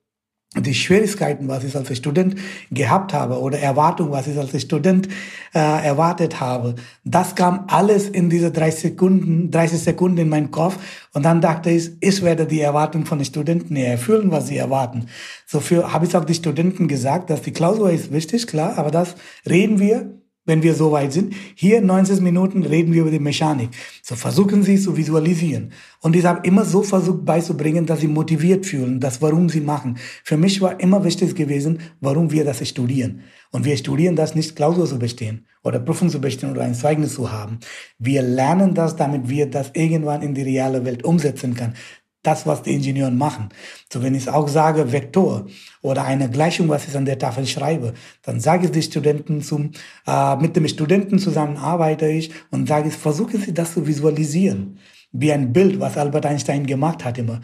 die 0.60 0.74
Schwierigkeiten, 0.74 1.48
was 1.48 1.64
ich 1.64 1.74
als 1.74 1.96
Student 1.96 2.36
gehabt 2.70 3.14
habe 3.14 3.40
oder 3.40 3.58
Erwartungen, 3.58 4.12
was 4.12 4.26
ich 4.26 4.36
als 4.36 4.60
Student 4.60 5.08
äh, 5.54 5.58
erwartet 5.58 6.40
habe, 6.40 6.74
das 7.04 7.34
kam 7.34 7.64
alles 7.68 8.08
in 8.08 8.28
diese 8.28 8.50
30 8.50 8.80
Sekunden, 8.80 9.50
30 9.50 9.78
Sekunden 9.78 10.18
in 10.18 10.28
meinen 10.28 10.50
Kopf 10.50 10.78
und 11.14 11.24
dann 11.24 11.40
dachte 11.40 11.70
ich, 11.70 11.92
ich 12.00 12.22
werde 12.22 12.46
die 12.46 12.60
Erwartungen 12.60 13.06
von 13.06 13.18
den 13.18 13.24
Studenten 13.24 13.76
erfüllen, 13.76 14.30
was 14.30 14.48
sie 14.48 14.58
erwarten. 14.58 15.06
So 15.46 15.60
für 15.60 15.92
habe 15.92 16.04
ich 16.04 16.14
auch 16.16 16.24
die 16.24 16.34
Studenten 16.34 16.86
gesagt, 16.86 17.30
dass 17.30 17.42
die 17.42 17.52
Klausur 17.52 17.90
ist 17.90 18.12
wichtig, 18.12 18.46
klar, 18.46 18.76
aber 18.76 18.90
das 18.90 19.14
reden 19.48 19.78
wir 19.78 20.21
wenn 20.44 20.62
wir 20.62 20.74
so 20.74 20.90
weit 20.92 21.12
sind. 21.12 21.34
Hier 21.54 21.80
90 21.80 22.20
Minuten 22.20 22.64
reden 22.64 22.92
wir 22.92 23.02
über 23.02 23.10
die 23.10 23.18
Mechanik. 23.18 23.70
So 24.02 24.16
versuchen 24.16 24.62
Sie 24.62 24.74
es 24.74 24.84
zu 24.84 24.96
visualisieren. 24.96 25.72
Und 26.00 26.16
ich 26.16 26.24
habe 26.24 26.46
immer 26.46 26.64
so 26.64 26.82
versucht 26.82 27.24
beizubringen, 27.24 27.86
dass 27.86 28.00
Sie 28.00 28.08
motiviert 28.08 28.66
fühlen, 28.66 28.98
das 28.98 29.22
warum 29.22 29.48
Sie 29.48 29.60
machen. 29.60 29.98
Für 30.24 30.36
mich 30.36 30.60
war 30.60 30.80
immer 30.80 31.04
wichtig 31.04 31.34
gewesen, 31.34 31.78
warum 32.00 32.32
wir 32.32 32.44
das 32.44 32.66
studieren. 32.66 33.22
Und 33.50 33.64
wir 33.64 33.76
studieren 33.76 34.16
das 34.16 34.34
nicht, 34.34 34.56
Klausur 34.56 34.86
zu 34.86 34.98
bestehen 34.98 35.46
oder 35.62 35.78
Prüfung 35.78 36.08
zu 36.08 36.20
bestehen 36.20 36.50
oder 36.50 36.62
ein 36.62 36.74
Zeugnis 36.74 37.14
zu 37.14 37.30
haben. 37.30 37.58
Wir 37.98 38.22
lernen 38.22 38.74
das, 38.74 38.96
damit 38.96 39.28
wir 39.28 39.46
das 39.46 39.70
irgendwann 39.74 40.22
in 40.22 40.34
die 40.34 40.42
reale 40.42 40.84
Welt 40.84 41.04
umsetzen 41.04 41.54
können 41.54 41.74
das, 42.22 42.46
was 42.46 42.62
die 42.62 42.74
Ingenieure 42.74 43.10
machen. 43.10 43.48
So, 43.92 44.02
wenn 44.02 44.14
ich 44.14 44.28
auch 44.28 44.48
sage 44.48 44.92
Vektor 44.92 45.46
oder 45.82 46.04
eine 46.04 46.30
Gleichung, 46.30 46.68
was 46.68 46.86
ich 46.86 46.96
an 46.96 47.04
der 47.04 47.18
Tafel 47.18 47.46
schreibe, 47.46 47.94
dann 48.22 48.40
sage 48.40 48.66
ich 48.66 48.72
die 48.72 48.82
Studenten 48.82 49.42
zum, 49.42 49.72
äh, 50.06 50.36
mit 50.36 50.54
dem 50.56 50.68
Studenten 50.68 51.18
zusammen 51.18 51.56
arbeite 51.56 52.06
ich 52.06 52.30
und 52.50 52.68
sage 52.68 52.88
ich, 52.88 52.94
versuchen 52.94 53.40
Sie 53.40 53.52
das 53.52 53.74
zu 53.74 53.86
visualisieren. 53.86 54.78
Wie 55.14 55.32
ein 55.32 55.52
Bild, 55.52 55.78
was 55.78 55.98
Albert 55.98 56.24
Einstein 56.24 56.64
gemacht 56.64 57.04
hat 57.04 57.18
immer. 57.18 57.40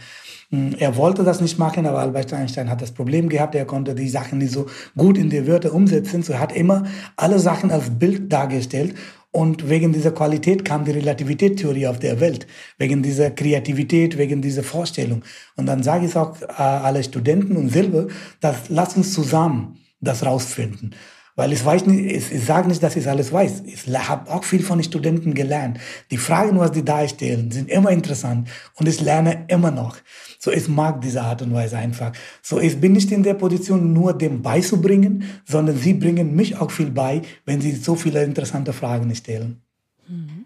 Hm, 0.51 0.77
er 0.79 0.97
wollte 0.97 1.25
das 1.25 1.43
nicht 1.43 1.59
machen, 1.59 1.85
aber 1.85 1.99
Albert 1.99 2.33
Einstein 2.33 2.71
hat 2.71 2.81
das 2.81 2.93
Problem 2.93 3.29
gehabt, 3.29 3.55
er 3.55 3.67
konnte 3.67 3.95
die 3.95 4.09
Sachen 4.09 4.39
nicht 4.39 4.53
so 4.53 4.67
gut 4.97 5.19
in 5.19 5.29
die 5.29 5.47
Wörter 5.47 5.75
umsetzen. 5.75 6.23
So 6.23 6.33
er 6.33 6.41
hat 6.41 6.53
immer 6.53 6.85
alle 7.17 7.39
Sachen 7.39 7.71
als 7.71 7.91
Bild 7.91 8.33
dargestellt 8.33 8.95
und 9.31 9.69
wegen 9.69 9.93
dieser 9.93 10.13
Qualität 10.13 10.65
kam 10.65 10.85
die 10.85 10.93
Relativitätstheorie 10.93 11.87
auf 11.87 11.99
der 11.99 12.19
Welt, 12.21 12.47
wegen 12.79 13.03
dieser 13.03 13.31
Kreativität, 13.31 14.17
wegen 14.17 14.41
dieser 14.41 14.63
Vorstellung. 14.63 15.23
Und 15.57 15.67
dann 15.67 15.83
sage 15.83 16.07
ich 16.07 16.17
auch 16.17 16.41
äh, 16.41 16.47
alle 16.55 17.05
Studenten 17.05 17.57
und 17.57 17.69
selber, 17.69 18.09
dass 18.41 18.69
lass 18.69 18.97
uns 18.97 19.13
zusammen 19.13 19.79
das 20.01 20.25
rausfinden. 20.25 20.95
Weil 21.39 21.53
ich 21.53 21.65
weiß 21.65 21.87
nicht, 21.87 22.05
ich, 22.05 22.33
ich 22.33 22.45
sage 22.45 22.67
nicht, 22.67 22.83
dass 22.83 22.97
ich 22.97 23.09
alles 23.09 23.33
weiß. 23.33 23.63
Ich 23.67 23.87
habe 23.87 24.29
auch 24.29 24.43
viel 24.43 24.61
von 24.61 24.79
den 24.79 24.83
Studenten 24.83 25.35
gelernt. 25.35 25.79
Die 26.11 26.17
Fragen, 26.17 26.59
was 26.59 26.73
die 26.73 26.85
darstellen, 26.85 27.53
sind 27.53 27.71
immer 27.71 27.93
interessant 27.93 28.49
und 28.75 28.89
ich 28.89 29.01
lerne 29.01 29.45
immer 29.47 29.71
noch. 29.71 29.99
So, 30.41 30.51
ich 30.51 30.67
mag 30.67 31.01
diese 31.01 31.23
Art 31.23 31.41
und 31.43 31.55
Weise 31.55 31.79
einfach. 31.79 32.11
So, 32.43 32.59
ich 32.59 32.81
bin 32.81 32.91
nicht 32.91 33.13
in 33.13 33.23
der 33.23 33.35
Position, 33.35 33.93
nur 33.93 34.15
dem 34.15 34.43
beizubringen, 34.43 35.23
sondern 35.45 35.77
sie 35.77 35.95
bringen 35.95 36.35
mich 36.35 36.57
auch 36.57 36.73
viel 36.73 36.91
bei, 36.91 37.23
wenn 37.45 37.61
sie 37.61 37.71
so 37.71 37.95
viele 37.95 38.25
interessante 38.25 38.73
Fragen 38.73 39.15
stellen. 39.15 39.63
Mhm. 40.09 40.45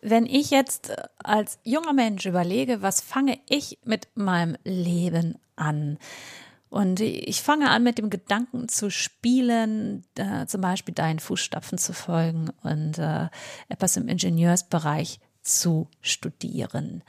Wenn 0.00 0.26
ich 0.26 0.50
jetzt 0.50 0.90
äh, 0.90 0.96
als 1.22 1.60
junger 1.62 1.92
Mensch 1.92 2.26
überlege, 2.26 2.82
was 2.82 3.00
fange 3.00 3.38
ich 3.48 3.78
mit 3.84 4.08
meinem 4.16 4.56
Leben 4.64 5.36
an? 5.54 5.98
Und 6.72 7.00
ich 7.00 7.42
fange 7.42 7.68
an, 7.68 7.82
mit 7.82 7.98
dem 7.98 8.08
Gedanken 8.08 8.66
zu 8.66 8.90
spielen, 8.90 10.06
äh, 10.16 10.46
zum 10.46 10.62
Beispiel 10.62 10.94
deinen 10.94 11.18
Fußstapfen 11.18 11.76
zu 11.76 11.92
folgen 11.92 12.48
und 12.62 12.96
äh, 12.96 13.28
etwas 13.68 13.98
im 13.98 14.08
Ingenieursbereich 14.08 15.20
zu 15.42 15.88
studieren. 16.00 17.02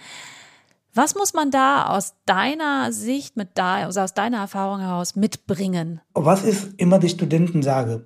Was 0.93 1.15
muss 1.15 1.33
man 1.33 1.49
da 1.49 1.85
aus 1.85 2.15
deiner 2.25 2.91
Sicht, 2.91 3.37
mit 3.37 3.51
da, 3.53 3.75
also 3.85 4.01
aus 4.01 4.13
deiner 4.13 4.39
Erfahrung 4.39 4.81
heraus 4.81 5.15
mitbringen? 5.15 6.01
Was 6.13 6.43
ich 6.43 6.57
immer 6.77 6.99
die 6.99 7.07
Studenten 7.07 7.63
sage, 7.63 8.05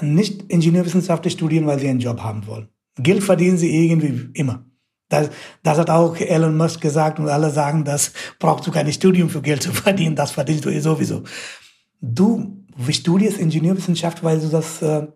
nicht 0.00 0.50
Ingenieurwissenschaftlich 0.50 1.34
studieren, 1.34 1.68
weil 1.68 1.78
sie 1.78 1.88
einen 1.88 2.00
Job 2.00 2.24
haben 2.24 2.44
wollen. 2.48 2.70
Geld 2.96 3.22
verdienen 3.22 3.56
sie 3.56 3.86
irgendwie 3.86 4.30
immer. 4.34 4.67
Das, 5.08 5.30
das 5.62 5.78
hat 5.78 5.90
auch 5.90 6.16
Elon 6.16 6.56
Musk 6.56 6.80
gesagt 6.80 7.18
und 7.18 7.28
alle 7.28 7.50
sagen, 7.50 7.84
das 7.84 8.12
brauchst 8.38 8.66
du 8.66 8.70
kein 8.70 8.92
Studium 8.92 9.30
für 9.30 9.42
Geld 9.42 9.62
zu 9.62 9.72
verdienen, 9.84 10.16
das 10.16 10.32
verdienst 10.32 10.64
du 10.64 10.70
eh 10.70 10.80
sowieso. 10.80 11.24
Du 12.00 12.64
studierst 12.90 13.38
Ingenieurwissenschaft, 13.38 14.22
weil 14.22 14.38
du 14.38 14.48
das 14.48 14.82
äh, 14.82 15.06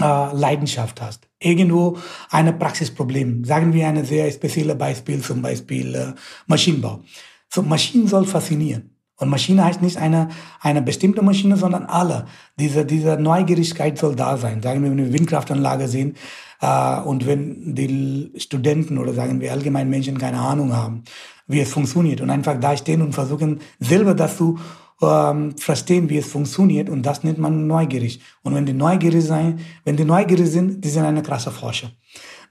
äh, 0.00 0.32
Leidenschaft 0.34 1.00
hast. 1.00 1.28
Irgendwo 1.38 1.98
ein 2.30 2.58
Praxisproblem. 2.58 3.44
Sagen 3.44 3.72
wir 3.72 3.86
ein 3.86 4.04
sehr 4.04 4.30
spezielles 4.30 4.76
Beispiel, 4.76 5.20
zum 5.20 5.42
Beispiel 5.42 5.94
äh, 5.94 6.12
Maschinenbau. 6.46 7.00
So 7.48 7.62
Maschinen 7.62 8.08
soll 8.08 8.26
faszinieren. 8.26 8.90
Und 9.16 9.28
Maschine 9.28 9.64
heißt 9.64 9.80
nicht 9.80 9.96
eine, 9.96 10.28
eine 10.60 10.82
bestimmte 10.82 11.22
Maschine, 11.22 11.56
sondern 11.56 11.84
alle. 11.84 12.26
Diese, 12.58 12.84
diese 12.84 13.16
Neugierigkeit 13.16 13.96
soll 13.96 14.16
da 14.16 14.36
sein. 14.36 14.60
Sagen 14.60 14.82
wir, 14.82 14.90
wenn 14.90 14.98
wir 14.98 15.12
Windkraftanlage 15.12 15.86
sehen 15.86 16.16
und 17.04 17.26
wenn 17.26 17.74
die 17.74 18.32
Studenten 18.36 18.98
oder 18.98 19.12
sagen 19.12 19.40
wir 19.40 19.52
allgemein 19.52 19.90
Menschen 19.90 20.18
keine 20.18 20.38
Ahnung 20.38 20.74
haben, 20.74 21.04
wie 21.46 21.60
es 21.60 21.72
funktioniert 21.72 22.20
und 22.20 22.30
einfach 22.30 22.58
da 22.58 22.76
stehen 22.76 23.02
und 23.02 23.12
versuchen 23.12 23.60
selber 23.78 24.14
das 24.14 24.36
zu 24.36 24.58
ähm, 25.02 25.56
verstehen, 25.56 26.08
wie 26.08 26.18
es 26.18 26.26
funktioniert 26.26 26.88
und 26.88 27.02
das 27.02 27.24
nennt 27.24 27.38
man 27.38 27.66
neugierig. 27.66 28.20
Und 28.42 28.54
wenn 28.54 28.66
die 28.66 28.72
neugierig 28.72 29.24
sein, 29.24 29.60
wenn 29.84 29.96
die 29.96 30.04
neugierig 30.04 30.48
sind, 30.48 30.84
die 30.84 30.88
sind 30.88 31.04
eine 31.04 31.22
krasse 31.22 31.50
Forscher. 31.50 31.90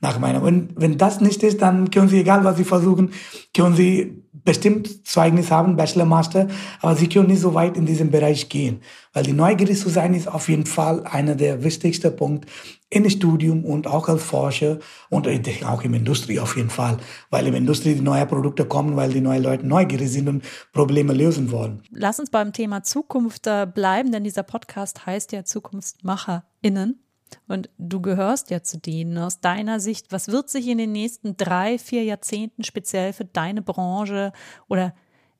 Nach 0.03 0.19
meiner. 0.19 0.43
Und 0.43 0.71
wenn 0.75 0.97
das 0.97 1.21
nicht 1.21 1.43
ist, 1.43 1.61
dann 1.61 1.89
können 1.89 2.09
sie, 2.09 2.19
egal 2.19 2.43
was 2.43 2.57
sie 2.57 2.65
versuchen, 2.65 3.11
können 3.55 3.73
sie 3.73 4.21
bestimmt 4.43 5.07
Zeugnis 5.07 5.49
haben, 5.49 5.77
Bachelor, 5.77 6.03
Master, 6.03 6.49
aber 6.81 6.97
sie 6.97 7.07
können 7.07 7.27
nicht 7.27 7.39
so 7.39 7.53
weit 7.53 7.77
in 7.77 7.85
diesem 7.85 8.11
Bereich 8.11 8.49
gehen. 8.49 8.81
Weil 9.13 9.23
die 9.23 9.31
neugierig 9.31 9.79
zu 9.79 9.87
sein 9.87 10.13
ist 10.13 10.27
auf 10.27 10.49
jeden 10.49 10.65
Fall 10.65 11.05
einer 11.05 11.35
der 11.35 11.63
wichtigsten 11.63 12.13
Punkte 12.13 12.49
im 12.89 13.09
Studium 13.09 13.63
und 13.63 13.87
auch 13.87 14.09
als 14.09 14.21
Forscher 14.21 14.79
und 15.09 15.25
auch 15.65 15.83
im 15.83 15.93
Industrie 15.93 16.41
auf 16.41 16.57
jeden 16.57 16.69
Fall. 16.69 16.97
Weil 17.29 17.47
im 17.47 17.53
Industrie 17.53 17.95
die 17.95 18.01
neuen 18.01 18.27
Produkte 18.27 18.65
kommen, 18.65 18.97
weil 18.97 19.13
die 19.13 19.21
neuen 19.21 19.41
Leute 19.41 19.65
neugierig 19.65 20.11
sind 20.11 20.27
und 20.27 20.43
Probleme 20.73 21.13
lösen 21.13 21.49
wollen. 21.49 21.81
Lass 21.91 22.19
uns 22.19 22.29
beim 22.29 22.51
Thema 22.51 22.83
Zukunft 22.83 23.47
äh, 23.47 23.65
bleiben, 23.65 24.11
denn 24.11 24.25
dieser 24.25 24.43
Podcast 24.43 25.05
heißt 25.05 25.31
ja 25.31 25.45
ZukunftsmacherInnen. 25.45 27.02
Und 27.47 27.69
du 27.77 28.01
gehörst 28.01 28.49
ja 28.49 28.63
zu 28.63 28.77
denen. 28.77 29.17
Aus 29.17 29.39
deiner 29.39 29.79
Sicht, 29.79 30.11
was 30.11 30.27
wird 30.27 30.49
sich 30.49 30.67
in 30.67 30.77
den 30.77 30.91
nächsten 30.91 31.38
drei, 31.38 31.77
vier 31.77 32.03
Jahrzehnten 32.03 32.63
speziell 32.63 33.13
für 33.13 33.25
deine 33.25 33.61
Branche 33.61 34.31
oder 34.67 34.93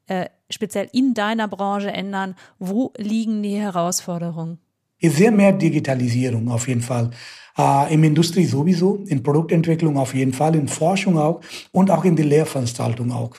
äh, 0.08 0.28
speziell 0.50 0.90
in 0.94 1.14
deiner 1.14 1.48
Branche 1.48 1.92
ändern? 1.92 2.36
Wo 2.60 2.94
liegen 2.98 3.44
die 3.44 3.56
Herausforderungen? 3.56 4.60
Sehr 5.02 5.32
mehr 5.32 5.52
Digitalisierung 5.52 6.50
auf 6.50 6.68
jeden 6.68 6.82
Fall. 6.82 7.12
Äh, 7.58 7.94
Im 7.94 8.04
Industrie 8.04 8.46
sowieso, 8.46 9.04
in 9.08 9.22
Produktentwicklung 9.22 9.98
auf 9.98 10.14
jeden 10.14 10.34
Fall, 10.34 10.56
in 10.56 10.68
Forschung 10.68 11.18
auch 11.18 11.42
und 11.72 11.92
auch 11.92 12.06
in 12.06 12.16
der 12.16 12.26
Lehrveranstaltung 12.26 13.12
auch. 13.12 13.36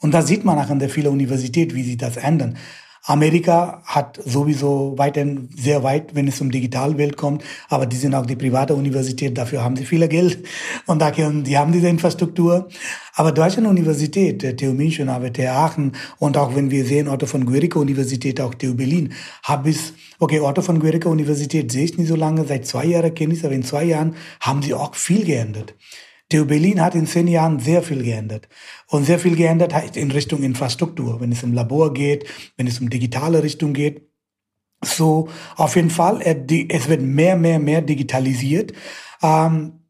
Und 0.00 0.12
da 0.12 0.22
sieht 0.22 0.44
man 0.44 0.58
auch 0.58 0.70
an 0.70 0.78
der 0.78 0.88
vielen 0.88 1.12
Universität, 1.12 1.74
wie 1.74 1.82
sie 1.82 1.96
das 1.96 2.16
ändern. 2.16 2.56
Amerika 3.04 3.82
hat 3.84 4.20
sowieso 4.24 4.94
weiterhin 4.96 5.48
sehr 5.56 5.82
weit, 5.82 6.14
wenn 6.14 6.28
es 6.28 6.40
um 6.40 6.50
Digitalwelt 6.50 7.16
kommt, 7.16 7.42
aber 7.68 7.86
die 7.86 7.96
sind 7.96 8.14
auch 8.14 8.26
die 8.26 8.36
private 8.36 8.74
Universität, 8.74 9.38
dafür 9.38 9.64
haben 9.64 9.76
sie 9.76 9.86
viel 9.86 10.06
Geld 10.06 10.46
und 10.86 11.00
da 11.00 11.10
können, 11.10 11.44
die 11.44 11.56
haben 11.56 11.72
diese 11.72 11.88
Infrastruktur. 11.88 12.68
Aber 13.14 13.32
Deutschland 13.32 13.66
Universität, 13.68 14.42
der 14.42 14.56
TU 14.56 14.72
München, 14.72 15.08
aber 15.08 15.32
TU 15.32 15.48
Aachen 15.48 15.92
und 16.18 16.36
auch 16.36 16.54
wenn 16.54 16.70
wir 16.70 16.84
sehen, 16.84 17.08
Otto 17.08 17.26
von 17.26 17.46
Guericke 17.46 17.78
Universität, 17.78 18.40
auch 18.40 18.54
TU 18.54 18.74
Berlin, 18.74 19.14
habe 19.42 19.70
ich, 19.70 19.78
okay, 20.18 20.40
Otto 20.40 20.60
von 20.62 20.78
Guericke 20.78 21.08
Universität 21.08 21.72
sehe 21.72 21.84
ich 21.84 21.96
nicht 21.96 22.08
so 22.08 22.16
lange, 22.16 22.44
seit 22.44 22.66
zwei 22.66 22.84
Jahren 22.84 23.14
kenne 23.14 23.34
ich 23.34 23.44
aber 23.44 23.54
in 23.54 23.64
zwei 23.64 23.84
Jahren 23.84 24.14
haben 24.40 24.62
sie 24.62 24.74
auch 24.74 24.94
viel 24.94 25.24
geändert. 25.24 25.74
TU 26.30 26.46
Berlin 26.46 26.80
hat 26.80 26.94
in 26.94 27.06
zehn 27.06 27.26
Jahren 27.26 27.58
sehr 27.58 27.82
viel 27.82 28.02
geändert. 28.02 28.48
Und 28.86 29.04
sehr 29.04 29.18
viel 29.18 29.36
geändert 29.36 29.74
heißt 29.74 29.96
in 29.96 30.10
Richtung 30.10 30.42
Infrastruktur, 30.42 31.20
wenn 31.20 31.32
es 31.32 31.42
um 31.42 31.52
Labor 31.52 31.92
geht, 31.92 32.24
wenn 32.56 32.66
es 32.66 32.80
um 32.80 32.88
digitale 32.88 33.42
Richtung 33.42 33.74
geht. 33.74 34.08
So, 34.82 35.28
auf 35.56 35.76
jeden 35.76 35.90
Fall, 35.90 36.22
äh, 36.22 36.66
es 36.68 36.88
wird 36.88 37.02
mehr, 37.02 37.36
mehr, 37.36 37.58
mehr 37.58 37.82
digitalisiert. 37.82 38.72
Ähm, 39.22 39.80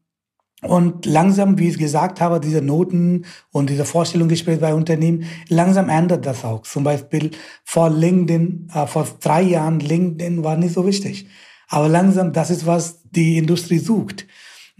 und 0.63 1.05
langsam, 1.05 1.57
wie 1.57 1.69
ich 1.69 1.77
gesagt 1.77 2.21
habe, 2.21 2.39
diese 2.39 2.61
Noten 2.61 3.25
und 3.51 3.69
diese 3.69 3.85
Vorstellungsgespräche 3.85 4.59
bei 4.59 4.73
Unternehmen, 4.73 5.25
langsam 5.47 5.89
ändert 5.89 6.25
das 6.25 6.43
auch. 6.43 6.63
Zum 6.63 6.83
Beispiel 6.83 7.31
vor 7.63 7.89
LinkedIn, 7.89 8.69
äh, 8.73 8.85
vor 8.87 9.07
drei 9.21 9.43
Jahren, 9.43 9.79
LinkedIn 9.79 10.43
war 10.43 10.57
nicht 10.57 10.73
so 10.73 10.85
wichtig. 10.85 11.27
Aber 11.67 11.87
langsam, 11.87 12.33
das 12.33 12.49
ist, 12.49 12.65
was 12.65 13.01
die 13.03 13.37
Industrie 13.37 13.79
sucht 13.79 14.27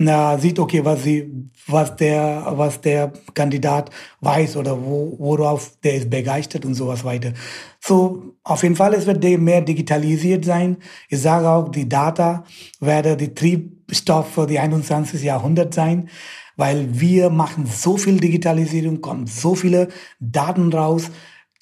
na, 0.03 0.37
sieht, 0.37 0.57
okay, 0.59 0.83
was 0.83 1.03
sie, 1.03 1.31
was 1.67 1.95
der, 1.95 2.43
was 2.55 2.81
der 2.81 3.13
Kandidat 3.33 3.89
weiß 4.21 4.57
oder 4.57 4.81
wo, 4.83 5.15
worauf 5.19 5.79
der 5.83 5.95
ist 5.95 6.09
begeistert 6.09 6.65
und 6.65 6.73
sowas 6.73 7.03
weiter. 7.03 7.33
So, 7.79 8.33
auf 8.43 8.63
jeden 8.63 8.75
Fall, 8.75 8.93
es 8.93 9.05
wird 9.05 9.23
mehr 9.23 9.61
digitalisiert 9.61 10.45
sein. 10.45 10.77
Ich 11.09 11.21
sage 11.21 11.47
auch, 11.47 11.69
die 11.69 11.87
Data 11.87 12.43
werde 12.79 13.15
die 13.15 13.33
Triebstoff 13.33 14.33
für 14.33 14.47
die 14.47 14.59
21. 14.59 15.21
Jahrhundert 15.21 15.73
sein, 15.73 16.09
weil 16.57 16.87
wir 16.99 17.29
machen 17.29 17.65
so 17.67 17.97
viel 17.97 18.19
Digitalisierung, 18.19 19.01
kommen 19.01 19.27
so 19.27 19.55
viele 19.55 19.89
Daten 20.19 20.73
raus 20.73 21.11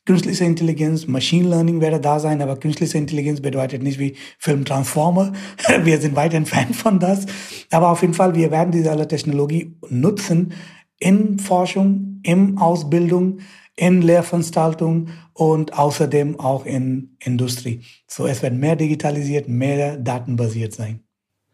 künstliche 0.09 0.43
Intelligenz, 0.43 1.05
Machine 1.05 1.49
Learning 1.49 1.81
werde 1.81 1.99
da 1.99 2.19
sein, 2.19 2.41
aber 2.41 2.57
künstliche 2.59 2.97
Intelligenz 2.97 3.41
bedeutet 3.41 3.83
nicht 3.83 3.99
wie 3.99 4.15
Film 4.39 4.65
Transformer. 4.65 5.33
Wir 5.83 6.01
sind 6.01 6.15
weit 6.15 6.33
entfernt 6.33 6.75
von 6.75 6.99
das. 6.99 7.27
Aber 7.69 7.91
auf 7.91 8.01
jeden 8.01 8.15
Fall, 8.15 8.33
wir 8.33 8.49
werden 8.49 8.71
diese 8.71 8.89
alle 8.89 9.07
Technologie 9.07 9.77
nutzen 9.87 10.53
in 10.97 11.37
Forschung, 11.37 12.21
in 12.23 12.57
Ausbildung, 12.57 13.41
in 13.75 14.01
Lehrveranstaltungen 14.01 15.11
und 15.33 15.77
außerdem 15.77 16.39
auch 16.39 16.65
in 16.65 17.15
Industrie. 17.19 17.83
So, 18.07 18.25
es 18.25 18.41
wird 18.41 18.55
mehr 18.55 18.75
digitalisiert, 18.75 19.47
mehr 19.47 19.95
datenbasiert 19.95 20.73
sein. 20.73 21.03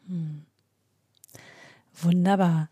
Hm. 0.08 0.46
Wunderbar. 2.02 2.70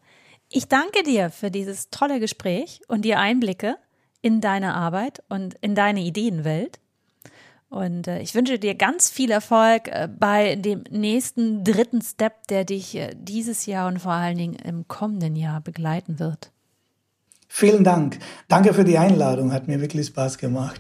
Ich 0.48 0.70
danke 0.70 1.04
dir 1.04 1.30
für 1.30 1.52
dieses 1.52 1.90
tolle 1.90 2.22
Gespräch 2.22 2.80
und 2.88 3.04
die 3.04 3.16
Einblicke 3.16 3.76
in 4.24 4.42
deine 4.42 4.74
Arbeit 4.74 5.22
und 5.30 5.54
in 5.62 5.76
deine 5.76 6.00
Ideenwelt. 6.00 6.80
Und 7.70 8.08
äh, 8.08 8.22
ich 8.22 8.34
wünsche 8.34 8.58
dir 8.58 8.74
ganz 8.74 9.10
viel 9.12 9.32
Erfolg 9.32 9.90
äh, 9.90 10.08
bei 10.08 10.56
dem 10.56 10.84
nächsten 10.90 11.64
dritten 11.64 12.02
Step, 12.02 12.48
der 12.48 12.64
dich 12.64 12.96
äh, 12.96 13.14
dieses 13.16 13.66
Jahr 13.66 13.88
und 13.88 14.00
vor 14.00 14.14
allen 14.14 14.38
Dingen 14.38 14.56
im 14.56 14.88
kommenden 14.88 15.36
Jahr 15.36 15.60
begleiten 15.60 16.20
wird. 16.20 16.52
Vielen 17.50 17.84
Dank. 17.84 18.18
Danke 18.48 18.74
für 18.74 18.86
die 18.86 18.98
Einladung. 18.98 19.52
Hat 19.52 19.68
mir 19.68 19.82
wirklich 19.82 20.08
Spaß 20.08 20.38
gemacht. 20.38 20.80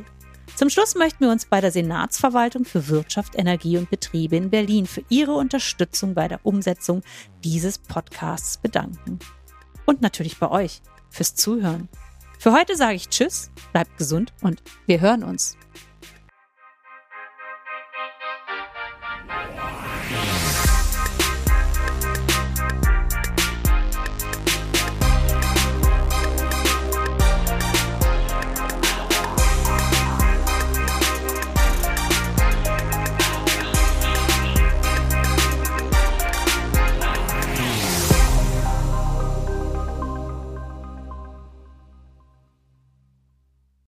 Zum 0.55 0.71
Schluss 0.71 0.95
möchten 0.95 1.25
wir 1.25 1.31
uns 1.31 1.45
bei 1.45 1.61
der 1.61 1.71
Senatsverwaltung 1.71 2.65
für 2.65 2.89
Wirtschaft, 2.89 3.35
Energie 3.37 3.77
und 3.77 3.91
Betriebe 3.91 4.37
in 4.37 4.49
Berlin 4.49 4.87
für 4.87 5.05
ihre 5.11 5.35
Unterstützung 5.35 6.15
bei 6.15 6.29
der 6.29 6.47
Umsetzung 6.47 7.03
dieses 7.45 7.77
Podcasts 7.77 8.57
bedanken. 8.57 9.19
Und 9.85 10.01
natürlich 10.01 10.39
bei 10.39 10.51
euch 10.51 10.81
fürs 11.11 11.35
Zuhören. 11.35 11.91
Für 12.39 12.53
heute 12.53 12.75
sage 12.75 12.95
ich 12.95 13.11
Tschüss, 13.11 13.51
bleibt 13.73 13.99
gesund 13.99 14.33
und 14.41 14.63
wir 14.87 15.03
hören 15.03 15.25
uns. 15.25 15.59